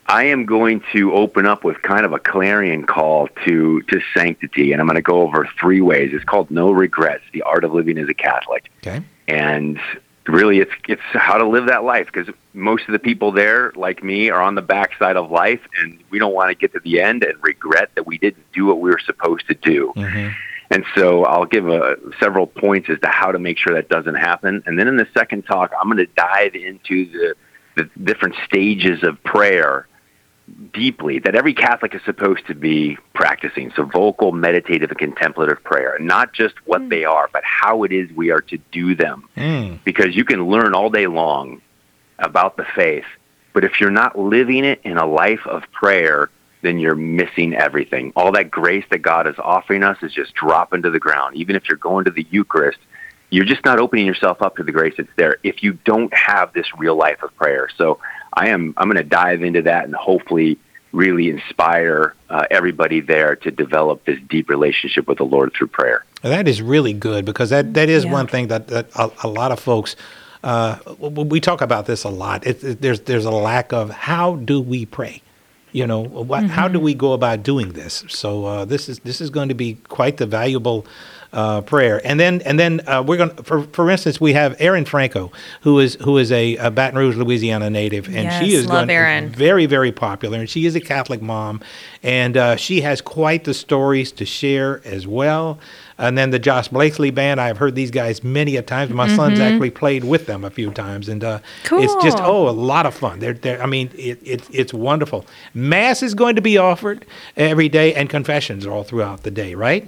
I 0.09 0.23
am 0.23 0.45
going 0.45 0.81
to 0.93 1.13
open 1.13 1.45
up 1.45 1.63
with 1.63 1.81
kind 1.81 2.05
of 2.05 2.13
a 2.13 2.19
clarion 2.19 2.85
call 2.85 3.27
to 3.45 3.81
to 3.81 4.01
sanctity, 4.13 4.71
and 4.71 4.81
I'm 4.81 4.87
going 4.87 4.95
to 4.95 5.01
go 5.01 5.21
over 5.21 5.47
three 5.59 5.81
ways. 5.81 6.11
It's 6.13 6.23
called 6.23 6.49
No 6.49 6.71
Regrets: 6.71 7.23
The 7.33 7.41
Art 7.41 7.63
of 7.63 7.73
Living 7.73 7.97
as 7.97 8.07
a 8.07 8.13
Catholic. 8.13 8.71
Okay. 8.79 9.03
and 9.27 9.79
really 10.27 10.59
it's 10.59 10.71
it's 10.87 11.01
how 11.13 11.37
to 11.37 11.47
live 11.47 11.67
that 11.67 11.83
life 11.83 12.07
because 12.11 12.33
most 12.53 12.85
of 12.87 12.91
the 12.91 12.99
people 12.99 13.31
there 13.31 13.71
like 13.75 14.03
me 14.03 14.29
are 14.29 14.41
on 14.41 14.55
the 14.55 14.61
backside 14.61 15.15
of 15.15 15.31
life 15.31 15.61
and 15.79 16.03
we 16.09 16.19
don't 16.19 16.33
want 16.33 16.49
to 16.49 16.55
get 16.55 16.73
to 16.73 16.79
the 16.81 16.99
end 17.01 17.23
and 17.23 17.33
regret 17.41 17.89
that 17.95 18.05
we 18.05 18.17
didn't 18.17 18.45
do 18.51 18.65
what 18.65 18.79
we 18.79 18.89
were 18.89 18.99
supposed 18.99 19.47
to 19.47 19.53
do 19.55 19.93
mm-hmm. 19.95 20.29
and 20.69 20.83
so 20.95 21.23
i'll 21.25 21.45
give 21.45 21.69
a, 21.69 21.95
several 22.19 22.45
points 22.45 22.89
as 22.89 22.99
to 22.99 23.07
how 23.07 23.31
to 23.31 23.39
make 23.39 23.57
sure 23.57 23.73
that 23.73 23.87
doesn't 23.87 24.15
happen 24.15 24.61
and 24.65 24.77
then 24.77 24.87
in 24.87 24.97
the 24.97 25.07
second 25.13 25.43
talk 25.43 25.71
i'm 25.79 25.87
going 25.87 25.97
to 25.97 26.11
dive 26.17 26.55
into 26.55 27.09
the 27.11 27.35
the 27.75 27.89
different 28.03 28.35
stages 28.43 29.03
of 29.03 29.23
prayer 29.23 29.87
deeply 30.73 31.19
that 31.19 31.35
every 31.35 31.53
Catholic 31.53 31.93
is 31.93 32.01
supposed 32.05 32.45
to 32.47 32.55
be 32.55 32.97
practicing. 33.13 33.71
So 33.75 33.83
vocal, 33.83 34.31
meditative, 34.31 34.89
and 34.89 34.97
contemplative 34.97 35.63
prayer, 35.63 35.97
not 35.99 36.33
just 36.33 36.55
what 36.65 36.89
they 36.89 37.03
are, 37.03 37.29
but 37.31 37.43
how 37.43 37.83
it 37.83 37.91
is 37.91 38.09
we 38.11 38.31
are 38.31 38.41
to 38.41 38.57
do 38.71 38.95
them. 38.95 39.27
Mm. 39.35 39.83
Because 39.83 40.15
you 40.15 40.23
can 40.23 40.47
learn 40.47 40.73
all 40.73 40.89
day 40.89 41.07
long 41.07 41.61
about 42.19 42.57
the 42.57 42.65
faith, 42.75 43.05
but 43.53 43.63
if 43.63 43.79
you're 43.79 43.91
not 43.91 44.17
living 44.17 44.63
it 44.63 44.79
in 44.83 44.97
a 44.97 45.05
life 45.05 45.45
of 45.45 45.63
prayer, 45.71 46.29
then 46.61 46.79
you're 46.79 46.95
missing 46.95 47.53
everything. 47.53 48.11
All 48.15 48.31
that 48.31 48.49
grace 48.49 48.85
that 48.89 48.99
God 48.99 49.27
is 49.27 49.35
offering 49.37 49.83
us 49.83 49.97
is 50.01 50.13
just 50.13 50.33
dropping 50.33 50.81
to 50.83 50.89
the 50.89 50.99
ground. 50.99 51.35
Even 51.35 51.55
if 51.55 51.67
you're 51.67 51.77
going 51.77 52.05
to 52.05 52.11
the 52.11 52.25
Eucharist, 52.29 52.79
you're 53.29 53.45
just 53.45 53.63
not 53.65 53.79
opening 53.79 54.05
yourself 54.05 54.41
up 54.41 54.55
to 54.55 54.63
the 54.63 54.71
grace 54.71 54.93
that's 54.97 55.09
there 55.17 55.37
if 55.43 55.61
you 55.61 55.73
don't 55.85 56.13
have 56.13 56.53
this 56.53 56.65
real 56.77 56.95
life 56.95 57.21
of 57.21 57.35
prayer. 57.35 57.67
So 57.77 57.99
I 58.41 58.49
am 58.55 58.73
I'm 58.77 58.87
going 58.91 58.97
to 58.97 59.09
dive 59.21 59.41
into 59.49 59.61
that 59.63 59.81
and 59.85 59.95
hopefully 59.95 60.57
really 60.93 61.29
inspire 61.29 62.01
uh, 62.29 62.45
everybody 62.59 62.99
there 63.01 63.35
to 63.35 63.49
develop 63.51 64.05
this 64.05 64.19
deep 64.29 64.47
relationship 64.49 65.03
with 65.09 65.17
the 65.17 65.25
Lord 65.35 65.51
through 65.53 65.67
prayer. 65.79 65.99
That 66.21 66.47
is 66.47 66.61
really 66.61 66.93
good 66.93 67.25
because 67.25 67.49
that, 67.49 67.73
that 67.73 67.89
is 67.89 68.05
Yeah. 68.05 68.13
one 68.19 68.27
thing 68.27 68.47
that, 68.47 68.67
that 68.73 68.85
a, 68.95 69.11
a 69.23 69.27
lot 69.27 69.51
of 69.51 69.59
folks 69.59 69.95
uh, 70.43 70.77
we 70.99 71.39
talk 71.49 71.61
about 71.61 71.87
this 71.87 72.03
a 72.03 72.09
lot. 72.23 72.45
It, 72.45 72.63
it- 72.63 72.81
there's 72.81 72.99
there's 73.01 73.25
a 73.25 73.31
lack 73.51 73.73
of 73.73 73.89
how 73.89 74.35
do 74.51 74.61
we 74.61 74.85
pray, 74.85 75.15
you 75.71 75.85
know, 75.87 76.01
what, 76.31 76.43
how 76.57 76.67
do 76.75 76.79
we 76.79 76.93
go 76.93 77.13
about 77.13 77.37
doing 77.43 77.69
this? 77.73 78.03
So 78.07 78.45
uh, 78.45 78.65
this 78.65 78.87
is 78.87 78.99
this 78.99 79.19
is 79.19 79.29
going 79.37 79.49
to 79.49 79.55
be 79.55 79.69
quite 79.97 80.15
the 80.17 80.27
valuable 80.39 80.85
uh, 81.37 81.61
prayer. 81.61 82.01
And 82.03 82.19
then 82.19 82.41
and 82.41 82.59
then 82.59 82.81
uh, 82.87 83.03
we're 83.05 83.17
going 83.17 83.29
for 83.43 83.61
for 83.61 83.89
instance 83.91 84.19
we 84.19 84.33
have 84.33 84.55
Erin 84.59 84.85
Franco 84.85 85.31
who 85.61 85.77
is 85.79 85.93
who 86.01 86.17
is 86.17 86.31
a, 86.31 86.55
a 86.57 86.71
Baton 86.71 86.97
Rouge, 86.97 87.15
Louisiana 87.15 87.69
native, 87.69 88.07
and 88.13 88.33
she 88.43 88.55
is 88.55 88.65
love 88.65 88.87
going 88.87 88.89
Erin. 88.89 89.29
very 89.29 89.67
very 89.67 89.91
popular 89.91 90.39
and 90.39 90.49
she 90.49 90.65
is 90.65 90.75
a 90.75 90.81
catholic 90.81 91.21
mom 91.21 91.61
and 92.01 92.35
uh, 92.35 92.55
she 92.55 92.81
has 92.81 93.01
quite 93.01 93.43
the 93.43 93.53
stories 93.53 94.11
to 94.13 94.25
share 94.25 94.81
as 94.83 95.05
well 95.05 95.59
and 95.99 96.17
then 96.17 96.31
the 96.31 96.39
Josh 96.39 96.69
Blakesley 96.69 97.11
band 97.11 97.39
i've 97.39 97.57
heard 97.59 97.75
these 97.75 97.91
guys 97.91 98.23
many 98.23 98.55
a 98.55 98.63
times 98.63 98.91
my 98.91 99.07
son's 99.15 99.39
actually 99.39 99.69
played 99.69 100.03
with 100.03 100.25
them 100.25 100.43
a 100.43 100.49
few 100.49 100.71
times 100.71 101.07
and 101.07 101.23
uh, 101.23 101.39
it's 101.71 101.93
just 102.03 102.17
Mm-hmm. 102.17 102.25
Oh 102.25 102.49
a 102.49 102.51
lot 102.51 102.85
of 102.87 102.95
fun 102.95 103.19
they're, 103.19 103.33
they're, 103.33 103.61
i 103.61 103.67
mean 103.67 103.91
it, 103.95 104.19
it, 104.23 104.47
it's 104.51 104.73
wonderful 104.73 105.25
mass 105.53 106.01
is 106.01 106.15
going 106.15 106.35
to 106.35 106.41
be 106.41 106.57
offered 106.57 107.05
every 107.35 107.69
day 107.69 107.93
and 107.93 108.09
confessions 108.09 108.65
all 108.65 108.83
throughout 108.83 109.21
the 109.21 109.29
day 109.31 109.53
right 109.53 109.87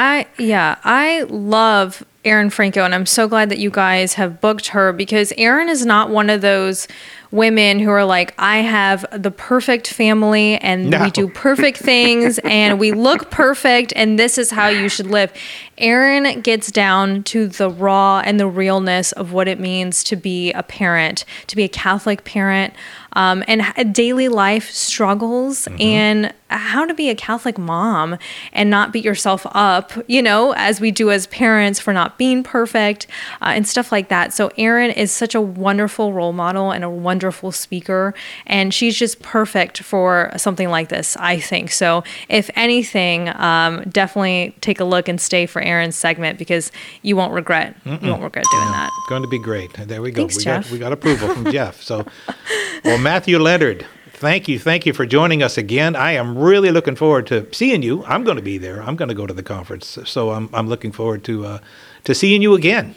I 0.00 0.26
yeah, 0.38 0.76
I 0.84 1.22
love 1.22 2.04
Erin 2.24 2.50
Franco 2.50 2.84
and 2.84 2.94
I'm 2.94 3.04
so 3.06 3.26
glad 3.26 3.48
that 3.48 3.58
you 3.58 3.68
guys 3.68 4.14
have 4.14 4.40
booked 4.40 4.68
her 4.68 4.92
because 4.92 5.32
Erin 5.36 5.68
is 5.68 5.84
not 5.84 6.08
one 6.10 6.30
of 6.30 6.40
those 6.40 6.86
women 7.32 7.80
who 7.80 7.90
are 7.90 8.04
like 8.04 8.32
I 8.38 8.58
have 8.58 9.04
the 9.10 9.32
perfect 9.32 9.88
family 9.88 10.56
and 10.58 10.90
No. 10.90 11.02
we 11.02 11.10
do 11.10 11.26
perfect 11.28 11.78
things 11.78 12.38
and 12.44 12.78
we 12.78 12.92
look 12.92 13.28
perfect 13.30 13.92
and 13.96 14.18
this 14.18 14.38
is 14.38 14.52
how 14.52 14.68
you 14.68 14.88
should 14.88 15.08
live. 15.08 15.32
Erin 15.78 16.42
gets 16.42 16.70
down 16.70 17.24
to 17.24 17.48
the 17.48 17.68
raw 17.68 18.22
and 18.24 18.38
the 18.38 18.46
realness 18.46 19.10
of 19.12 19.32
what 19.32 19.48
it 19.48 19.58
means 19.58 20.04
to 20.04 20.14
be 20.14 20.52
a 20.52 20.62
parent, 20.62 21.24
to 21.48 21.56
be 21.56 21.64
a 21.64 21.68
Catholic 21.68 22.22
parent, 22.24 22.72
um, 23.14 23.44
and 23.48 23.94
daily 23.94 24.28
life 24.28 24.70
struggles 24.70 25.68
and 25.78 26.32
how 26.50 26.86
to 26.86 26.94
be 26.94 27.10
a 27.10 27.14
Catholic 27.14 27.58
mom 27.58 28.16
and 28.52 28.70
not 28.70 28.92
beat 28.92 29.04
yourself 29.04 29.46
up, 29.50 29.92
you 30.06 30.22
know, 30.22 30.52
as 30.56 30.80
we 30.80 30.90
do 30.90 31.10
as 31.10 31.26
parents 31.26 31.78
for 31.78 31.92
not 31.92 32.16
being 32.16 32.42
perfect 32.42 33.06
uh, 33.42 33.52
and 33.54 33.68
stuff 33.68 33.92
like 33.92 34.08
that. 34.08 34.32
So, 34.32 34.50
Erin 34.56 34.90
is 34.90 35.12
such 35.12 35.34
a 35.34 35.40
wonderful 35.40 36.12
role 36.12 36.32
model 36.32 36.70
and 36.70 36.84
a 36.84 36.90
wonderful 36.90 37.52
speaker, 37.52 38.14
and 38.46 38.72
she's 38.72 38.96
just 38.96 39.20
perfect 39.20 39.82
for 39.82 40.32
something 40.36 40.70
like 40.70 40.88
this, 40.88 41.16
I 41.18 41.38
think. 41.38 41.70
So, 41.70 42.02
if 42.28 42.50
anything, 42.56 43.28
um, 43.28 43.82
definitely 43.90 44.56
take 44.60 44.80
a 44.80 44.84
look 44.84 45.08
and 45.08 45.20
stay 45.20 45.46
for 45.46 45.60
Erin's 45.60 45.96
segment 45.96 46.38
because 46.38 46.72
you 47.02 47.16
won't 47.16 47.32
regret. 47.32 47.76
You 47.84 48.10
won't 48.10 48.22
regret 48.22 48.44
doing 48.50 48.70
that. 48.72 48.90
Going 49.08 49.22
to 49.22 49.28
be 49.28 49.38
great. 49.38 49.72
There 49.74 50.00
we 50.02 50.10
go. 50.10 50.22
Thanks, 50.22 50.36
we 50.38 50.44
Jeff. 50.44 50.64
got 50.64 50.72
we 50.72 50.78
got 50.78 50.92
approval 50.92 51.28
from 51.28 51.50
Jeff. 51.52 51.82
So, 51.82 52.06
well, 52.84 52.97
Matthew 53.00 53.38
Leonard, 53.38 53.86
thank 54.10 54.48
you, 54.48 54.58
thank 54.58 54.84
you 54.84 54.92
for 54.92 55.06
joining 55.06 55.40
us 55.40 55.56
again. 55.56 55.94
I 55.94 56.12
am 56.12 56.36
really 56.36 56.72
looking 56.72 56.96
forward 56.96 57.28
to 57.28 57.46
seeing 57.54 57.82
you. 57.82 58.04
I'm 58.04 58.24
going 58.24 58.36
to 58.36 58.42
be 58.42 58.58
there. 58.58 58.82
I'm 58.82 58.96
going 58.96 59.08
to 59.08 59.14
go 59.14 59.24
to 59.24 59.32
the 59.32 59.42
conference, 59.42 59.98
so 60.04 60.30
I'm 60.30 60.50
I'm 60.52 60.68
looking 60.68 60.90
forward 60.90 61.22
to 61.24 61.46
uh, 61.46 61.58
to 62.04 62.14
seeing 62.14 62.42
you 62.42 62.54
again. 62.54 62.96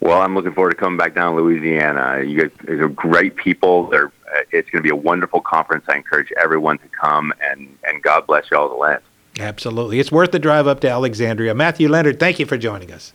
Well, 0.00 0.22
I'm 0.22 0.34
looking 0.34 0.54
forward 0.54 0.70
to 0.70 0.76
coming 0.76 0.96
back 0.96 1.14
down 1.14 1.34
to 1.34 1.42
Louisiana. 1.42 2.22
You 2.22 2.48
guys 2.48 2.68
are 2.68 2.88
great 2.88 3.36
people. 3.36 3.88
They're, 3.88 4.10
it's 4.50 4.68
going 4.70 4.82
to 4.82 4.82
be 4.82 4.90
a 4.90 4.96
wonderful 4.96 5.40
conference. 5.40 5.84
I 5.88 5.96
encourage 5.96 6.32
everyone 6.42 6.78
to 6.78 6.88
come, 6.88 7.32
and, 7.40 7.76
and 7.86 8.02
God 8.02 8.26
bless 8.26 8.50
you 8.50 8.56
all 8.56 8.68
the 8.68 8.74
land. 8.74 9.02
Absolutely, 9.38 10.00
it's 10.00 10.12
worth 10.12 10.32
the 10.32 10.38
drive 10.38 10.66
up 10.66 10.80
to 10.80 10.90
Alexandria. 10.90 11.54
Matthew 11.54 11.88
Leonard, 11.88 12.18
thank 12.18 12.38
you 12.38 12.46
for 12.46 12.56
joining 12.56 12.90
us. 12.90 13.12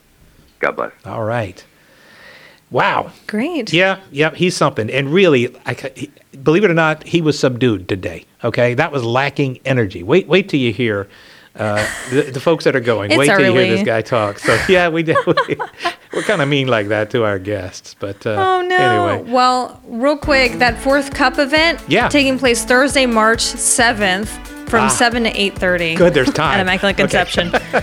God 0.59 0.75
bless. 0.75 0.91
All 1.05 1.23
right. 1.23 1.63
Wow. 2.71 3.11
Great. 3.27 3.73
Yeah, 3.73 3.99
yeah, 4.11 4.33
he's 4.35 4.55
something. 4.55 4.89
And 4.89 5.11
really, 5.11 5.55
I, 5.65 5.73
he, 5.95 6.11
believe 6.43 6.63
it 6.63 6.69
or 6.71 6.75
not, 6.75 7.03
he 7.03 7.21
was 7.21 7.37
subdued 7.39 7.87
today. 7.87 8.25
Okay, 8.43 8.73
that 8.75 8.91
was 8.91 9.03
lacking 9.03 9.59
energy. 9.65 10.03
Wait, 10.03 10.27
wait 10.27 10.49
till 10.49 10.59
you 10.59 10.71
hear 10.71 11.07
uh, 11.55 11.85
the, 12.11 12.21
the 12.23 12.39
folks 12.39 12.63
that 12.63 12.75
are 12.75 12.79
going. 12.79 13.09
Wait 13.17 13.25
till 13.25 13.41
you 13.41 13.53
hear 13.53 13.67
this 13.75 13.83
guy 13.85 14.01
talk. 14.01 14.39
So 14.39 14.57
yeah, 14.69 14.87
we 14.87 15.03
did. 15.03 15.17
We, 15.25 15.57
we're 16.13 16.21
kind 16.21 16.41
of 16.41 16.47
mean 16.47 16.67
like 16.67 16.87
that 16.89 17.09
to 17.11 17.25
our 17.25 17.39
guests, 17.39 17.95
but 17.99 18.25
uh, 18.25 18.35
Oh 18.37 18.61
no! 18.61 18.77
Anyway, 18.77 19.31
Well, 19.31 19.81
real 19.85 20.15
quick, 20.17 20.53
that 20.59 20.79
fourth 20.79 21.13
cup 21.13 21.37
event, 21.39 21.81
Yeah. 21.87 22.07
taking 22.07 22.37
place 22.39 22.63
Thursday, 22.63 23.05
March 23.07 23.41
seventh, 23.41 24.29
from 24.69 24.85
Ah. 24.85 24.87
seven 24.89 25.23
to 25.23 25.29
eight 25.39 25.57
thirty. 25.57 25.95
Good, 25.95 26.13
there's 26.13 26.31
time. 26.33 26.55
At 26.55 26.61
Immaculate 26.61 26.95
Okay. 26.95 27.03
Conception. 27.03 27.51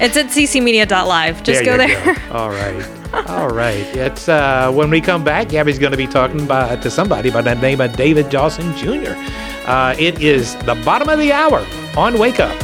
it's 0.00 0.16
at 0.16 0.26
ccmedia.live. 0.26 1.42
Just 1.42 1.64
there 1.64 1.64
go 1.64 1.76
there. 1.76 2.14
Go. 2.14 2.20
All 2.36 2.50
right, 2.50 3.28
all 3.28 3.48
right. 3.48 3.84
It's 3.96 4.28
uh, 4.28 4.70
when 4.72 4.88
we 4.90 5.00
come 5.00 5.24
back. 5.24 5.48
Gabby's 5.48 5.78
going 5.80 5.90
to 5.90 5.96
be 5.96 6.06
talking 6.06 6.46
by, 6.46 6.76
to 6.76 6.90
somebody 6.90 7.30
by 7.30 7.42
the 7.42 7.54
name 7.56 7.80
of 7.80 7.96
David 7.96 8.30
Dawson 8.30 8.76
Jr. 8.76 9.14
Uh, 9.66 9.94
it 9.98 10.20
is 10.20 10.54
the 10.64 10.76
bottom 10.84 11.08
of 11.08 11.18
the 11.18 11.32
hour 11.32 11.66
on 11.96 12.18
Wake 12.18 12.38
Up. 12.40 12.56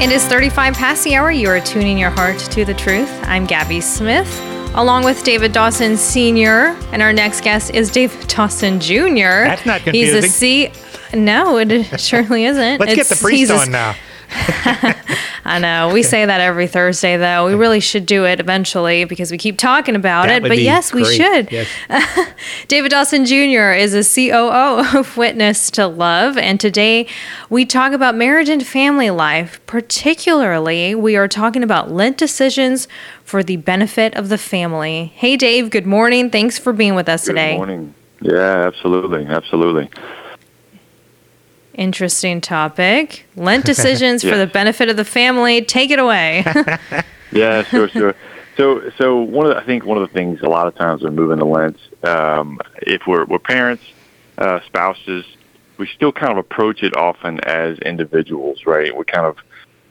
It 0.00 0.12
is 0.12 0.24
35 0.26 0.74
past 0.74 1.02
the 1.02 1.16
hour. 1.16 1.32
You 1.32 1.48
are 1.48 1.58
tuning 1.58 1.98
your 1.98 2.10
heart 2.10 2.38
to 2.38 2.64
the 2.64 2.72
truth. 2.72 3.10
I'm 3.24 3.46
Gabby 3.46 3.80
Smith, 3.80 4.28
along 4.76 5.04
with 5.04 5.24
David 5.24 5.52
Dawson 5.52 5.96
Sr. 5.96 6.76
And 6.92 7.02
our 7.02 7.12
next 7.12 7.40
guest 7.42 7.74
is 7.74 7.90
David 7.90 8.28
Dawson 8.28 8.78
Jr. 8.78 8.94
That's 9.48 9.66
not 9.66 9.80
confusing. 9.80 10.22
He's 10.22 10.24
a 10.24 10.28
C. 10.28 10.72
No, 11.14 11.58
it 11.58 12.00
surely 12.00 12.44
isn't. 12.44 12.78
Let's 12.78 12.94
get 12.94 13.08
the 13.08 13.16
priest 13.16 13.50
on 13.50 13.72
now. 13.72 13.96
I 15.44 15.58
know. 15.60 15.92
We 15.92 16.02
say 16.02 16.26
that 16.26 16.40
every 16.40 16.66
Thursday, 16.66 17.16
though. 17.16 17.46
We 17.46 17.54
really 17.54 17.80
should 17.80 18.04
do 18.06 18.24
it 18.26 18.40
eventually 18.40 19.04
because 19.04 19.30
we 19.30 19.38
keep 19.38 19.56
talking 19.56 19.96
about 19.96 20.26
That 20.26 20.36
it. 20.38 20.42
would 20.42 20.48
But 20.50 20.56
be 20.58 20.64
yes, 20.64 20.92
we 20.92 21.04
should. 21.04 21.50
Yes. 21.50 21.68
David 22.68 22.90
Dawson 22.90 23.24
Jr. 23.24 23.72
is 23.72 23.94
a 23.94 24.02
COO 24.04 24.98
of 24.98 25.16
Witness 25.16 25.70
to 25.72 25.86
Love, 25.86 26.36
and 26.36 26.60
today 26.60 27.06
we 27.48 27.64
talk 27.64 27.92
about 27.92 28.14
marriage 28.14 28.48
and 28.48 28.64
family 28.66 29.10
life. 29.10 29.60
Particularly, 29.66 30.94
we 30.94 31.16
are 31.16 31.28
talking 31.28 31.62
about 31.62 31.90
Lent 31.90 32.18
decisions 32.18 32.86
for 33.24 33.42
the 33.42 33.56
benefit 33.56 34.14
of 34.14 34.28
the 34.28 34.38
family. 34.38 35.12
Hey, 35.14 35.36
Dave, 35.36 35.70
good 35.70 35.86
morning. 35.86 36.30
Thanks 36.30 36.58
for 36.58 36.72
being 36.72 36.94
with 36.94 37.08
us 37.08 37.24
today. 37.24 37.52
Good 37.52 37.56
morning. 37.58 37.94
Yeah, 38.20 38.66
absolutely, 38.66 39.24
absolutely. 39.26 39.88
Interesting 41.78 42.40
topic. 42.40 43.24
Lent 43.36 43.64
decisions 43.72 44.22
for 44.24 44.36
the 44.36 44.48
benefit 44.48 44.90
of 44.90 44.96
the 44.96 45.04
family. 45.04 45.62
Take 45.62 45.90
it 45.90 45.98
away. 45.98 46.44
Yeah, 47.30 47.62
sure, 47.62 47.90
sure. 47.90 48.14
So, 48.56 48.90
so 48.96 49.18
one 49.18 49.44
of 49.44 49.54
the, 49.54 49.60
I 49.60 49.66
think 49.66 49.84
one 49.84 49.98
of 49.98 50.08
the 50.08 50.14
things 50.14 50.40
a 50.40 50.48
lot 50.48 50.66
of 50.66 50.74
times 50.74 51.02
when 51.02 51.14
moving 51.14 51.36
to 51.40 51.44
Lent, 51.44 51.76
um, 52.02 52.58
if 52.78 53.02
we're 53.06 53.26
we're 53.26 53.38
parents, 53.38 53.84
uh, 54.38 54.60
spouses, 54.64 55.26
we 55.76 55.86
still 55.94 56.10
kind 56.10 56.32
of 56.32 56.38
approach 56.38 56.82
it 56.82 56.96
often 56.96 57.38
as 57.44 57.78
individuals, 57.80 58.64
right? 58.64 58.96
We 58.96 59.04
kind 59.04 59.26
of 59.26 59.36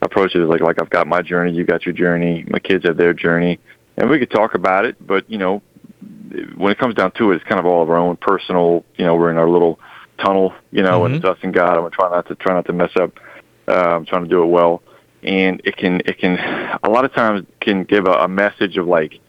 approach 0.02 0.34
it 0.34 0.42
as 0.42 0.50
like 0.50 0.62
like 0.62 0.82
I've 0.82 0.90
got 0.90 1.06
my 1.06 1.22
journey, 1.22 1.54
you've 1.54 1.68
got 1.68 1.86
your 1.86 1.94
journey, 1.94 2.44
my 2.48 2.58
kids 2.58 2.86
have 2.86 2.98
their 2.98 3.14
journey, 3.14 3.60
and 3.98 4.10
we 4.10 4.18
could 4.18 4.32
talk 4.32 4.56
about 4.56 4.86
it, 4.86 4.96
but 5.06 5.30
you 5.30 5.38
know, 5.38 5.62
when 6.56 6.72
it 6.72 6.80
comes 6.80 6.96
down 6.96 7.12
to 7.12 7.32
it, 7.32 7.36
it's 7.36 7.46
kind 7.46 7.60
of 7.60 7.68
all 7.68 7.84
of 7.84 7.92
our 7.92 7.98
own 7.98 8.18
personal. 8.18 8.84
You 8.98 9.06
know, 9.06 9.16
we're 9.16 9.30
in 9.30 9.38
our 9.38 9.48
little 9.48 9.80
tunnel, 10.18 10.54
you 10.72 10.84
know, 10.84 11.06
and 11.06 11.16
it's 11.16 11.26
us 11.26 11.38
and 11.42 11.54
God. 11.54 11.72
I'm 11.72 11.82
gonna 11.82 11.90
try 11.90 12.10
not 12.10 12.28
to 12.28 12.36
try 12.36 12.54
not 12.54 12.66
to 12.66 12.74
mess 12.74 12.92
up. 13.00 13.12
Uh, 13.68 13.96
I'm 13.96 14.06
trying 14.06 14.24
to 14.24 14.30
do 14.30 14.44
it 14.44 14.48
well, 14.48 14.82
and 15.24 15.62
it 15.66 15.78
can 15.78 16.02
it 16.06 16.18
can 16.20 16.38
a 16.84 16.90
lot 16.90 17.06
of 17.06 17.14
times 17.14 17.46
can 17.60 17.84
give 17.84 18.06
a, 18.08 18.12
a 18.12 18.28
message 18.28 18.78
of 18.78 18.88
like 18.88 19.20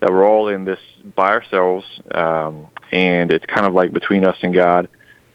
that 0.00 0.10
we're 0.10 0.28
all 0.28 0.48
in 0.48 0.64
this 0.64 0.78
by 1.14 1.30
ourselves, 1.30 1.84
um, 2.12 2.68
and 2.92 3.32
it's 3.32 3.46
kind 3.46 3.66
of 3.66 3.72
like 3.72 3.92
between 3.92 4.24
us 4.24 4.36
and 4.42 4.54
God, 4.54 4.88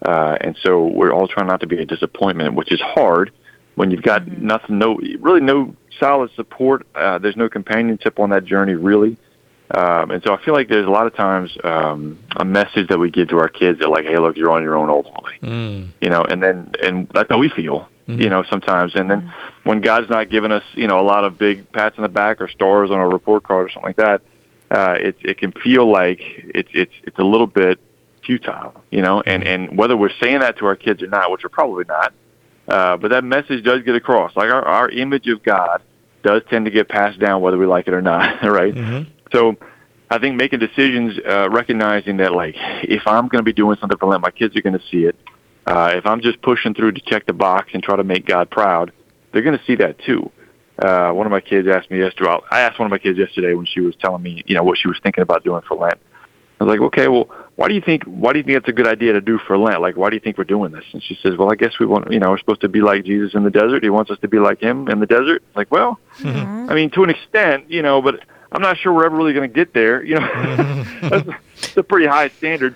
uh, 0.06 0.38
and 0.42 0.58
so 0.64 0.88
we're 0.88 1.12
all 1.12 1.28
trying 1.28 1.48
not 1.48 1.62
to 1.62 1.68
be 1.68 1.82
a 1.82 1.86
disappointment, 1.86 2.56
which 2.56 2.72
is 2.72 2.80
hard 2.82 3.32
when 3.76 3.90
you've 3.90 4.04
got 4.04 4.28
nothing, 4.28 4.78
no 4.78 5.00
really 5.20 5.42
no 5.42 5.76
solid 6.00 6.30
support. 6.36 6.86
Uh, 6.96 7.18
there's 7.18 7.38
no 7.38 7.50
companionship 7.50 8.20
on 8.20 8.30
that 8.30 8.46
journey 8.46 8.74
really. 8.74 9.18
Um, 9.74 10.12
and 10.12 10.22
so 10.24 10.34
I 10.34 10.44
feel 10.44 10.54
like 10.54 10.68
there's 10.68 10.86
a 10.86 10.90
lot 10.90 11.08
of 11.08 11.16
times 11.16 11.56
um, 11.64 12.20
a 12.36 12.44
message 12.44 12.90
that 12.90 13.00
we 13.00 13.10
give 13.10 13.30
to 13.30 13.38
our 13.40 13.48
kids 13.48 13.80
that 13.80 13.90
like, 13.90 14.06
hey, 14.06 14.18
look, 14.18 14.36
you're 14.36 14.52
on 14.52 14.64
your 14.64 14.76
own 14.76 14.90
ultimately, 14.90 15.34
Mm. 15.42 15.88
you 16.02 16.10
know, 16.10 16.24
and 16.24 16.44
then 16.44 16.72
and 16.84 17.08
that's 17.14 17.30
how 17.30 17.38
we 17.38 17.50
feel, 17.50 17.88
you 18.08 18.30
know, 18.30 18.44
sometimes. 18.44 18.96
And 18.96 19.10
then 19.10 19.32
when 19.64 19.80
God's 19.82 20.10
not 20.10 20.30
giving 20.30 20.52
us, 20.52 20.64
you 20.74 20.88
know, 20.88 21.00
a 21.00 21.04
lot 21.04 21.24
of 21.24 21.38
big 21.38 21.72
pats 21.72 21.96
on 21.98 22.04
the 22.04 22.10
back 22.10 22.42
or 22.42 22.50
stars 22.50 22.92
on 22.92 23.00
a 23.00 23.08
report 23.08 23.44
card 23.44 23.68
or 23.68 23.70
something 23.70 23.90
like 23.90 23.96
that, 23.98 24.22
uh, 24.72 24.96
it 25.00 25.16
it 25.22 25.38
can 25.38 25.52
feel 25.54 25.90
like 25.90 26.20
it's 26.22 26.70
it's 26.74 26.94
it's 27.04 27.20
a 27.20 27.24
little 27.24 27.48
bit 27.48 27.80
futile, 28.26 28.74
you 28.90 29.02
know. 29.02 29.22
And 29.26 29.44
and 29.44 29.78
whether 29.78 29.96
we're 29.96 30.14
saying 30.22 30.40
that 30.42 30.58
to 30.58 30.66
our 30.66 30.76
kids 30.76 31.02
or 31.02 31.08
not, 31.08 31.32
which 31.32 31.44
we're 31.44 31.50
probably 31.50 31.86
not, 31.88 32.14
uh, 32.68 32.98
but 32.98 33.12
that 33.12 33.24
message 33.24 33.64
does 33.64 33.84
get 33.84 33.96
across. 33.96 34.36
Like 34.36 34.50
our 34.50 34.64
our 34.66 34.90
image 34.90 35.28
of 35.28 35.44
God 35.44 35.82
does 36.24 36.42
tend 36.50 36.66
to 36.66 36.72
get 36.72 36.88
passed 36.90 37.20
down 37.20 37.42
whether 37.42 37.58
we 37.58 37.66
like 37.66 37.88
it 37.88 37.94
or 37.94 38.02
not, 38.02 38.44
right? 38.44 38.76
So 39.32 39.58
I 40.10 40.18
think 40.18 40.36
making 40.36 40.60
decisions, 40.60 41.18
uh, 41.28 41.50
recognizing 41.50 42.18
that 42.18 42.34
like 42.34 42.56
if 42.84 43.08
I'm 43.08 43.28
going 43.28 43.40
to 43.40 43.44
be 43.44 43.54
doing 43.54 43.78
something 43.80 43.98
for 43.98 44.08
Lent, 44.10 44.22
my 44.22 44.32
kids 44.32 44.56
are 44.56 44.62
going 44.62 44.78
to 44.78 44.86
see 44.92 45.06
it. 45.06 45.16
Uh, 45.66 45.92
if 45.94 46.06
I'm 46.06 46.22
just 46.22 46.42
pushing 46.42 46.74
through 46.74 46.94
to 46.94 47.02
check 47.02 47.26
the 47.26 47.34
box 47.34 47.70
and 47.74 47.82
try 47.84 47.96
to 47.96 48.04
make 48.04 48.26
God 48.26 48.50
proud, 48.50 48.92
they're 49.32 49.44
going 49.44 49.58
to 49.58 49.64
see 49.66 49.76
that 49.76 50.00
too. 50.00 50.32
Uh, 50.80 51.12
one 51.12 51.28
of 51.28 51.32
my 51.32 51.42
kids 51.42 51.68
asked 51.68 51.92
me 51.92 52.00
yesterday. 52.00 52.36
I 52.50 52.62
asked 52.62 52.80
one 52.80 52.88
of 52.88 52.92
my 52.92 52.98
kids 52.98 53.18
yesterday 53.18 53.54
when 53.54 53.66
she 53.66 53.82
was 53.82 53.96
telling 53.98 54.24
me, 54.24 54.44
you 54.48 54.56
know, 54.56 54.64
what 54.64 54.78
she 54.78 54.88
was 54.88 55.00
thinking 55.04 55.22
about 55.22 55.44
doing 55.44 55.62
for 55.68 55.78
Lent. 55.78 56.00
I 56.60 56.64
was 56.64 56.72
like, 56.72 56.82
okay, 56.88 57.08
well, 57.08 57.30
why 57.56 57.68
do 57.68 57.74
you 57.74 57.82
think 57.82 58.04
why 58.04 58.34
do 58.34 58.40
you 58.40 58.44
think 58.44 58.58
it's 58.58 58.68
a 58.68 58.74
good 58.74 58.88
idea 58.88 59.14
to 59.14 59.22
do 59.22 59.40
for 59.40 59.58
Lent? 59.58 59.82
Like, 59.82 59.98
why 59.98 60.10
do 60.10 60.16
you 60.16 60.20
think 60.20 60.38
we're 60.38 60.44
doing 60.44 60.72
this? 60.72 60.84
And 60.94 61.02
she 61.02 61.18
says, 61.24 61.38
well, 61.38 61.52
I 61.52 61.56
guess 61.56 61.80
we 61.80 61.86
want, 61.86 62.12
you 62.12 62.20
know, 62.20 62.32
we're 62.32 62.38
supposed 62.38 62.62
to 62.62 62.70
be 62.70 62.82
like 62.82 63.06
Jesus 63.06 63.34
in 63.34 63.44
the 63.44 63.50
desert. 63.50 63.84
He 63.84 63.90
wants 63.90 64.12
us 64.12 64.20
to 64.20 64.28
be 64.28 64.40
like 64.40 64.60
him 64.60 64.88
in 64.88 65.00
the 65.00 65.06
desert. 65.06 65.44
Like, 65.56 65.72
well, 65.72 66.00
I 66.70 66.74
mean, 66.76 66.90
to 66.92 67.04
an 67.04 67.10
extent, 67.10 67.70
you 67.70 67.82
know, 67.82 68.02
but 68.02 68.24
I'm 68.52 68.62
not 68.62 68.78
sure 68.78 68.94
we're 68.94 69.06
ever 69.06 69.16
really 69.16 69.34
going 69.34 69.50
to 69.50 69.54
get 69.54 69.74
there. 69.74 70.04
You 70.04 70.20
know, 70.20 70.86
that's, 71.02 71.28
that's 71.62 71.78
a 71.78 71.84
pretty 71.84 72.08
high 72.08 72.30
standard. 72.30 72.76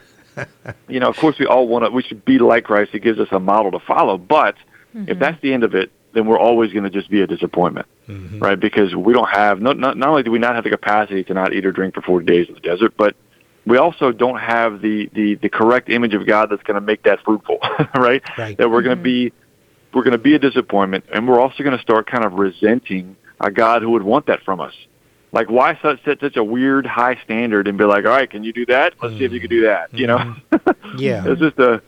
You 0.88 1.00
know, 1.00 1.08
of 1.08 1.18
course, 1.18 1.38
we 1.40 1.46
all 1.46 1.68
want 1.68 1.86
to. 1.86 1.92
We 1.92 2.04
should 2.04 2.26
be 2.26 2.40
like 2.40 2.66
Christ. 2.66 2.92
He 2.92 3.00
gives 3.00 3.20
us 3.20 3.28
a 3.32 3.40
model 3.40 3.72
to 3.72 3.80
follow. 3.80 4.18
But 4.18 4.56
if 4.94 5.08
mm-hmm. 5.08 5.20
that's 5.20 5.42
the 5.42 5.54
end 5.54 5.64
of 5.64 5.76
it, 5.76 5.92
then 6.14 6.26
we're 6.26 6.40
always 6.40 6.72
going 6.72 6.84
to 6.86 6.90
just 6.90 7.10
be 7.10 7.22
a 7.22 7.28
disappointment, 7.28 7.88
mm-hmm. 8.08 8.40
right? 8.40 8.60
Because 8.60 8.96
we 8.96 9.14
don't 9.14 9.30
have 9.30 9.62
not, 9.62 9.78
not 9.78 9.98
not 9.98 10.10
only 10.10 10.24
do 10.24 10.32
we 10.32 10.40
not 10.40 10.56
have 10.56 10.64
the 10.64 10.70
capacity 10.70 11.24
to 11.26 11.34
not 11.34 11.54
eat 11.54 11.66
or 11.66 11.72
drink 11.72 11.94
for 11.94 12.02
40 12.02 12.26
days 12.26 12.48
in 12.48 12.54
the 12.54 12.62
desert, 12.62 12.96
but 12.98 13.16
we 13.66 13.78
also 13.78 14.12
don't 14.12 14.40
have 14.40 14.82
the 14.82 15.10
the 15.14 15.36
the 15.36 15.50
correct 15.50 15.90
image 15.90 16.14
of 16.14 16.26
God 16.26 16.50
that's 16.50 16.64
going 16.64 16.76
to 16.76 16.82
make 16.82 17.04
that 17.04 17.22
fruitful, 17.24 17.60
right? 17.96 18.24
Right. 18.38 18.58
That 18.58 18.70
we're 18.70 18.82
going 18.82 18.98
to 18.98 19.04
mm-hmm. 19.04 19.30
be 19.30 19.34
we're 19.94 20.04
going 20.04 20.14
to 20.14 20.18
be 20.18 20.36
a 20.36 20.40
disappointment, 20.40 21.06
and 21.14 21.28
we're 21.28 21.40
also 21.40 21.64
going 21.64 21.76
to 21.76 21.82
start 21.82 22.08
kind 22.10 22.26
of 22.26 22.34
resenting 22.34 23.16
a 23.40 23.52
God 23.52 23.82
who 23.82 23.92
would 23.92 24.04
want 24.04 24.28
that 24.28 24.42
from 24.44 24.60
us. 24.60 24.74
Like, 25.36 25.50
why 25.50 25.78
set, 25.82 26.00
set 26.06 26.20
such 26.22 26.38
a 26.38 26.44
weird 26.44 26.86
high 26.88 27.20
standard 27.24 27.68
and 27.68 27.78
be 27.78 27.84
like, 27.84 28.06
all 28.06 28.12
right, 28.12 28.30
can 28.30 28.44
you 28.44 28.54
do 28.54 28.66
that? 28.68 28.94
Let's 29.04 29.18
see 29.18 29.26
if 29.26 29.34
you 29.34 29.40
can 29.42 29.50
do 29.50 29.62
that. 29.64 29.94
You 29.94 30.08
know, 30.08 30.36
Yeah. 30.98 31.24
it's 31.28 31.42
just 31.42 31.60
a 31.60 31.82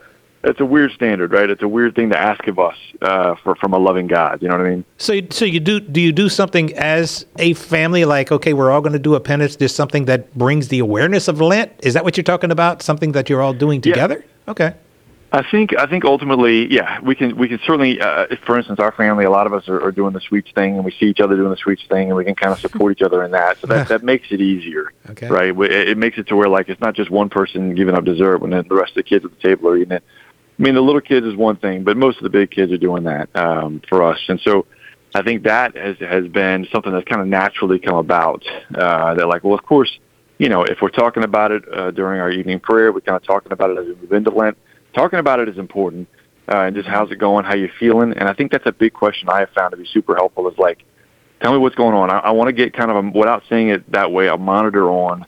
it's 0.44 0.60
a 0.60 0.64
weird 0.64 0.92
standard, 0.92 1.32
right? 1.32 1.50
It's 1.50 1.62
a 1.62 1.68
weird 1.68 1.96
thing 1.96 2.10
to 2.10 2.16
ask 2.18 2.46
of 2.46 2.60
us 2.60 2.76
uh, 3.02 3.34
for 3.42 3.56
from 3.56 3.72
a 3.72 3.78
loving 3.78 4.06
God. 4.06 4.40
You 4.40 4.48
know 4.48 4.56
what 4.58 4.66
I 4.66 4.70
mean? 4.70 4.84
So, 4.98 5.12
you- 5.14 5.26
so 5.30 5.44
you 5.44 5.58
do 5.60 5.80
do 5.80 6.00
you 6.00 6.12
do 6.12 6.28
something 6.28 6.72
as 6.76 7.26
a 7.38 7.54
family? 7.54 8.04
Like, 8.04 8.30
okay, 8.30 8.52
we're 8.52 8.70
all 8.70 8.80
going 8.82 8.92
to 8.92 8.98
do 9.00 9.14
a 9.16 9.20
penance. 9.20 9.56
There's 9.56 9.74
something 9.74 10.04
that 10.04 10.32
brings 10.36 10.68
the 10.68 10.78
awareness 10.78 11.26
of 11.26 11.40
Lent. 11.40 11.72
Is 11.82 11.94
that 11.94 12.04
what 12.04 12.16
you're 12.16 12.24
talking 12.24 12.50
about? 12.52 12.82
Something 12.82 13.12
that 13.12 13.28
you're 13.30 13.40
all 13.42 13.54
doing 13.54 13.80
Yeah. 13.82 13.94
together? 13.94 14.24
Okay. 14.46 14.74
I 15.30 15.44
think 15.50 15.76
I 15.78 15.84
think 15.86 16.04
ultimately, 16.04 16.72
yeah, 16.72 17.00
we 17.00 17.14
can 17.14 17.36
we 17.36 17.48
can 17.48 17.58
certainly. 17.66 18.00
Uh, 18.00 18.26
if, 18.30 18.38
for 18.40 18.56
instance, 18.56 18.80
our 18.80 18.92
family, 18.92 19.26
a 19.26 19.30
lot 19.30 19.46
of 19.46 19.52
us 19.52 19.68
are, 19.68 19.82
are 19.82 19.92
doing 19.92 20.14
the 20.14 20.20
sweets 20.20 20.50
thing, 20.54 20.76
and 20.76 20.84
we 20.86 20.90
see 20.92 21.06
each 21.06 21.20
other 21.20 21.36
doing 21.36 21.50
the 21.50 21.56
sweets 21.56 21.82
thing, 21.86 22.08
and 22.08 22.16
we 22.16 22.24
can 22.24 22.34
kind 22.34 22.52
of 22.52 22.58
support 22.66 22.92
each 22.92 23.02
other 23.02 23.22
in 23.24 23.32
that. 23.32 23.58
So 23.60 23.66
that 23.66 23.88
that 23.88 24.02
makes 24.02 24.28
it 24.30 24.40
easier, 24.40 24.92
Okay. 25.10 25.28
right? 25.28 25.50
It, 25.50 25.88
it 25.90 25.98
makes 25.98 26.16
it 26.16 26.28
to 26.28 26.36
where 26.36 26.48
like 26.48 26.70
it's 26.70 26.80
not 26.80 26.94
just 26.94 27.10
one 27.10 27.28
person 27.28 27.74
giving 27.74 27.94
up 27.94 28.04
dessert 28.04 28.38
when 28.38 28.50
then 28.50 28.64
the 28.68 28.74
rest 28.74 28.92
of 28.92 28.96
the 28.96 29.02
kids 29.02 29.24
at 29.26 29.30
the 29.30 29.40
table 29.46 29.68
are 29.68 29.76
eating 29.76 29.92
it. 29.92 30.02
I 30.58 30.62
mean, 30.62 30.74
the 30.74 30.80
little 30.80 31.02
kids 31.02 31.26
is 31.26 31.36
one 31.36 31.56
thing, 31.56 31.84
but 31.84 31.96
most 31.98 32.16
of 32.16 32.22
the 32.22 32.30
big 32.30 32.50
kids 32.50 32.72
are 32.72 32.78
doing 32.78 33.04
that 33.04 33.28
um, 33.36 33.82
for 33.86 34.02
us, 34.02 34.18
and 34.28 34.40
so 34.40 34.64
I 35.14 35.20
think 35.22 35.42
that 35.42 35.76
has 35.76 35.98
has 35.98 36.26
been 36.28 36.66
something 36.72 36.90
that's 36.90 37.06
kind 37.06 37.20
of 37.20 37.28
naturally 37.28 37.78
come 37.78 37.96
about. 37.96 38.44
Uh, 38.74 39.12
that 39.14 39.28
like, 39.28 39.44
well, 39.44 39.54
of 39.54 39.62
course, 39.62 39.98
you 40.38 40.48
know, 40.48 40.62
if 40.64 40.78
we're 40.80 40.88
talking 40.88 41.22
about 41.22 41.52
it 41.52 41.64
uh, 41.70 41.90
during 41.90 42.18
our 42.18 42.30
evening 42.30 42.60
prayer, 42.60 42.92
we're 42.92 43.00
kind 43.00 43.16
of 43.16 43.24
talking 43.24 43.52
about 43.52 43.68
it 43.70 43.78
as 43.78 43.86
we 43.86 43.94
move 43.96 44.12
into 44.12 44.30
Lent. 44.30 44.56
Talking 44.98 45.20
about 45.20 45.38
it 45.38 45.48
is 45.48 45.58
important, 45.58 46.08
uh, 46.52 46.62
and 46.62 46.74
just 46.74 46.88
how's 46.88 47.12
it 47.12 47.20
going, 47.20 47.44
how 47.44 47.54
you 47.54 47.70
feeling, 47.78 48.14
and 48.14 48.28
I 48.28 48.32
think 48.32 48.50
that's 48.50 48.66
a 48.66 48.72
big 48.72 48.92
question 48.92 49.28
I 49.28 49.38
have 49.38 49.50
found 49.50 49.70
to 49.70 49.76
be 49.76 49.86
super 49.86 50.16
helpful. 50.16 50.48
Is 50.48 50.58
like, 50.58 50.82
tell 51.40 51.52
me 51.52 51.58
what's 51.58 51.76
going 51.76 51.94
on. 51.94 52.10
I, 52.10 52.18
I 52.18 52.30
want 52.32 52.48
to 52.48 52.52
get 52.52 52.72
kind 52.72 52.90
of 52.90 52.96
a, 52.96 53.08
without 53.16 53.44
saying 53.48 53.68
it 53.68 53.92
that 53.92 54.10
way, 54.10 54.26
a 54.26 54.36
monitor 54.36 54.90
on. 54.90 55.24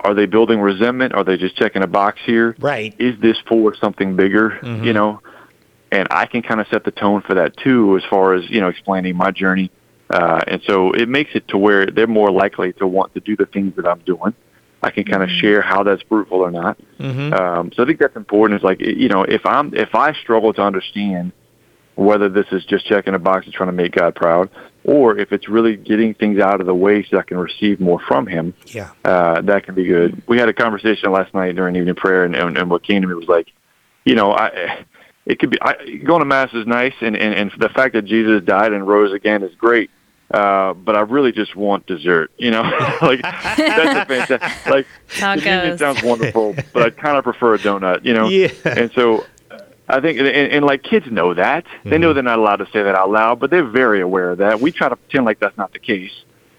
Are 0.00 0.14
they 0.14 0.26
building 0.26 0.58
resentment? 0.58 1.14
Are 1.14 1.22
they 1.22 1.36
just 1.36 1.54
checking 1.54 1.84
a 1.84 1.86
box 1.86 2.18
here? 2.26 2.56
Right. 2.58 2.92
Is 2.98 3.14
this 3.20 3.36
for 3.46 3.72
something 3.76 4.16
bigger? 4.16 4.58
You 4.84 4.92
know, 4.92 5.20
and 5.92 6.08
I 6.10 6.26
can 6.26 6.42
kind 6.42 6.60
of 6.60 6.66
set 6.66 6.82
the 6.82 6.90
tone 6.90 7.22
for 7.22 7.34
that 7.34 7.56
too, 7.56 7.96
as 7.96 8.02
far 8.10 8.34
as 8.34 8.50
you 8.50 8.60
know, 8.60 8.66
explaining 8.66 9.16
my 9.16 9.30
journey. 9.30 9.70
Uh, 10.10 10.40
and 10.44 10.60
so 10.66 10.90
it 10.90 11.08
makes 11.08 11.36
it 11.36 11.46
to 11.48 11.56
where 11.56 11.86
they're 11.86 12.08
more 12.08 12.32
likely 12.32 12.72
to 12.72 12.86
want 12.88 13.14
to 13.14 13.20
do 13.20 13.36
the 13.36 13.46
things 13.46 13.76
that 13.76 13.86
I'm 13.86 14.00
doing. 14.00 14.34
I 14.82 14.90
can 14.90 15.04
kind 15.04 15.22
of 15.22 15.28
share 15.30 15.60
how 15.60 15.82
that's 15.82 16.02
fruitful 16.02 16.38
or 16.38 16.50
not. 16.50 16.78
Um, 17.32 17.72
so 17.74 17.82
I 17.82 17.86
think 17.86 17.98
that's 17.98 18.16
important. 18.16 18.60
Is 18.60 18.64
like 18.64 18.80
you 18.80 19.08
know, 19.08 19.22
if 19.24 19.44
I'm 19.44 19.74
if 19.74 19.94
I 19.94 20.12
struggle 20.14 20.52
to 20.54 20.62
understand 20.62 21.32
whether 21.96 22.28
this 22.28 22.46
is 22.52 22.64
just 22.64 22.86
checking 22.86 23.14
a 23.14 23.18
box 23.18 23.44
and 23.46 23.52
trying 23.52 23.68
to 23.68 23.72
make 23.72 23.92
God 23.92 24.14
proud, 24.14 24.50
or 24.84 25.18
if 25.18 25.32
it's 25.32 25.48
really 25.48 25.76
getting 25.76 26.14
things 26.14 26.38
out 26.38 26.60
of 26.60 26.66
the 26.66 26.74
way 26.74 27.04
so 27.10 27.18
I 27.18 27.22
can 27.22 27.38
receive 27.38 27.80
more 27.80 27.98
from 28.06 28.26
Him, 28.28 28.54
Yeah. 28.66 28.90
uh, 29.04 29.40
that 29.42 29.64
can 29.64 29.74
be 29.74 29.84
good. 29.84 30.22
We 30.28 30.38
had 30.38 30.48
a 30.48 30.52
conversation 30.52 31.10
last 31.10 31.34
night 31.34 31.56
during 31.56 31.74
evening 31.74 31.96
prayer, 31.96 32.22
and, 32.24 32.36
and, 32.36 32.56
and 32.56 32.70
what 32.70 32.84
came 32.84 33.02
to 33.02 33.08
me 33.08 33.14
was 33.14 33.26
like, 33.26 33.48
you 34.04 34.14
know, 34.14 34.30
I, 34.32 34.84
it 35.26 35.40
could 35.40 35.50
be 35.50 35.58
I, 35.60 35.74
going 36.04 36.20
to 36.20 36.24
mass 36.24 36.50
is 36.54 36.68
nice, 36.68 36.94
and, 37.00 37.16
and 37.16 37.34
and 37.34 37.52
the 37.58 37.68
fact 37.68 37.94
that 37.94 38.04
Jesus 38.04 38.44
died 38.44 38.72
and 38.72 38.86
rose 38.86 39.12
again 39.12 39.42
is 39.42 39.52
great. 39.56 39.90
Uh, 40.30 40.74
but 40.74 40.94
I 40.94 41.00
really 41.00 41.32
just 41.32 41.56
want 41.56 41.86
dessert, 41.86 42.30
you 42.36 42.50
know. 42.50 42.60
like 43.02 43.22
that's 43.22 43.58
a 43.58 44.04
fantastic. 44.06 44.42
Like 44.70 44.86
How 45.08 45.32
it 45.34 45.78
sounds 45.78 46.02
wonderful, 46.02 46.54
but 46.74 46.82
I 46.82 46.90
kind 46.90 47.16
of 47.16 47.24
prefer 47.24 47.54
a 47.54 47.58
donut, 47.58 48.04
you 48.04 48.12
know. 48.12 48.28
Yeah. 48.28 48.48
And 48.64 48.90
so, 48.92 49.24
uh, 49.50 49.60
I 49.88 50.00
think, 50.00 50.18
and, 50.18 50.28
and 50.28 50.64
like 50.66 50.82
kids 50.82 51.06
know 51.10 51.32
that 51.32 51.64
they 51.84 51.96
know 51.96 52.12
they're 52.12 52.22
not 52.22 52.38
allowed 52.38 52.56
to 52.56 52.66
say 52.66 52.82
that 52.82 52.94
out 52.94 53.10
loud, 53.10 53.40
but 53.40 53.48
they're 53.50 53.64
very 53.64 54.02
aware 54.02 54.30
of 54.32 54.38
that. 54.38 54.60
We 54.60 54.70
try 54.70 54.90
to 54.90 54.96
pretend 54.96 55.24
like 55.24 55.40
that's 55.40 55.56
not 55.56 55.72
the 55.72 55.78
case. 55.78 56.12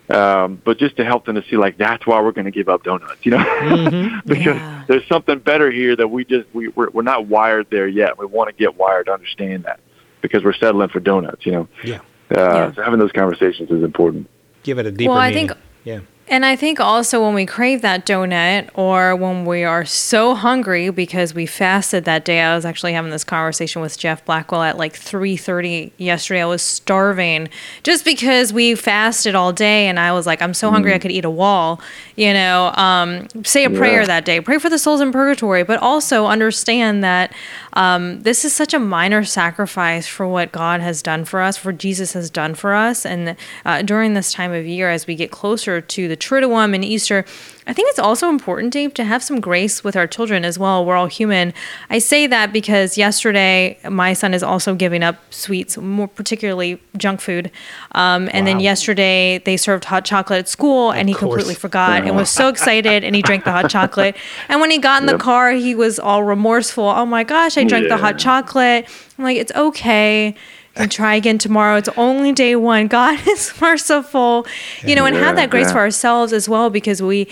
Um, 0.09 0.59
but 0.65 0.79
just 0.79 0.97
to 0.97 1.05
help 1.05 1.25
them 1.27 1.35
to 1.35 1.43
see, 1.47 1.55
like 1.55 1.77
that's 1.77 2.07
why 2.07 2.19
we're 2.19 2.31
going 2.31 2.45
to 2.45 2.51
give 2.51 2.67
up 2.67 2.81
donuts, 2.83 3.23
you 3.23 3.29
know, 3.33 4.19
because 4.25 4.55
Yeah. 4.55 4.83
there's 4.87 5.07
something 5.07 5.37
better 5.37 5.69
here 5.69 5.95
that 5.95 6.07
we 6.07 6.25
just 6.25 6.47
we 6.53 6.69
we're, 6.69 6.89
we're 6.89 7.03
not 7.03 7.27
wired 7.27 7.67
there 7.69 7.87
yet. 7.87 8.17
We 8.17 8.25
want 8.25 8.49
to 8.49 8.55
get 8.55 8.75
wired 8.75 9.05
to 9.05 9.13
understand 9.13 9.65
that 9.65 9.79
because 10.21 10.43
we're 10.43 10.53
settling 10.53 10.89
for 10.89 10.99
donuts, 10.99 11.45
you 11.45 11.51
know. 11.51 11.67
Yeah. 11.83 11.99
Uh, 12.31 12.35
Yeah. 12.35 12.71
So 12.73 12.83
having 12.83 12.99
those 12.99 13.11
conversations 13.11 13.69
is 13.71 13.83
important. 13.83 14.27
Give 14.63 14.77
it 14.79 14.85
a 14.85 14.91
deeper 14.91 15.09
Well, 15.11 15.19
I 15.19 15.29
meaning. 15.29 15.47
think- 15.49 15.59
Yeah. 15.83 15.99
And 16.29 16.45
I 16.45 16.55
think 16.55 16.79
also 16.79 17.25
when 17.25 17.33
we 17.33 17.47
crave 17.47 17.81
that 17.81 18.05
donut 18.05 18.69
or 18.75 19.15
when 19.15 19.45
we 19.45 19.63
are 19.63 19.83
so 19.83 20.35
hungry 20.35 20.91
because 20.91 21.33
we 21.33 21.47
fasted 21.47 22.05
that 22.05 22.23
day, 22.23 22.41
I 22.41 22.53
was 22.53 22.65
actually 22.65 22.93
having 22.93 23.09
this 23.09 23.23
conversation 23.23 23.81
with 23.81 23.97
Jeff 23.97 24.23
Blackwell 24.25 24.61
at 24.61 24.77
like 24.77 24.93
3:30 24.93 25.91
yesterday. 25.97 26.43
I 26.43 26.45
was 26.45 26.61
starving 26.61 27.49
just 27.81 28.05
because 28.05 28.53
we 28.53 28.75
fasted 28.75 29.33
all 29.33 29.51
day 29.51 29.87
and 29.87 29.99
I 29.99 30.11
was 30.11 30.27
like 30.27 30.39
I'm 30.43 30.53
so 30.53 30.69
hungry 30.69 30.93
I 30.93 30.99
could 30.99 31.11
eat 31.11 31.25
a 31.25 31.31
wall, 31.31 31.81
you 32.15 32.31
know. 32.31 32.73
Um, 32.75 33.27
say 33.43 33.65
a 33.65 33.69
prayer 33.71 34.05
that 34.05 34.23
day. 34.23 34.39
Pray 34.39 34.59
for 34.59 34.69
the 34.69 34.77
souls 34.77 35.01
in 35.01 35.11
purgatory, 35.11 35.63
but 35.63 35.79
also 35.79 36.27
understand 36.27 37.03
that 37.03 37.33
um, 37.73 38.21
this 38.21 38.45
is 38.45 38.53
such 38.53 38.73
a 38.73 38.79
minor 38.79 39.23
sacrifice 39.23 40.07
for 40.07 40.27
what 40.27 40.51
God 40.51 40.81
has 40.81 41.01
done 41.01 41.25
for 41.25 41.41
us, 41.41 41.57
for 41.57 41.71
Jesus 41.71 42.13
has 42.13 42.29
done 42.29 42.53
for 42.53 42.73
us. 42.73 43.05
And 43.05 43.35
uh, 43.65 43.81
during 43.81 44.13
this 44.13 44.31
time 44.31 44.51
of 44.51 44.65
year, 44.65 44.89
as 44.89 45.07
we 45.07 45.15
get 45.15 45.31
closer 45.31 45.81
to 45.81 46.07
the 46.07 46.18
Triduum 46.19 46.75
and 46.75 46.83
Easter, 46.83 47.25
I 47.69 47.73
think 47.73 47.89
it's 47.89 47.99
also 47.99 48.29
important, 48.29 48.73
Dave, 48.73 48.95
to 48.95 49.03
have 49.03 49.21
some 49.21 49.39
grace 49.39 49.83
with 49.83 49.95
our 49.95 50.07
children 50.07 50.43
as 50.43 50.57
well. 50.57 50.83
We're 50.83 50.95
all 50.95 51.05
human. 51.05 51.53
I 51.91 51.99
say 51.99 52.25
that 52.25 52.51
because 52.51 52.97
yesterday 52.97 53.77
my 53.87 54.13
son 54.13 54.33
is 54.33 54.41
also 54.41 54.73
giving 54.73 55.03
up 55.03 55.17
sweets, 55.31 55.77
more 55.77 56.07
particularly 56.07 56.81
junk 56.97 57.21
food. 57.21 57.51
Um, 57.91 58.27
and 58.33 58.47
then 58.47 58.59
yesterday 58.59 59.37
they 59.37 59.55
served 59.55 59.85
hot 59.85 60.03
chocolate 60.03 60.39
at 60.39 60.49
school, 60.49 60.91
and 60.91 61.09
he 61.09 61.13
course. 61.13 61.29
completely 61.29 61.53
forgot 61.53 62.05
and 62.05 62.15
was 62.15 62.31
so 62.31 62.47
excited, 62.53 63.03
and 63.03 63.15
he 63.15 63.21
drank 63.21 63.43
the 63.43 63.51
hot 63.51 63.69
chocolate. 63.69 64.15
And 64.47 64.59
when 64.61 64.71
he 64.71 64.79
got 64.79 65.03
in 65.03 65.05
the 65.05 65.19
car, 65.19 65.51
he 65.51 65.75
was 65.75 65.99
all 65.99 66.23
remorseful. 66.23 66.85
Oh 66.85 67.05
my 67.05 67.23
gosh, 67.23 67.55
I 67.55 67.65
drank 67.65 67.87
the 67.87 67.97
hot 67.97 68.17
chocolate. 68.17 68.87
I'm 69.19 69.23
like, 69.23 69.37
it's 69.37 69.51
okay. 69.51 70.33
Can 70.79 70.87
try 70.87 71.15
again 71.15 71.37
tomorrow. 71.37 71.75
It's 71.75 71.89
only 71.97 72.31
day 72.31 72.55
one. 72.55 72.87
God 72.87 73.19
is 73.27 73.53
merciful, 73.59 74.47
you 74.81 74.95
know, 74.95 75.05
and 75.05 75.13
have 75.13 75.35
that 75.35 75.49
grace 75.49 75.67
yeah. 75.67 75.73
for 75.73 75.79
ourselves 75.79 76.31
as 76.31 76.47
well, 76.47 76.69
because 76.69 77.01
we 77.01 77.27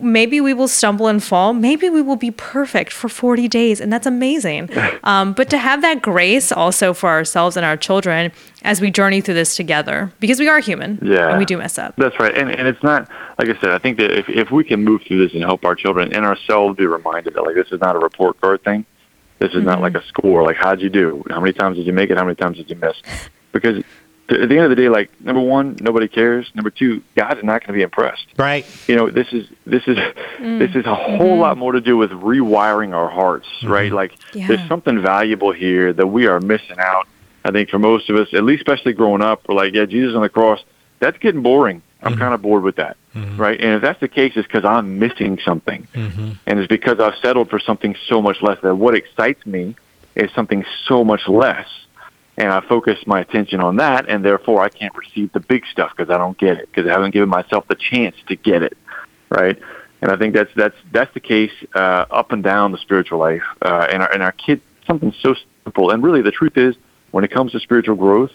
maybe 0.00 0.40
we 0.40 0.54
will 0.54 0.68
stumble 0.68 1.08
and 1.08 1.22
fall. 1.22 1.52
Maybe 1.54 1.90
we 1.90 2.00
will 2.00 2.14
be 2.14 2.30
perfect 2.30 2.92
for 2.92 3.08
40 3.08 3.48
days, 3.48 3.80
and 3.80 3.92
that's 3.92 4.06
amazing. 4.06 4.70
Um, 5.04 5.34
but 5.34 5.50
to 5.50 5.58
have 5.58 5.82
that 5.82 6.00
grace 6.00 6.50
also 6.50 6.94
for 6.94 7.10
ourselves 7.10 7.58
and 7.58 7.66
our 7.66 7.76
children 7.76 8.32
as 8.62 8.80
we 8.80 8.90
journey 8.90 9.20
through 9.20 9.34
this 9.34 9.54
together, 9.54 10.10
because 10.18 10.40
we 10.40 10.48
are 10.48 10.60
human, 10.60 10.98
Yeah. 11.02 11.28
and 11.28 11.38
we 11.38 11.44
do 11.44 11.58
mess 11.58 11.78
up. 11.78 11.94
That's 11.96 12.18
right, 12.18 12.34
and 12.34 12.48
and 12.48 12.66
it's 12.66 12.82
not 12.82 13.08
like 13.38 13.48
I 13.48 13.60
said. 13.60 13.70
I 13.70 13.78
think 13.78 13.98
that 13.98 14.10
if 14.12 14.28
if 14.28 14.50
we 14.50 14.64
can 14.64 14.82
move 14.82 15.02
through 15.06 15.26
this 15.26 15.34
and 15.34 15.42
help 15.42 15.64
our 15.64 15.74
children 15.74 16.14
and 16.14 16.24
ourselves 16.24 16.76
be 16.76 16.86
reminded 16.86 17.34
that 17.34 17.42
like 17.42 17.54
this 17.54 17.70
is 17.70 17.80
not 17.80 17.96
a 17.96 17.98
report 17.98 18.40
card 18.40 18.62
thing, 18.62 18.86
this 19.44 19.54
is 19.54 19.64
not 19.64 19.80
like 19.80 19.92
mm-hmm. 19.92 20.04
a 20.04 20.08
score. 20.08 20.42
Like 20.42 20.56
how'd 20.56 20.80
you 20.80 20.90
do? 20.90 21.22
How 21.28 21.40
many 21.40 21.52
times 21.52 21.76
did 21.76 21.86
you 21.86 21.92
make 21.92 22.10
it? 22.10 22.16
How 22.16 22.24
many 22.24 22.36
times 22.36 22.56
did 22.56 22.70
you 22.70 22.76
miss? 22.76 22.96
Because 23.52 23.84
th- 24.28 24.40
at 24.40 24.48
the 24.48 24.56
end 24.56 24.64
of 24.64 24.70
the 24.70 24.76
day, 24.76 24.88
like 24.88 25.10
number 25.20 25.42
one, 25.42 25.76
nobody 25.80 26.08
cares. 26.08 26.50
Number 26.54 26.70
two, 26.70 27.02
God 27.14 27.36
is 27.36 27.44
not 27.44 27.60
going 27.60 27.68
to 27.68 27.72
be 27.74 27.82
impressed. 27.82 28.26
Right. 28.38 28.66
You 28.88 28.96
know, 28.96 29.10
this 29.10 29.28
is 29.32 29.46
this 29.66 29.82
is 29.86 29.98
mm. 29.98 30.58
this 30.58 30.74
is 30.74 30.86
a 30.86 30.94
whole 30.94 31.38
lot 31.38 31.52
mm-hmm. 31.52 31.60
more 31.60 31.72
to 31.72 31.80
do 31.80 31.96
with 31.96 32.10
rewiring 32.10 32.94
our 32.94 33.10
hearts, 33.10 33.46
mm-hmm. 33.58 33.72
right? 33.72 33.92
Like 33.92 34.16
Yeah. 34.32 34.48
there's 34.48 34.66
something 34.68 35.02
valuable 35.02 35.52
here 35.52 35.92
that 35.92 36.06
we 36.06 36.26
are 36.26 36.40
missing 36.40 36.78
out. 36.78 37.06
I 37.44 37.50
think 37.50 37.68
for 37.68 37.78
most 37.78 38.08
of 38.08 38.16
us, 38.16 38.28
at 38.32 38.44
least 38.44 38.62
especially 38.62 38.94
growing 38.94 39.20
up, 39.20 39.42
we're 39.46 39.54
like, 39.54 39.74
yeah, 39.74 39.84
Jesus 39.84 40.14
on 40.14 40.22
the 40.22 40.30
cross, 40.30 40.60
that's 40.98 41.18
getting 41.18 41.42
boring. 41.42 41.82
I'm 42.02 42.16
kind 42.16 42.34
of 42.34 42.40
bored 42.42 42.62
with 42.62 42.76
that, 42.76 42.96
right? 43.36 43.60
And 43.60 43.74
if 43.76 43.82
that's 43.82 44.00
the 44.00 44.08
case, 44.08 44.32
it's 44.36 44.46
because 44.46 44.64
I'm 44.64 44.98
missing 44.98 45.38
something, 45.44 45.86
and 46.46 46.58
it's 46.58 46.68
because 46.68 47.00
I've 47.00 47.16
settled 47.20 47.50
for 47.50 47.58
something 47.58 47.96
so 48.08 48.20
much 48.20 48.42
less. 48.42 48.60
That 48.62 48.74
what 48.74 48.94
excites 48.94 49.44
me 49.46 49.76
is 50.14 50.30
something 50.32 50.64
so 50.86 51.04
much 51.04 51.28
less, 51.28 51.66
and 52.36 52.48
I 52.48 52.60
focus 52.60 52.98
my 53.06 53.20
attention 53.20 53.60
on 53.60 53.76
that, 53.76 54.08
and 54.08 54.24
therefore 54.24 54.62
I 54.62 54.68
can't 54.68 54.94
receive 54.96 55.32
the 55.32 55.40
big 55.40 55.66
stuff 55.66 55.92
because 55.96 56.12
I 56.12 56.18
don't 56.18 56.38
get 56.38 56.58
it 56.58 56.68
because 56.70 56.88
I 56.88 56.92
haven't 56.92 57.12
given 57.12 57.28
myself 57.28 57.66
the 57.68 57.76
chance 57.76 58.16
to 58.28 58.36
get 58.36 58.62
it, 58.62 58.76
right? 59.28 59.58
And 60.02 60.10
I 60.10 60.16
think 60.16 60.34
that's 60.34 60.52
that's 60.54 60.76
that's 60.92 61.12
the 61.14 61.20
case 61.20 61.52
uh, 61.74 62.04
up 62.10 62.32
and 62.32 62.42
down 62.42 62.72
the 62.72 62.78
spiritual 62.78 63.18
life, 63.18 63.44
uh, 63.62 63.86
and 63.90 64.02
our 64.02 64.12
and 64.12 64.22
our 64.22 64.32
kids 64.32 64.62
something 64.86 65.14
so 65.20 65.34
simple. 65.64 65.90
And 65.90 66.02
really, 66.02 66.22
the 66.22 66.30
truth 66.30 66.56
is, 66.56 66.76
when 67.10 67.24
it 67.24 67.30
comes 67.30 67.52
to 67.52 67.60
spiritual 67.60 67.96
growth, 67.96 68.32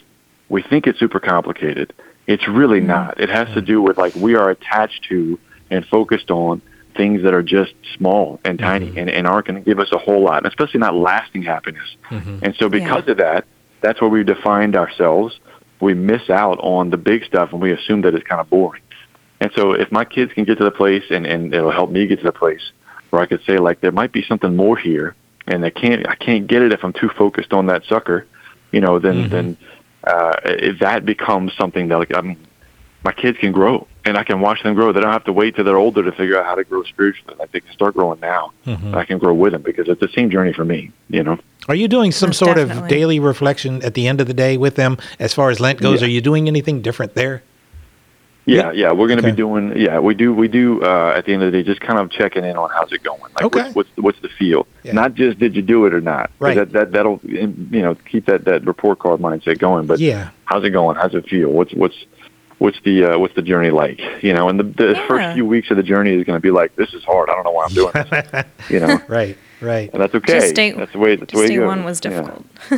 we 0.50 0.62
think 0.62 0.88
it's 0.88 1.00
super 1.00 1.20
complicated. 1.20 1.94
It's 2.30 2.48
really 2.48 2.78
mm-hmm. 2.78 2.88
not. 2.88 3.20
It 3.20 3.30
has 3.30 3.48
to 3.48 3.56
mm-hmm. 3.56 3.66
do 3.66 3.82
with 3.82 3.98
like 3.98 4.14
we 4.14 4.36
are 4.36 4.52
attached 4.52 5.06
to 5.10 5.40
and 5.72 5.84
focused 5.88 6.30
on 6.30 6.62
things 6.96 7.24
that 7.24 7.34
are 7.34 7.42
just 7.42 7.74
small 7.98 8.40
and 8.46 8.60
mm-hmm. 8.60 8.68
tiny 8.68 8.98
and, 9.00 9.10
and 9.10 9.26
aren't 9.26 9.48
going 9.48 9.62
to 9.62 9.68
give 9.68 9.80
us 9.80 9.92
a 9.92 9.98
whole 9.98 10.22
lot, 10.24 10.46
especially 10.46 10.80
not 10.80 10.94
lasting 10.94 11.42
happiness. 11.42 11.96
And 12.44 12.56
so 12.60 12.70
because 12.70 13.08
of 13.08 13.18
that, 13.18 13.46
that's 13.82 14.00
where 14.00 14.10
we've 14.12 14.28
defined 14.28 14.76
ourselves. 14.76 15.40
We 15.80 15.96
miss 15.96 16.30
out 16.30 16.60
on 16.60 16.92
the 16.92 16.98
big 16.98 17.24
stuff 17.26 17.52
and 17.52 17.62
we 17.62 17.72
assume 17.72 18.02
that 18.02 18.14
it's 18.14 18.28
kind 18.28 18.40
of 18.40 18.50
boring. 18.50 18.84
And 19.40 19.52
so 19.56 19.72
if 19.72 19.92
my 19.92 20.06
kids 20.06 20.32
can 20.34 20.44
get 20.44 20.60
to 20.60 20.64
the 20.64 20.72
place 20.72 21.06
and, 21.10 21.26
and 21.26 21.52
it'll 21.52 21.72
help 21.72 21.90
me 21.90 22.06
get 22.06 22.20
to 22.20 22.26
the 22.26 22.32
place 22.32 22.72
where 23.10 23.24
I 23.24 23.26
could 23.26 23.42
say 23.46 23.58
like 23.58 23.82
there 23.82 23.92
might 23.92 24.12
be 24.12 24.22
something 24.22 24.56
more 24.56 24.78
here 24.78 25.16
and 25.48 25.66
I 25.66 25.72
can't 25.72 26.08
I 26.08 26.16
can't 26.16 26.46
get 26.46 26.62
it 26.62 26.74
if 26.74 26.84
I'm 26.84 26.94
too 26.94 27.10
focused 27.10 27.54
on 27.54 27.66
that 27.68 27.86
sucker, 27.86 28.28
you 28.72 28.82
know, 28.82 29.00
then 29.00 29.30
then 29.30 29.58
uh 30.04 30.34
if 30.46 30.80
that 30.80 31.06
becomes 31.06 31.54
something 31.56 31.88
that 31.90 31.98
like 31.98 32.16
I 32.16 32.22
mean 32.22 32.38
my 33.04 33.14
kids 33.14 33.38
can 33.38 33.52
grow 33.52 33.88
and 34.06 34.18
I 34.18 34.24
can 34.24 34.42
watch 34.42 34.62
them 34.64 34.74
grow. 34.76 34.92
They 34.92 35.00
don't 35.02 35.12
have 35.12 35.24
to 35.26 35.34
wait 35.34 35.56
till 35.56 35.64
they're 35.64 35.78
older 35.78 36.04
to 36.04 36.12
figure 36.12 36.38
out 36.40 36.46
how 36.46 36.56
to 36.56 36.64
grow 36.64 36.84
spiritually. 36.84 37.36
Like 37.40 37.52
they 37.52 37.60
can 37.62 37.72
start 37.74 37.94
growing 37.94 38.20
now. 38.20 38.52
And 38.66 38.96
I 38.96 39.06
can 39.06 39.20
grow 39.20 39.34
with 39.34 39.54
them 39.54 39.62
because 39.62 39.88
it's 39.88 40.02
the 40.02 40.10
same 40.10 40.30
journey 40.30 40.54
for 40.54 40.66
me, 40.66 40.92
you 41.10 41.24
know. 41.24 41.38
Are 41.68 41.76
you 41.76 41.88
doing 41.88 42.12
some 42.12 42.30
Most 42.30 42.40
sort 42.40 42.58
of 42.58 42.88
daily 42.88 43.20
reflection 43.20 43.84
at 43.84 43.94
the 43.94 44.08
end 44.08 44.20
of 44.22 44.28
the 44.28 44.34
day 44.34 44.58
with 44.58 44.76
them 44.76 44.98
as 45.20 45.34
far 45.34 45.50
as 45.50 45.60
Lent 45.60 45.80
goes? 45.80 46.02
Yeah. 46.02 46.08
Are 46.08 46.10
you 46.10 46.22
doing 46.22 46.48
anything 46.48 46.82
different 46.82 47.14
there? 47.14 47.44
Yeah, 48.56 48.72
yeah, 48.72 48.92
we're 48.92 49.08
going 49.08 49.20
to 49.20 49.26
Okay. 49.26 49.32
be 49.32 49.38
doing. 49.38 49.78
Yeah, 49.78 50.00
we 50.00 50.14
do. 50.16 50.34
We 50.34 50.48
do. 50.48 50.82
Uh, 50.82 51.14
at 51.16 51.26
the 51.26 51.34
end 51.34 51.44
of 51.44 51.52
the 51.52 51.58
day, 51.58 51.64
just 51.64 51.82
kind 51.82 52.00
of 52.00 52.10
checking 52.10 52.44
in 52.44 52.58
on 52.58 52.70
how's 52.70 52.92
it 52.92 53.04
going. 53.04 53.20
Like, 53.36 53.44
Okay. 53.46 53.60
What's, 53.64 53.76
what's 53.76 53.90
what's 53.98 54.20
the 54.22 54.30
feel? 54.30 54.68
Yeah. 54.84 54.94
Not 54.94 55.14
just 55.14 55.40
did 55.40 55.56
you 55.56 55.62
do 55.62 55.86
it 55.86 55.94
or 55.94 56.02
not. 56.02 56.32
Right. 56.40 56.56
That 56.56 56.72
that 56.74 56.92
that'll 56.92 57.20
you 57.24 57.48
know 57.82 57.96
keep 57.96 58.26
that 58.26 58.46
that 58.46 58.66
report 58.66 59.00
card 59.00 59.20
mindset 59.20 59.60
going. 59.60 59.86
But 59.88 60.00
Yeah. 60.00 60.32
how's 60.46 60.64
it 60.64 60.72
going? 60.72 60.96
How's 60.98 61.14
it 61.16 61.28
feel? 61.28 61.50
What's 61.50 61.74
what's 61.74 61.96
what's 62.60 62.80
the 62.84 63.04
uh, 63.04 63.18
what's 63.20 63.34
the 63.36 63.42
journey 63.42 63.72
like? 63.72 64.00
You 64.22 64.34
know, 64.34 64.48
and 64.50 64.60
the 64.60 64.64
the 64.64 64.92
Yeah. 64.94 65.08
first 65.08 65.34
few 65.36 65.46
weeks 65.46 65.72
of 65.72 65.78
the 65.78 65.84
journey 65.84 66.14
is 66.14 66.24
going 66.24 66.38
to 66.38 66.42
be 66.42 66.52
like 66.52 66.76
this 66.76 66.94
is 66.94 67.04
hard. 67.04 67.30
I 67.30 67.34
don't 67.34 67.44
know 67.44 67.52
why 67.52 67.66
I'm 67.66 67.74
doing 67.74 67.92
this. 67.94 68.46
you 68.70 68.80
know, 68.80 69.02
Right, 69.08 69.38
right. 69.62 69.90
and 69.92 70.02
that's 70.02 70.14
okay. 70.16 70.40
Just 70.40 70.56
day, 70.56 70.72
that's 70.72 70.92
the 70.94 71.00
way. 71.00 71.16
That's 71.16 71.32
the 71.32 71.38
just 71.38 71.42
way 71.42 71.48
day 71.50 71.56
goes. 71.56 71.68
one 71.68 71.84
was 71.84 72.00
Yeah. 72.04 72.10
difficult. 72.12 72.46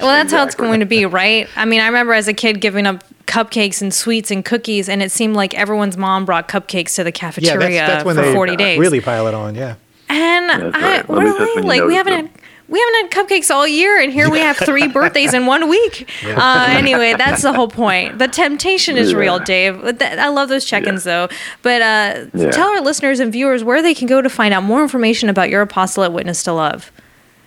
well, 0.00 0.08
that's 0.08 0.32
how 0.32 0.44
it's 0.44 0.54
going 0.54 0.80
to 0.80 0.86
be, 0.86 1.04
right? 1.06 1.48
I 1.56 1.64
mean, 1.64 1.80
I 1.80 1.86
remember 1.86 2.12
as 2.14 2.28
a 2.28 2.34
kid 2.34 2.60
giving 2.60 2.86
up 2.86 3.02
cupcakes 3.26 3.80
and 3.82 3.92
sweets 3.92 4.30
and 4.30 4.44
cookies, 4.44 4.88
and 4.88 5.02
it 5.02 5.10
seemed 5.10 5.34
like 5.34 5.54
everyone's 5.54 5.96
mom 5.96 6.24
brought 6.24 6.48
cupcakes 6.48 6.94
to 6.96 7.04
the 7.04 7.08
Yeah, 7.10 7.18
cafeteria 7.18 7.58
that's, 7.58 7.92
that's 7.92 8.04
when 8.04 8.16
for 8.16 8.22
they 8.22 8.32
40 8.32 8.56
days. 8.56 8.78
really 8.78 9.00
pile 9.00 9.26
it 9.26 9.34
on. 9.34 9.54
Yeah. 9.54 9.74
And 10.08 10.50
That's 10.50 10.76
I, 10.76 10.80
right. 10.82 10.98
At 11.00 11.08
least 11.10 11.38
that's 11.38 11.56
really, 11.56 11.68
like 11.68 11.84
we 11.84 11.94
haven't 11.94 12.12
them. 12.12 12.26
had 12.26 12.41
we 12.72 12.80
haven't 12.80 13.14
had 13.14 13.26
cupcakes 13.28 13.50
all 13.50 13.68
year, 13.68 14.00
and 14.00 14.12
here 14.12 14.28
we 14.30 14.38
have 14.40 14.56
three 14.56 14.88
birthdays 14.88 15.34
in 15.34 15.46
one 15.46 15.68
week. 15.68 16.08
Uh, 16.42 16.66
anyway, 16.70 17.14
that's 17.16 17.42
the 17.42 17.52
whole 17.52 17.68
point. 17.68 18.18
The 18.18 18.26
temptation 18.26 18.96
is 18.96 19.14
real, 19.14 19.38
Dave. 19.38 19.84
I 20.02 20.28
love 20.28 20.48
those 20.48 20.64
check-ins 20.64 21.04
though. 21.04 21.28
But 21.62 21.82
uh, 21.82 22.24
Yeah. 22.34 22.50
tell 22.50 22.68
our 22.68 22.80
listeners 22.80 23.20
and 23.20 23.30
viewers 23.30 23.62
where 23.62 23.82
they 23.82 23.94
can 23.94 24.06
go 24.08 24.22
to 24.22 24.28
find 24.30 24.54
out 24.54 24.62
more 24.64 24.82
information 24.82 25.28
about 25.28 25.50
your 25.50 25.60
apostolate 25.60 26.12
Witness 26.12 26.42
to 26.44 26.52
Love. 26.52 26.90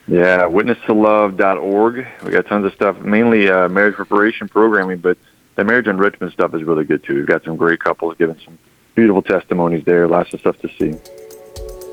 Yeah, 0.07 0.43
witnesstolove.org. 0.43 2.07
We 2.23 2.31
got 2.31 2.45
tons 2.45 2.65
of 2.65 2.73
stuff, 2.73 2.99
mainly 2.99 3.49
uh, 3.49 3.67
marriage 3.69 3.95
preparation 3.95 4.47
programming, 4.47 4.99
but 4.99 5.17
the 5.55 5.63
marriage 5.63 5.87
enrichment 5.87 6.31
stuff 6.33 6.53
is 6.53 6.63
really 6.63 6.83
good 6.83 7.03
too. 7.03 7.15
We've 7.15 7.25
got 7.27 7.43
some 7.43 7.55
great 7.55 7.79
couples 7.79 8.15
giving 8.17 8.37
some 8.45 8.57
beautiful 8.93 9.21
testimonies 9.21 9.83
there. 9.85 10.07
Lots 10.07 10.33
of 10.33 10.39
stuff 10.41 10.59
to 10.59 10.69
see. 10.77 10.93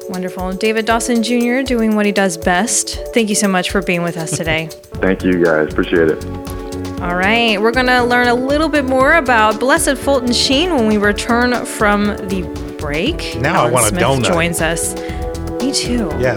Wonderful. 0.09 0.53
David 0.53 0.87
Dawson 0.87 1.23
Jr. 1.23 1.63
doing 1.63 1.95
what 1.97 2.07
he 2.07 2.13
does 2.13 2.37
best. 2.37 2.99
Thank 3.15 3.29
you 3.29 3.35
so 3.35 3.49
much 3.49 3.71
for 3.71 3.83
being 3.83 4.03
with 4.03 4.17
us 4.17 4.37
today. 4.37 4.67
Thank 4.97 5.23
you 5.25 5.43
guys. 5.45 5.73
Appreciate 5.73 6.09
it. 6.11 6.25
All 7.01 7.17
right, 7.17 7.61
we're 7.61 7.73
going 7.73 7.87
to 7.87 8.03
learn 8.05 8.29
a 8.29 8.35
little 8.35 8.69
bit 8.69 8.85
more 8.85 9.15
about 9.15 9.59
Blessed 9.59 9.97
Fulton 9.99 10.33
Sheen 10.33 10.71
when 10.75 10.87
we 10.87 10.99
return 10.99 11.65
from 11.67 12.07
the 12.29 12.43
break. 12.79 13.37
Now 13.41 13.55
I 13.55 13.57
Allan 13.59 13.73
want 13.73 13.85
a 13.87 13.89
Smith 13.89 14.03
donut. 14.03 14.25
joins 14.27 14.61
us. 14.61 14.95
Me 15.61 15.73
too. 15.73 16.09
Yeah. 16.21 16.37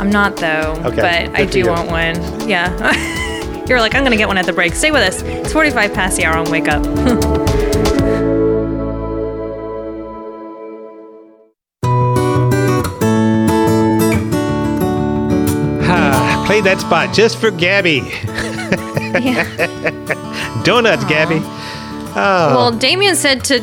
I'm 0.00 0.08
not 0.10 0.36
though, 0.36 0.80
Okay, 0.86 0.96
but 0.96 1.04
I 1.04 1.26
good 1.44 1.46
for 1.48 1.52
do 1.52 1.58
you. 1.58 1.68
want 1.68 1.90
one. 1.90 2.48
Yeah. 2.48 3.64
You're 3.66 3.80
like, 3.80 3.94
I'm 3.94 4.02
going 4.02 4.12
to 4.12 4.16
get 4.16 4.28
one 4.28 4.38
at 4.38 4.46
the 4.46 4.52
break. 4.54 4.74
Stay 4.74 4.90
with 4.90 5.02
us. 5.02 5.20
It's 5.22 5.52
45 5.52 5.92
past 5.92 6.16
the 6.16 6.24
hour 6.24 6.36
on 6.38 6.50
Wake 6.50 6.68
Up. 6.68 6.82
that 16.66 16.80
spot 16.80 17.14
just 17.14 17.38
for 17.38 17.52
Gabby. 17.52 18.02
yeah. 19.24 20.62
Donuts, 20.64 21.04
Gabby. 21.04 21.36
Oh, 22.18 22.54
Well, 22.56 22.72
Damien 22.76 23.14
said 23.14 23.44
to 23.44 23.60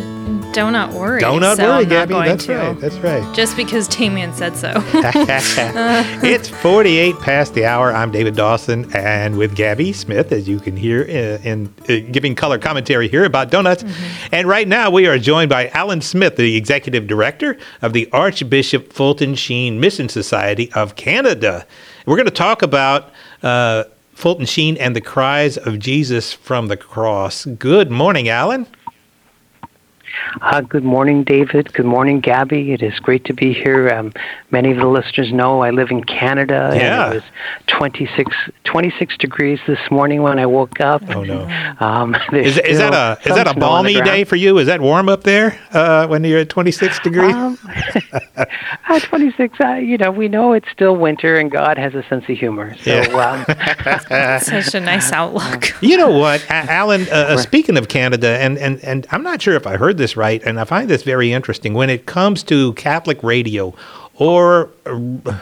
do 0.53 0.71
not 0.71 0.93
worry. 0.93 1.19
donut 1.21 1.57
so 1.57 1.63
worry, 1.63 1.83
not 1.83 1.89
Gabby. 1.89 2.13
going 2.13 2.29
That's 2.29 2.45
to. 2.45 2.55
right. 2.55 2.79
That's 2.79 2.95
right. 2.99 3.35
Just 3.35 3.57
because 3.57 3.89
Damien 3.89 4.33
said 4.33 4.55
so. 4.55 4.69
Uh. 4.73 6.03
it's 6.23 6.47
48 6.47 7.15
past 7.19 7.55
the 7.55 7.65
hour. 7.65 7.91
I'm 7.91 8.09
David 8.11 8.37
Dawson, 8.37 8.89
and 8.95 9.37
with 9.37 9.53
Gabby 9.53 9.91
Smith, 9.91 10.31
as 10.31 10.47
you 10.47 10.59
can 10.61 10.77
hear 10.77 11.01
in, 11.01 11.41
in 11.43 11.73
uh, 11.89 12.09
giving 12.11 12.35
color 12.35 12.57
commentary 12.57 13.09
here 13.09 13.25
about 13.25 13.51
donuts. 13.51 13.83
Mm-hmm. 13.83 14.35
And 14.35 14.47
right 14.47 14.67
now, 14.67 14.89
we 14.91 15.07
are 15.07 15.17
joined 15.17 15.49
by 15.49 15.67
Allan 15.69 15.99
Smith, 15.99 16.37
the 16.37 16.55
executive 16.55 17.05
director 17.07 17.57
of 17.81 17.91
the 17.91 18.09
Archbishop 18.13 18.93
Fulton 18.93 19.35
Sheen 19.35 19.79
Mission 19.81 20.07
Society 20.07 20.71
of 20.71 20.95
Canada. 20.95 21.65
We're 22.05 22.17
going 22.17 22.25
to 22.25 22.31
talk 22.31 22.61
about. 22.61 23.11
Uh, 23.41 23.85
Fulton 24.13 24.45
Sheen 24.45 24.77
and 24.77 24.95
the 24.95 25.01
cries 25.01 25.57
of 25.57 25.79
Jesus 25.79 26.33
from 26.33 26.67
the 26.67 26.77
cross. 26.77 27.45
Good 27.45 27.89
morning, 27.89 28.29
Allan. 28.29 28.67
Uh, 30.41 30.61
good 30.61 30.83
morning, 30.83 31.23
David. 31.23 31.73
Good 31.73 31.85
morning, 31.85 32.19
Gabby. 32.19 32.71
It 32.71 32.81
is 32.81 32.99
great 32.99 33.25
to 33.25 33.33
be 33.33 33.53
here. 33.53 33.89
Um, 33.89 34.13
many 34.51 34.71
of 34.71 34.77
the 34.77 34.87
listeners 34.87 35.31
know 35.31 35.61
I 35.61 35.71
live 35.71 35.91
in 35.91 36.03
Canada. 36.03 36.71
Yeah. 36.75 37.05
And 37.05 37.13
it 37.13 37.15
was 37.17 37.23
26, 37.67 38.35
26 38.63 39.17
degrees 39.17 39.59
this 39.67 39.79
morning 39.91 40.21
when 40.21 40.39
I 40.39 40.45
woke 40.45 40.79
up. 40.79 41.03
Oh 41.09 41.23
no! 41.23 41.47
Um, 41.79 42.15
Is, 42.33 42.57
is 42.57 42.77
that 42.77 42.93
a 42.93 43.19
is 43.27 43.35
that 43.35 43.47
a 43.47 43.51
some 43.51 43.57
snow 43.57 43.67
on 43.69 43.85
the 43.85 43.93
balmy 43.93 44.01
day 44.01 44.23
for 44.23 44.35
you? 44.35 44.57
Is 44.57 44.67
that 44.67 44.81
warm 44.81 45.07
up 45.09 45.23
there 45.23 45.59
uh, 45.71 46.07
when 46.07 46.23
you're 46.23 46.39
at 46.39 46.49
26 46.49 46.99
degrees? 46.99 47.33
Um, 47.33 47.57
at 48.35 49.01
26, 49.03 49.59
uh, 49.61 49.73
you 49.75 49.97
know, 49.97 50.11
we 50.11 50.27
know 50.27 50.53
it's 50.53 50.69
still 50.71 50.95
winter 50.95 51.37
and 51.37 51.51
God 51.51 51.77
has 51.77 51.93
a 51.93 52.03
sense 52.03 52.23
of 52.27 52.37
humor. 52.37 52.75
So, 52.77 53.19
um, 53.19 53.45
Such 54.41 54.75
a 54.75 54.79
nice 54.79 55.11
outlook. 55.11 55.73
You 55.81 55.97
know 55.97 56.17
what, 56.17 56.45
Allan? 56.49 57.03
Uh, 57.09 57.13
uh, 57.13 57.37
speaking 57.37 57.77
of 57.77 57.87
Canada, 57.87 58.37
and, 58.39 58.57
and 58.57 58.83
and 58.83 59.07
I'm 59.11 59.23
not 59.23 59.41
sure 59.41 59.55
if 59.55 59.65
I 59.67 59.77
heard 59.77 59.97
this 59.97 60.02
right, 60.15 60.41
and 60.43 60.59
I 60.59 60.65
find 60.65 60.89
this 60.89 61.03
very 61.03 61.31
interesting. 61.31 61.73
When 61.73 61.89
it 61.89 62.05
comes 62.05 62.43
to 62.43 62.73
Catholic 62.73 63.21
radio 63.23 63.73
or 64.15 64.69
uh, 64.85 65.37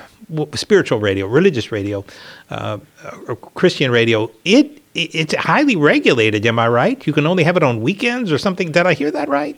spiritual 0.54 1.00
radio, 1.00 1.28
religious 1.28 1.72
radio, 1.72 2.06
uh, 2.50 2.78
Christian 3.56 3.92
radio, 3.92 4.30
it 4.46 4.82
it's 4.94 5.34
highly 5.36 5.76
regulated. 5.76 6.46
Am 6.46 6.60
I 6.60 6.68
right? 6.68 7.08
You 7.08 7.14
can 7.14 7.26
only 7.26 7.44
have 7.44 7.58
it 7.58 7.64
on 7.64 7.82
weekends 7.82 8.32
or 8.32 8.38
something. 8.38 8.72
Did 8.72 8.86
I 8.86 8.94
hear 8.94 9.12
that 9.12 9.30
right? 9.30 9.58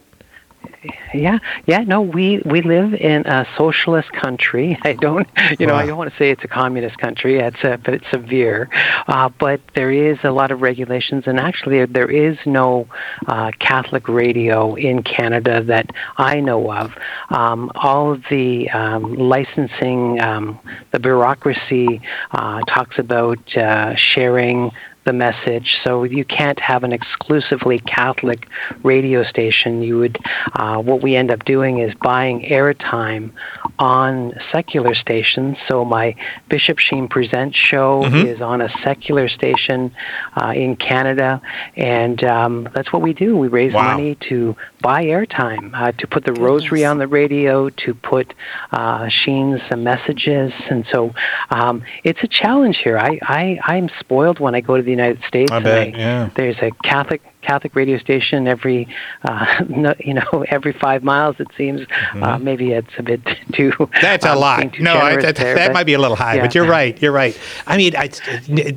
Yeah, 1.14 1.40
yeah. 1.66 1.80
No, 1.80 2.02
we 2.02 2.42
we 2.46 2.62
live 2.62 2.94
in 2.94 3.26
a 3.26 3.48
socialist 3.58 4.12
country. 4.12 4.78
I 4.84 4.94
don't, 4.94 5.28
you 5.60 5.68
know, 5.68 5.76
I 5.76 5.86
don't 5.86 5.98
want 5.98 6.12
to 6.12 6.18
say 6.18 6.32
it's 6.32 6.44
a 6.44 6.48
communist 6.48 6.98
country. 6.98 7.40
It's 7.40 7.64
a, 7.64 7.78
but 7.78 7.94
it's 7.94 8.10
severe. 8.12 8.70
Uh, 9.08 9.30
but 9.30 9.62
there 9.76 9.92
is 9.92 10.18
a 10.24 10.32
lot 10.32 10.52
of 10.52 10.62
regulations, 10.62 11.24
and 11.28 11.40
actually, 11.40 11.86
there 11.86 12.10
is 12.10 12.38
no 12.46 12.88
uh, 13.28 13.52
Catholic 13.60 14.08
radio 14.08 14.76
in 14.76 15.04
Canada 15.04 15.64
that 15.64 15.92
I 16.18 16.40
know 16.40 16.72
of. 16.72 16.92
Um, 17.30 17.72
all 17.76 18.12
of 18.12 18.24
the 18.30 18.70
um, 18.72 19.14
licensing, 19.16 20.20
um, 20.22 20.60
the 20.92 21.00
bureaucracy 21.00 22.02
uh, 22.32 22.62
talks 22.62 22.98
about 22.98 23.56
uh, 23.56 23.96
sharing 23.96 24.72
the 25.06 25.14
message. 25.14 25.78
So 25.84 26.04
you 26.04 26.24
can't 26.26 26.60
have 26.60 26.84
an 26.84 26.94
exclusively 26.94 27.80
Catholic 27.80 28.48
radio 28.84 29.24
station. 29.24 29.82
You 29.82 30.00
would, 30.00 30.18
uh, 30.54 30.78
what 30.82 31.02
we 31.02 31.16
end 31.16 31.32
up 31.32 31.44
doing 31.46 31.80
is 31.80 31.94
buying 32.02 32.42
airtime 32.42 33.32
on 33.80 34.34
secular 34.52 34.94
stations. 34.96 35.58
So 35.68 35.84
my 35.84 36.16
Bishop 36.50 36.80
Sheen 36.80 37.08
Presents 37.08 37.58
show 37.58 38.04
is 38.06 38.42
on 38.42 38.62
a 38.62 38.70
secular 38.84 39.28
station 39.28 39.94
uh, 40.42 40.54
in 40.56 40.76
Canada, 40.76 41.42
and 41.76 42.24
um, 42.24 42.70
that's 42.74 42.94
what 42.94 43.02
we 43.02 43.14
do. 43.14 43.36
We 43.38 43.48
raise 43.48 43.74
Wow. 43.74 43.92
money 43.96 44.16
to 44.30 44.56
buy 44.84 45.06
airtime, 45.06 45.72
uh, 45.74 45.94
to 45.94 46.06
put 46.06 46.26
the 46.26 46.34
rosary 46.34 46.86
on 46.86 47.00
the 47.00 47.08
radio, 47.08 47.70
to 47.70 47.96
put 47.96 48.34
uh, 48.72 49.10
Sheen's 49.10 49.62
messages, 49.76 50.54
and 50.70 50.86
so 50.92 51.16
um, 51.50 51.84
it's 52.04 52.22
a 52.22 52.28
challenge 52.28 52.78
here. 52.78 53.00
I, 53.00 53.18
I 53.24 53.60
I'm 53.64 53.90
spoiled 54.00 54.40
when 54.40 54.54
I 54.54 54.62
go 54.62 54.78
to 54.78 54.84
the 54.84 54.92
United 54.92 55.24
States. 55.28 55.52
I 55.52 55.56
and 55.56 55.64
bet, 55.64 55.98
yeah. 55.98 56.30
There's 56.36 56.58
a 56.62 56.70
Catholic 56.84 57.22
Catholic 57.44 57.76
radio 57.76 57.98
station 57.98 58.48
every 58.48 58.88
uh, 59.24 59.64
no, 59.70 59.94
you 60.00 60.14
know 60.14 60.46
every 60.50 60.74
five 60.74 61.04
miles. 61.04 61.36
It 61.40 61.48
seems 61.58 61.82
uh, 62.16 62.38
maybe 62.40 62.72
it's 62.72 62.90
a 62.98 63.04
bit 63.04 63.24
too. 63.54 63.72
Mm-hmm. 63.72 64.02
That's 64.02 64.26
a 64.26 64.32
um, 64.32 64.40
lot. 64.40 64.80
No, 64.80 64.96
I, 64.96 65.18
that, 65.18 65.36
there, 65.36 65.56
that 65.56 65.68
but- 65.68 65.74
might 65.74 65.86
be 65.86 65.94
a 65.94 66.00
little 66.00 66.16
high, 66.16 66.36
yeah. 66.36 66.42
but 66.42 66.56
you're 66.56 66.68
right. 66.68 67.00
You're 67.02 67.12
right. 67.12 67.38
I 67.68 67.78
mean, 67.78 67.96
I, 67.96 68.10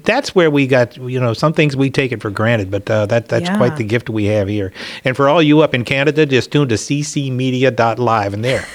that's 0.05 0.35
where 0.35 0.51
we 0.51 0.67
got, 0.67 0.97
you 0.97 1.21
know, 1.21 1.33
some 1.33 1.53
things 1.53 1.77
we 1.77 1.91
take 1.91 2.12
it 2.12 2.21
for 2.21 2.31
granted, 2.31 2.71
but 2.71 2.91
uh, 2.91 3.07
that 3.07 3.29
that's 3.29 3.47
Yeah. 3.47 3.57
quite 3.57 3.77
the 3.77 3.85
gift 3.85 4.11
we 4.11 4.25
have 4.27 4.49
here. 4.49 4.73
And 5.05 5.17
for 5.17 5.29
all 5.29 5.43
you 5.43 5.61
up 5.61 5.75
in 5.75 5.85
Canada, 5.85 6.27
just 6.27 6.51
tune 6.51 6.69
to 6.69 6.75
ccmedia.live 6.75 8.35
and 8.35 8.45
there. 8.45 8.67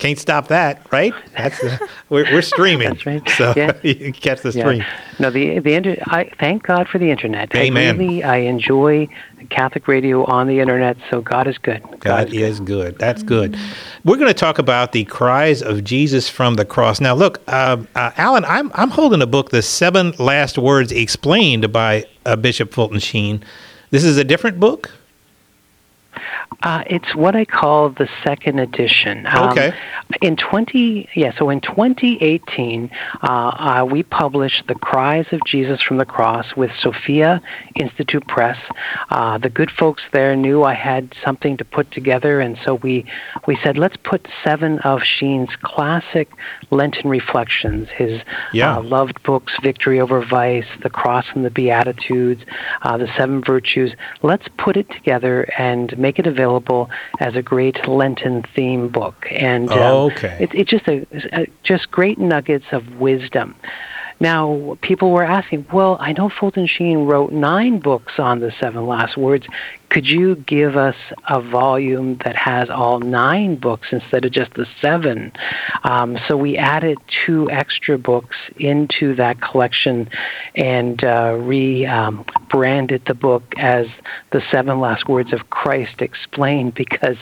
Can't 0.00 0.18
stop 0.18 0.48
that, 0.48 0.86
right? 0.90 1.12
That's 1.36 1.62
uh, 1.62 1.76
we're, 2.08 2.24
we're 2.32 2.40
streaming, 2.42 2.88
That's 2.88 3.04
right. 3.06 3.28
so 3.36 3.52
Yeah. 3.54 3.72
you 3.82 3.94
can 3.94 4.12
catch 4.12 4.40
the 4.40 4.50
Yeah. 4.50 4.62
stream. 4.64 4.84
No, 5.18 5.30
the 5.30 5.58
the 5.58 5.74
inter- 5.74 5.98
I 6.06 6.30
thank 6.40 6.62
God 6.62 6.88
for 6.88 6.98
the 6.98 7.10
internet. 7.10 7.54
Amen. 7.54 7.96
I 7.96 7.98
really 7.98 8.24
I 8.24 8.36
enjoy 8.38 9.08
Catholic 9.50 9.86
radio 9.88 10.24
on 10.24 10.46
the 10.46 10.58
internet. 10.60 10.96
So 11.10 11.20
God 11.20 11.46
is 11.46 11.58
good. 11.58 11.82
God 12.00 12.32
is 12.32 12.60
good. 12.60 12.98
That's 12.98 13.22
good. 13.22 13.58
We're 14.04 14.16
going 14.16 14.28
to 14.28 14.34
talk 14.34 14.58
about 14.58 14.92
the 14.92 15.04
cries 15.04 15.60
of 15.62 15.84
Jesus 15.84 16.30
from 16.30 16.54
the 16.54 16.64
cross. 16.64 16.98
Now, 17.00 17.14
look, 17.14 17.42
uh, 17.46 17.76
uh, 17.94 18.10
Allan, 18.16 18.46
I'm 18.46 18.70
I'm 18.74 18.90
holding 18.90 19.20
a 19.20 19.26
book, 19.26 19.50
"The 19.50 19.60
Seven 19.62 20.12
Last 20.18 20.56
Words 20.56 20.92
Explained" 20.92 21.70
by 21.72 22.06
uh, 22.24 22.36
Bishop 22.36 22.72
Fulton 22.72 23.00
Sheen. 23.00 23.44
This 23.90 24.04
is 24.04 24.16
a 24.16 24.24
different 24.24 24.58
book. 24.58 24.90
Uh, 26.62 26.82
it's 26.88 27.14
what 27.14 27.34
I 27.34 27.44
call 27.44 27.88
the 27.90 28.08
second 28.24 28.58
edition. 28.58 29.26
Um, 29.26 29.50
Okay. 29.50 29.72
In 30.20 30.36
20, 30.36 31.08
yeah, 31.14 31.32
so 31.38 31.48
in 31.50 31.60
2018, 31.60 32.90
uh, 33.22 33.26
uh, 33.26 33.86
we 33.88 34.02
published 34.02 34.66
The 34.66 34.74
Cries 34.74 35.26
of 35.32 35.40
Jesus 35.46 35.80
from 35.80 35.98
the 35.98 36.04
Cross 36.04 36.56
with 36.56 36.70
Sophia 36.80 37.40
Institute 37.76 38.26
Press. 38.26 38.58
Uh, 39.10 39.38
the 39.38 39.48
good 39.48 39.70
folks 39.70 40.02
there 40.12 40.34
knew 40.36 40.64
I 40.64 40.74
had 40.74 41.14
something 41.24 41.56
to 41.58 41.64
put 41.64 41.90
together, 41.92 42.40
and 42.40 42.58
so 42.64 42.74
we, 42.74 43.04
we 43.46 43.56
said, 43.62 43.78
let's 43.78 43.96
put 44.02 44.26
seven 44.44 44.80
of 44.80 45.02
Sheen's 45.02 45.50
classic 45.62 46.28
Lenten 46.70 47.08
reflections, 47.08 47.88
his 47.96 48.20
Yeah. 48.52 48.76
uh, 48.78 48.82
loved 48.82 49.22
books, 49.22 49.52
Victory 49.62 50.00
Over 50.00 50.24
Vice, 50.24 50.66
The 50.82 50.90
Cross 50.90 51.26
and 51.34 51.44
the 51.44 51.50
Beatitudes, 51.50 52.42
uh, 52.82 52.96
The 52.98 53.08
Seven 53.16 53.42
Virtues. 53.42 53.92
Let's 54.22 54.48
put 54.58 54.76
it 54.76 54.90
together 54.90 55.48
and 55.56 55.96
make 55.96 56.18
it 56.18 56.26
available 56.26 56.39
as 57.18 57.34
a 57.36 57.42
great 57.42 57.88
Lenten 57.88 58.42
theme 58.54 58.88
book. 58.88 59.26
And 59.30 59.70
um, 59.70 59.78
Okay. 60.10 60.36
it, 60.38 60.50
it's 60.54 60.70
just 60.70 60.88
a, 60.88 61.06
a 61.32 61.46
just 61.62 61.90
great 61.90 62.18
nuggets 62.18 62.66
of 62.72 63.00
wisdom. 63.00 63.54
Now, 64.20 64.76
people 64.82 65.12
were 65.12 65.24
asking, 65.24 65.66
well, 65.72 65.96
I 65.98 66.12
know 66.12 66.28
Fulton 66.28 66.66
Sheen 66.66 67.06
wrote 67.06 67.32
nine 67.32 67.78
books 67.78 68.18
on 68.18 68.40
the 68.40 68.52
seven 68.60 68.86
last 68.86 69.16
words. 69.16 69.46
Could 69.90 70.08
you 70.08 70.36
give 70.36 70.76
us 70.76 70.94
a 71.28 71.40
volume 71.40 72.18
that 72.24 72.36
has 72.36 72.70
all 72.70 73.00
nine 73.00 73.56
books 73.56 73.88
instead 73.90 74.24
of 74.24 74.30
just 74.30 74.54
the 74.54 74.66
seven? 74.80 75.32
Um, 75.82 76.16
so 76.28 76.36
we 76.36 76.56
added 76.56 76.96
two 77.24 77.50
extra 77.50 77.98
books 77.98 78.36
into 78.56 79.16
that 79.16 79.40
collection 79.40 80.08
and 80.54 81.02
uh, 81.02 81.36
rebranded 81.40 83.04
the 83.06 83.14
book 83.14 83.42
as 83.56 83.88
the 84.30 84.42
seven 84.52 84.78
last 84.78 85.08
words 85.08 85.32
of 85.32 85.50
Christ 85.50 86.00
explained 86.00 86.74
because 86.74 87.16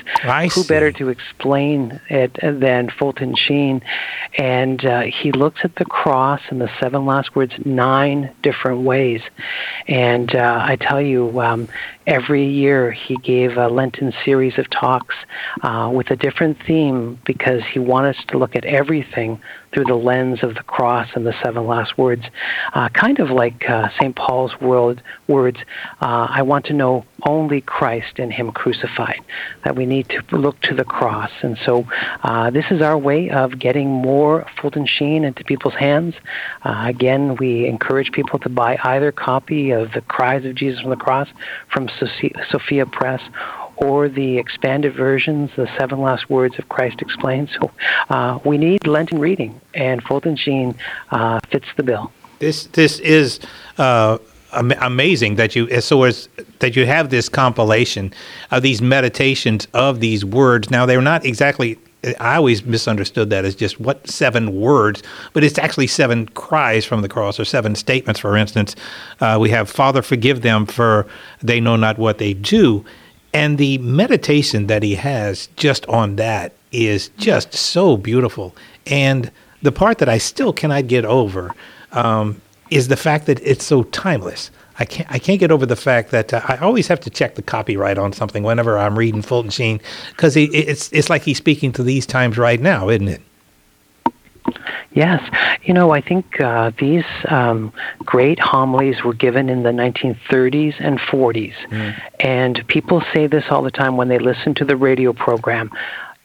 who 0.52 0.62
better 0.64 0.92
to 0.92 1.08
explain 1.08 1.98
it 2.10 2.36
than 2.42 2.90
Fulton 2.90 3.34
Sheen? 3.34 3.80
And 4.36 4.84
uh, 4.84 5.02
he 5.02 5.32
looks 5.32 5.60
at 5.64 5.74
the 5.76 5.86
cross 5.86 6.42
and 6.50 6.60
the 6.60 6.70
seven 6.78 7.06
last 7.06 7.34
words 7.34 7.54
nine 7.64 8.34
different 8.42 8.82
ways. 8.82 9.22
And 9.86 10.34
uh, 10.34 10.58
I 10.62 10.76
tell 10.76 11.00
you, 11.00 11.40
um, 11.40 11.68
every 12.08 12.46
year 12.46 12.90
he 12.90 13.16
gave 13.18 13.58
a 13.58 13.68
Lenten 13.68 14.12
series 14.24 14.58
of 14.58 14.68
talks 14.70 15.14
uh, 15.62 15.90
with 15.92 16.10
a 16.10 16.16
different 16.16 16.56
theme 16.66 17.20
because 17.26 17.60
he 17.72 17.78
wanted 17.78 18.16
us 18.16 18.24
to 18.28 18.38
look 18.38 18.56
at 18.56 18.64
everything 18.64 19.40
through 19.72 19.84
the 19.84 19.94
lens 19.94 20.42
of 20.42 20.54
the 20.54 20.62
cross 20.62 21.08
and 21.14 21.26
the 21.26 21.34
seven 21.42 21.66
last 21.66 21.98
words, 21.98 22.24
uh, 22.74 22.88
kind 22.90 23.18
of 23.18 23.30
like 23.30 23.68
uh, 23.68 23.88
St. 24.00 24.14
Paul's 24.16 24.58
word, 24.60 25.02
words, 25.26 25.58
uh, 26.00 26.26
I 26.30 26.42
want 26.42 26.66
to 26.66 26.72
know 26.72 27.04
only 27.26 27.60
Christ 27.60 28.18
and 28.18 28.32
Him 28.32 28.52
crucified, 28.52 29.20
that 29.64 29.76
we 29.76 29.86
need 29.86 30.08
to 30.10 30.36
look 30.36 30.60
to 30.62 30.74
the 30.74 30.84
cross. 30.84 31.30
And 31.42 31.58
so 31.64 31.86
uh, 32.22 32.50
this 32.50 32.64
is 32.70 32.80
our 32.80 32.96
way 32.96 33.30
of 33.30 33.58
getting 33.58 33.88
more 33.88 34.46
Fulton 34.60 34.86
Sheen 34.86 35.24
into 35.24 35.44
people's 35.44 35.74
hands. 35.74 36.14
Uh, 36.64 36.84
again, 36.86 37.36
we 37.36 37.66
encourage 37.66 38.12
people 38.12 38.38
to 38.40 38.48
buy 38.48 38.78
either 38.82 39.12
copy 39.12 39.70
of 39.70 39.92
The 39.92 40.00
Cries 40.02 40.44
of 40.44 40.54
Jesus 40.54 40.80
from 40.80 40.90
the 40.90 40.96
Cross 40.96 41.28
from 41.72 41.88
Sophia 42.50 42.86
Press 42.86 43.20
or 43.78 44.08
the 44.08 44.38
expanded 44.38 44.94
versions, 44.94 45.50
the 45.56 45.68
seven 45.78 46.00
last 46.00 46.28
words 46.28 46.58
of 46.58 46.68
Christ 46.68 47.00
explained. 47.00 47.48
So 47.60 47.70
uh, 48.10 48.38
we 48.44 48.58
need 48.58 48.86
Lenten 48.86 49.18
reading, 49.18 49.60
and 49.74 50.02
Fulton 50.02 50.36
Sheen 50.36 50.74
uh, 51.10 51.40
fits 51.50 51.66
the 51.76 51.82
bill. 51.82 52.12
This 52.38 52.66
this 52.66 52.98
is 53.00 53.40
uh, 53.78 54.18
am- 54.52 54.72
amazing 54.80 55.36
that 55.36 55.54
you 55.56 55.80
so 55.80 56.04
as 56.04 56.28
that 56.58 56.76
you 56.76 56.86
have 56.86 57.10
this 57.10 57.28
compilation 57.28 58.12
of 58.50 58.62
these 58.62 58.82
meditations 58.82 59.66
of 59.74 60.00
these 60.00 60.24
words. 60.24 60.70
Now 60.70 60.86
they're 60.86 61.00
not 61.00 61.24
exactly. 61.24 61.78
I 62.20 62.36
always 62.36 62.64
misunderstood 62.64 63.28
that 63.30 63.44
as 63.44 63.56
just 63.56 63.80
what 63.80 64.08
seven 64.08 64.60
words, 64.60 65.02
but 65.32 65.42
it's 65.42 65.58
actually 65.58 65.88
seven 65.88 66.26
cries 66.28 66.84
from 66.84 67.02
the 67.02 67.08
cross 67.08 67.40
or 67.40 67.44
seven 67.44 67.74
statements. 67.74 68.20
For 68.20 68.36
instance, 68.36 68.76
uh, 69.20 69.36
we 69.40 69.50
have 69.50 69.68
"Father, 69.68 70.00
forgive 70.02 70.42
them, 70.42 70.66
for 70.66 71.08
they 71.42 71.60
know 71.60 71.74
not 71.74 71.98
what 71.98 72.18
they 72.18 72.34
do," 72.34 72.84
and 73.38 73.56
the 73.56 73.78
meditation 73.78 74.66
that 74.66 74.82
he 74.82 74.96
has 74.96 75.46
just 75.54 75.86
on 75.86 76.16
that 76.16 76.52
is 76.72 77.08
just 77.18 77.54
so 77.54 77.96
beautiful. 77.96 78.52
And 78.86 79.30
the 79.62 79.70
part 79.70 79.98
that 79.98 80.08
I 80.08 80.18
still 80.18 80.52
cannot 80.52 80.88
get 80.88 81.04
over 81.04 81.54
um, 81.92 82.42
is 82.70 82.88
the 82.88 82.96
fact 82.96 83.26
that 83.26 83.40
it's 83.46 83.64
so 83.64 83.84
timeless. 83.84 84.50
I 84.80 84.84
can't 84.84 85.10
I 85.10 85.20
can't 85.20 85.38
get 85.38 85.52
over 85.52 85.66
the 85.66 85.76
fact 85.76 86.10
that 86.10 86.34
uh, 86.34 86.40
I 86.46 86.56
always 86.56 86.88
have 86.88 86.98
to 87.00 87.10
check 87.10 87.36
the 87.36 87.42
copyright 87.42 87.96
on 87.96 88.12
something 88.12 88.42
whenever 88.42 88.76
I'm 88.76 88.98
reading 88.98 89.22
Fulton 89.22 89.50
Sheen 89.50 89.80
because 90.10 90.36
it's 90.36 90.92
it's 90.92 91.08
like 91.08 91.22
he's 91.22 91.38
speaking 91.38 91.70
to 91.72 91.84
these 91.84 92.06
times 92.06 92.38
right 92.38 92.60
now, 92.60 92.88
isn't 92.88 93.08
it? 93.08 93.22
Yes. 94.98 95.22
You 95.62 95.74
know, 95.74 95.92
I 95.92 96.00
think 96.00 96.40
uh, 96.40 96.72
these 96.76 97.04
um, 97.28 97.72
great 97.98 98.40
homilies 98.40 99.04
were 99.04 99.14
given 99.14 99.48
in 99.48 99.62
the 99.62 99.70
1930s 99.70 100.74
and 100.80 100.98
40s. 100.98 101.54
And 102.18 102.66
people 102.66 103.04
say 103.14 103.28
this 103.28 103.44
all 103.48 103.62
the 103.62 103.70
time 103.70 103.96
when 103.96 104.08
they 104.08 104.18
listen 104.18 104.54
to 104.56 104.64
the 104.64 104.76
radio 104.76 105.12
program. 105.12 105.70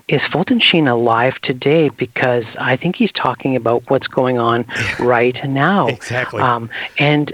Is 0.07 0.21
Fulton 0.32 0.59
Sheen 0.59 0.88
alive 0.88 1.36
today? 1.43 1.89
Because 1.89 2.45
I 2.57 2.76
think 2.76 2.95
he's 2.95 3.11
talking 3.11 3.55
about 3.55 3.88
what's 3.91 4.07
going 4.07 4.39
on 4.39 4.65
right 4.99 5.38
now. 5.47 5.86
Exactly. 5.86 6.41
Um, 6.41 6.71
and 6.97 7.32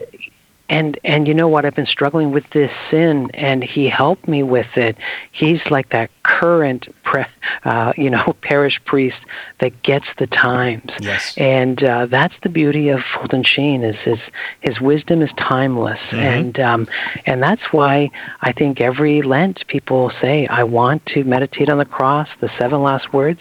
and 0.69 0.99
and 1.03 1.27
you 1.27 1.33
know 1.33 1.47
what? 1.47 1.65
I've 1.65 1.75
been 1.75 1.85
struggling 1.85 2.31
with 2.31 2.45
this 2.51 2.71
sin 2.91 3.29
and 3.33 3.63
he 3.63 3.89
helped 3.89 4.27
me 4.27 4.43
with 4.43 4.77
it. 4.77 4.95
He's 5.31 5.61
like 5.69 5.89
that 5.89 6.09
current 6.23 6.87
pre, 7.03 7.25
uh, 7.63 7.93
you 7.97 8.09
know 8.09 8.35
parish 8.41 8.79
priest 8.85 9.17
that 9.59 9.81
gets 9.83 10.05
the 10.17 10.27
times. 10.27 10.91
Yes. 10.99 11.33
and 11.37 11.83
uh, 11.83 12.05
that's 12.05 12.35
the 12.43 12.49
beauty 12.49 12.89
of 12.89 13.01
fulton 13.13 13.43
sheen 13.43 13.83
is 13.83 13.95
his 13.97 14.19
his 14.61 14.79
wisdom 14.79 15.21
is 15.21 15.31
timeless. 15.37 15.99
And 16.11 16.59
um, 16.59 16.87
and 17.25 17.41
that's 17.41 17.63
why 17.71 18.11
i 18.41 18.51
think 18.51 18.79
every 18.81 19.21
lent 19.21 19.65
people 19.67 20.11
say 20.21 20.45
i 20.47 20.63
want 20.63 21.05
to 21.07 21.23
meditate 21.23 21.69
on 21.69 21.77
the 21.79 21.85
cross 21.85 22.27
the 22.41 22.49
seven 22.59 22.81
last 22.83 23.11
words. 23.13 23.39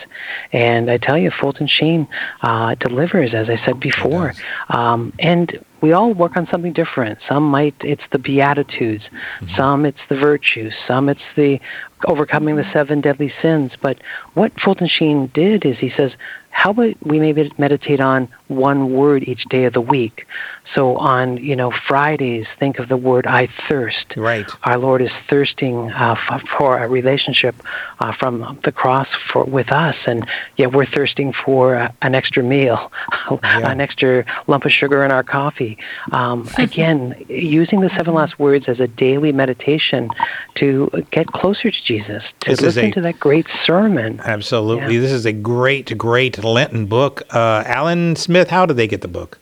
And 0.53 0.91
i 0.91 0.97
tell 0.97 1.19
you 1.19 1.31
fulton 1.31 1.67
sheen 1.67 2.09
uh, 2.43 2.75
delivers 2.77 3.35
as 3.35 3.49
i 3.51 3.63
said 3.65 3.79
before. 3.81 4.33
um, 4.71 5.13
and 5.19 5.63
we 5.81 5.93
all 5.93 6.13
work 6.13 6.37
on 6.37 6.47
something 6.51 6.73
different. 6.73 7.19
Some 7.29 7.45
might 7.45 7.75
it's 7.81 8.03
the 8.11 8.19
beatitudes, 8.19 9.05
mm-hmm. 9.05 9.57
some 9.57 9.87
it's 9.87 10.01
the 10.09 10.17
virtues, 10.17 10.75
some 10.87 11.09
it's 11.09 11.21
the 11.37 11.61
overcoming 12.07 12.57
the 12.57 12.71
seven 12.73 13.01
deadly 13.01 13.33
sins. 13.41 13.73
But 13.81 13.99
what 14.35 14.53
Fulton 14.61 14.89
Sheen 14.89 15.31
did 15.35 15.65
is 15.65 15.79
he 15.79 15.91
says, 15.97 16.13
how 16.51 16.71
about 16.71 16.97
we 17.03 17.21
maybe 17.21 17.53
meditate 17.59 18.01
on 18.01 18.29
one 18.49 18.93
word 18.93 19.23
each 19.25 19.45
day 19.45 19.65
of 19.65 19.75
the 19.75 19.81
week? 19.81 20.27
So 20.75 20.97
on 20.97 21.39
you 21.39 21.57
know 21.57 21.73
Fridays, 21.87 22.47
think 22.59 22.79
of 22.79 22.89
the 22.89 22.97
word 22.97 23.27
I 23.27 23.49
thirst. 23.69 24.15
Right. 24.17 24.47
Our 24.65 24.79
Lord 24.79 25.01
is 25.03 25.11
thirsting 25.29 25.91
uh, 25.91 26.17
f- 26.29 26.43
for 26.59 26.79
a 26.79 26.89
relationship 26.89 27.55
uh, 28.01 28.13
from 28.13 28.59
the 28.65 28.73
cross 28.73 29.09
for 29.33 29.45
with 29.45 29.73
us, 29.73 29.97
and 30.07 30.27
yet 30.57 30.73
we're 30.73 30.87
thirsting 30.87 31.33
for 31.33 31.77
uh, 31.77 31.93
an 32.03 32.15
extra 32.15 32.43
meal, 32.43 32.93
an 33.43 33.81
extra 33.81 34.25
lump 34.47 34.65
of 34.65 34.73
sugar 34.73 35.05
in 35.05 35.11
our 35.11 35.23
coffee. 35.23 35.79
Um, 36.13 36.49
again, 36.59 37.15
using 37.29 37.81
the 37.81 37.91
seven 37.97 38.15
last 38.15 38.39
words 38.39 38.67
as 38.69 38.79
a 38.81 38.87
daily 38.87 39.33
meditation 39.33 40.11
to 40.57 40.91
get 41.11 41.29
closer 41.29 41.71
to 41.71 41.83
Jesus, 41.85 42.23
to 42.41 42.51
This 42.51 42.61
listen 42.61 42.85
a- 42.87 42.93
to 42.93 43.01
that 43.03 43.19
great 43.21 43.47
sermon. 43.65 44.21
Absolutely. 44.25 44.95
Yeah. 44.95 45.01
This 45.01 45.13
is 45.13 45.25
a 45.27 45.33
great, 45.33 45.97
great 45.97 46.43
Lenten 46.45 46.87
book. 46.87 47.23
Uh, 47.35 47.63
Allan 47.67 48.17
Smith, 48.17 48.51
how 48.51 48.67
did 48.67 48.77
they 48.77 48.87
get 48.87 49.01
the 49.01 49.09
book? 49.09 49.39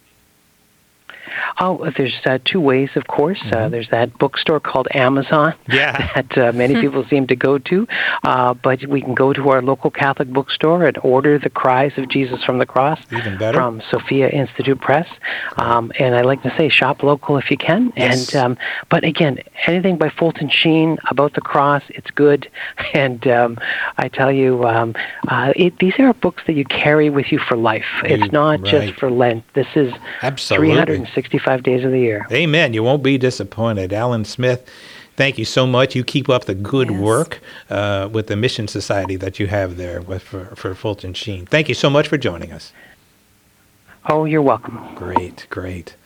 Oh, 1.60 1.90
there's 1.96 2.14
uh, 2.24 2.38
two 2.44 2.60
ways, 2.60 2.90
of 2.96 3.06
course. 3.06 3.40
Uh, 3.52 3.68
there's 3.68 3.88
that 3.90 4.18
bookstore 4.18 4.60
called 4.60 4.88
Amazon 4.92 5.36
Mm-hmm. 5.36 5.72
Yeah. 5.76 6.10
that 6.14 6.38
uh, 6.38 6.52
many 6.52 6.74
people 6.80 7.04
seem 7.08 7.26
to 7.26 7.36
go 7.36 7.58
to. 7.58 7.86
Uh, 8.22 8.54
but 8.54 8.86
we 8.86 9.00
can 9.02 9.14
go 9.14 9.32
to 9.32 9.50
our 9.50 9.60
local 9.62 9.90
Catholic 9.90 10.28
bookstore 10.28 10.84
and 10.84 10.98
order 11.02 11.38
The 11.38 11.50
Cries 11.50 11.92
of 11.96 12.08
Jesus 12.08 12.42
from 12.44 12.58
the 12.58 12.66
Cross 12.66 13.00
Even 13.12 13.36
better. 13.36 13.58
from 13.58 13.82
Sophia 13.90 14.28
Institute 14.28 14.80
Press. 14.80 15.08
Um, 15.56 15.92
and 15.98 16.14
I 16.14 16.22
like 16.22 16.42
to 16.44 16.54
say, 16.56 16.68
shop 16.68 17.02
local 17.02 17.36
if 17.36 17.50
you 17.50 17.56
can. 17.56 17.92
Yes. 17.96 18.34
And 18.34 18.42
um, 18.42 18.58
But 18.88 19.04
again, 19.04 19.38
anything 19.66 19.98
by 19.98 20.08
Fulton 20.08 20.48
Sheen 20.48 20.98
about 21.10 21.34
the 21.34 21.40
cross, 21.40 21.82
it's 21.90 22.10
good. 22.10 22.48
And 22.94 23.26
um, 23.26 23.58
I 23.98 24.08
tell 24.08 24.32
you, 24.32 24.64
um, 24.64 24.94
uh, 25.28 25.52
it, 25.56 25.78
these 25.78 25.94
are 25.98 26.12
books 26.14 26.42
that 26.46 26.54
you 26.54 26.64
carry 26.64 27.10
with 27.10 27.32
you 27.32 27.38
for 27.38 27.56
life. 27.56 27.84
It's 28.04 28.32
not 28.32 28.60
right. 28.60 28.70
just 28.70 28.98
for 28.98 29.10
Lent. 29.10 29.44
This 29.54 29.66
is 29.74 29.92
Absolutely. 30.22 30.68
365 31.30 31.62
days 31.62 31.84
of 31.84 31.90
the 31.92 31.98
year. 32.00 32.26
Amen. 32.32 32.72
You 32.72 32.82
won't 32.82 33.02
be 33.02 33.18
disappointed. 33.18 33.92
Allan 33.92 34.24
Smith, 34.24 34.68
thank 35.16 35.38
you 35.38 35.44
so 35.44 35.66
much. 35.66 35.94
You 35.94 36.04
keep 36.04 36.28
up 36.28 36.44
the 36.44 36.54
good 36.54 36.90
Yes. 36.90 37.00
work 37.00 37.40
uh, 37.70 38.08
with 38.12 38.26
the 38.28 38.36
Mission 38.36 38.68
Society 38.68 39.16
that 39.16 39.38
you 39.40 39.46
have 39.48 39.76
there 39.76 40.00
with, 40.00 40.22
for, 40.22 40.46
for 40.56 40.74
Fulton 40.74 41.14
Sheen. 41.14 41.46
Thank 41.46 41.68
you 41.68 41.74
so 41.74 41.90
much 41.90 42.08
for 42.08 42.16
joining 42.18 42.52
us. 42.52 42.72
Oh, 44.08 44.24
you're 44.24 44.42
welcome. 44.42 44.78
Great, 44.94 45.46
great. 45.50 45.96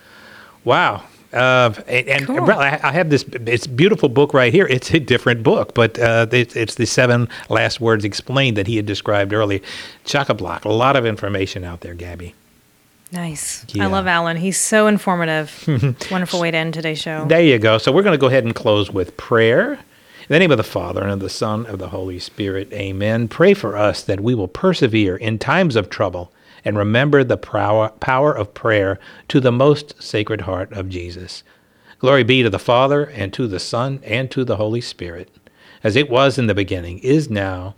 Wow. 0.64 1.02
Uh, 1.32 1.72
and 1.86 2.08
and 2.08 2.26
Cool. 2.26 2.50
I, 2.50 2.80
I 2.82 2.90
have 2.92 3.08
this. 3.08 3.22
It's 3.46 3.66
beautiful 3.68 4.08
book 4.08 4.34
right 4.34 4.52
here. 4.52 4.66
It's 4.66 4.90
a 4.92 4.98
different 4.98 5.44
book, 5.44 5.74
but 5.74 5.96
uh, 5.96 6.26
it, 6.32 6.56
it's 6.56 6.74
the 6.74 6.86
seven 6.86 7.28
last 7.48 7.80
words 7.80 8.04
explained 8.04 8.56
that 8.56 8.66
he 8.66 8.74
had 8.76 8.84
described 8.86 9.32
earlier. 9.32 9.60
Chock 10.04 10.28
a 10.28 10.34
block. 10.34 10.64
A 10.64 10.70
lot 10.70 10.96
of 10.96 11.06
information 11.06 11.62
out 11.62 11.82
there, 11.82 11.94
Gabby. 11.94 12.34
Nice. 13.12 13.64
Yeah. 13.72 13.84
I 13.84 13.86
love 13.86 14.06
Allan. 14.06 14.36
He's 14.36 14.58
so 14.58 14.86
informative. 14.86 15.64
Wonderful 16.10 16.40
way 16.40 16.50
to 16.50 16.56
end 16.56 16.74
today's 16.74 17.00
show. 17.00 17.24
There 17.26 17.42
you 17.42 17.58
go. 17.58 17.78
So 17.78 17.90
we're 17.90 18.02
going 18.02 18.14
to 18.14 18.20
go 18.20 18.28
ahead 18.28 18.44
and 18.44 18.54
close 18.54 18.90
with 18.90 19.16
prayer. 19.16 19.72
In 19.72 20.34
the 20.34 20.38
name 20.38 20.52
of 20.52 20.58
the 20.58 20.62
Father, 20.62 21.02
and 21.02 21.10
of 21.10 21.18
the 21.18 21.28
Son, 21.28 21.64
and 21.64 21.74
of 21.74 21.78
the 21.80 21.88
Holy 21.88 22.20
Spirit, 22.20 22.72
amen. 22.72 23.26
Pray 23.26 23.52
for 23.52 23.76
us 23.76 24.02
that 24.04 24.20
we 24.20 24.32
will 24.32 24.46
persevere 24.46 25.16
in 25.16 25.40
times 25.40 25.74
of 25.74 25.90
trouble 25.90 26.30
and 26.64 26.78
remember 26.78 27.24
the 27.24 27.36
power, 27.36 27.88
power 28.00 28.32
of 28.32 28.54
prayer 28.54 29.00
to 29.28 29.40
the 29.40 29.50
most 29.50 30.00
sacred 30.00 30.42
heart 30.42 30.72
of 30.72 30.88
Jesus. 30.88 31.42
Glory 31.98 32.22
be 32.22 32.42
to 32.42 32.50
the 32.50 32.58
Father, 32.58 33.04
and 33.04 33.32
to 33.32 33.48
the 33.48 33.58
Son, 33.58 34.00
and 34.04 34.30
to 34.30 34.44
the 34.44 34.56
Holy 34.56 34.80
Spirit, 34.80 35.30
as 35.82 35.96
it 35.96 36.08
was 36.08 36.38
in 36.38 36.46
the 36.46 36.54
beginning, 36.54 36.98
is 37.00 37.28
now, 37.28 37.74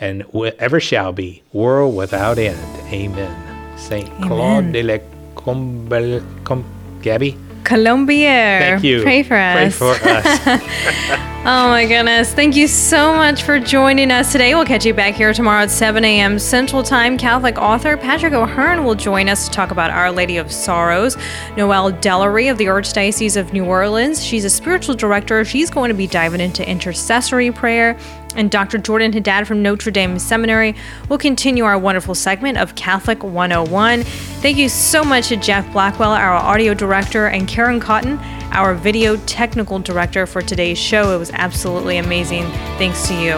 and 0.00 0.24
ever 0.58 0.80
shall 0.80 1.12
be, 1.12 1.42
world 1.52 1.94
without 1.94 2.36
end. 2.36 2.58
Amen. 2.92 3.51
Saint 3.82 4.08
Claude 4.22 4.72
de 4.72 4.82
la 4.82 4.98
Combe, 5.34 6.22
Com- 6.44 6.64
Gabby? 7.02 7.36
Colombière. 7.64 8.60
Thank 8.60 8.84
you. 8.84 9.02
Pray 9.02 9.22
for 9.22 9.36
us. 9.36 9.76
Pray 9.78 9.96
for 9.98 10.08
us. 10.08 11.22
Oh 11.44 11.66
my 11.70 11.86
goodness. 11.86 12.32
Thank 12.32 12.54
you 12.54 12.68
so 12.68 13.16
much 13.16 13.42
for 13.42 13.58
joining 13.58 14.12
us 14.12 14.30
today. 14.30 14.54
We'll 14.54 14.64
catch 14.64 14.86
you 14.86 14.94
back 14.94 15.14
here 15.14 15.34
tomorrow 15.34 15.64
at 15.64 15.72
7 15.72 16.04
a.m. 16.04 16.38
Central 16.38 16.84
Time. 16.84 17.18
Catholic 17.18 17.58
author 17.58 17.96
Patrick 17.96 18.32
O'Hearn 18.32 18.84
will 18.84 18.94
join 18.94 19.28
us 19.28 19.48
to 19.48 19.50
talk 19.50 19.72
about 19.72 19.90
Our 19.90 20.12
Lady 20.12 20.36
of 20.36 20.52
Sorrows. 20.52 21.16
Noelle 21.56 21.90
Dellery 21.94 22.48
of 22.48 22.58
the 22.58 22.66
Archdiocese 22.66 23.36
of 23.36 23.52
New 23.52 23.64
Orleans. 23.64 24.24
She's 24.24 24.44
a 24.44 24.50
spiritual 24.50 24.94
director. 24.94 25.44
She's 25.44 25.68
going 25.68 25.88
to 25.88 25.96
be 25.96 26.06
diving 26.06 26.40
into 26.40 26.64
intercessory 26.64 27.50
prayer. 27.50 27.98
And 28.36 28.50
Dr. 28.50 28.78
Jordan 28.78 29.12
Haddad 29.12 29.46
from 29.46 29.62
Notre 29.62 29.90
Dame 29.90 30.18
Seminary 30.18 30.74
will 31.08 31.18
continue 31.18 31.64
our 31.64 31.78
wonderful 31.78 32.14
segment 32.14 32.58
of 32.58 32.74
Catholic 32.74 33.22
101. 33.22 34.02
Thank 34.02 34.56
you 34.56 34.68
so 34.68 35.04
much 35.04 35.28
to 35.28 35.36
Jeff 35.36 35.70
Blackwell, 35.72 36.12
our 36.12 36.32
audio 36.32 36.74
director, 36.74 37.26
and 37.26 37.46
Karen 37.46 37.80
Cotton, 37.80 38.18
our 38.52 38.74
video 38.74 39.16
technical 39.26 39.78
director 39.78 40.26
for 40.26 40.42
today's 40.42 40.78
show. 40.78 41.14
It 41.14 41.18
was 41.18 41.30
absolutely 41.32 41.98
amazing. 41.98 42.44
Thanks 42.78 43.06
to 43.08 43.14
you. 43.14 43.32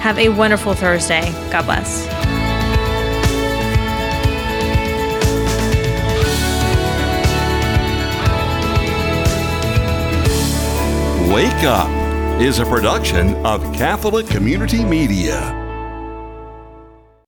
Have 0.00 0.18
a 0.18 0.28
wonderful 0.30 0.74
Thursday. 0.74 1.30
God 1.50 1.66
bless. 1.66 2.08
Wake 11.30 11.62
Up 11.62 11.99
is 12.40 12.58
a 12.58 12.64
production 12.64 13.34
of 13.44 13.60
Catholic 13.74 14.26
Community 14.26 14.82
Media. 14.82 15.59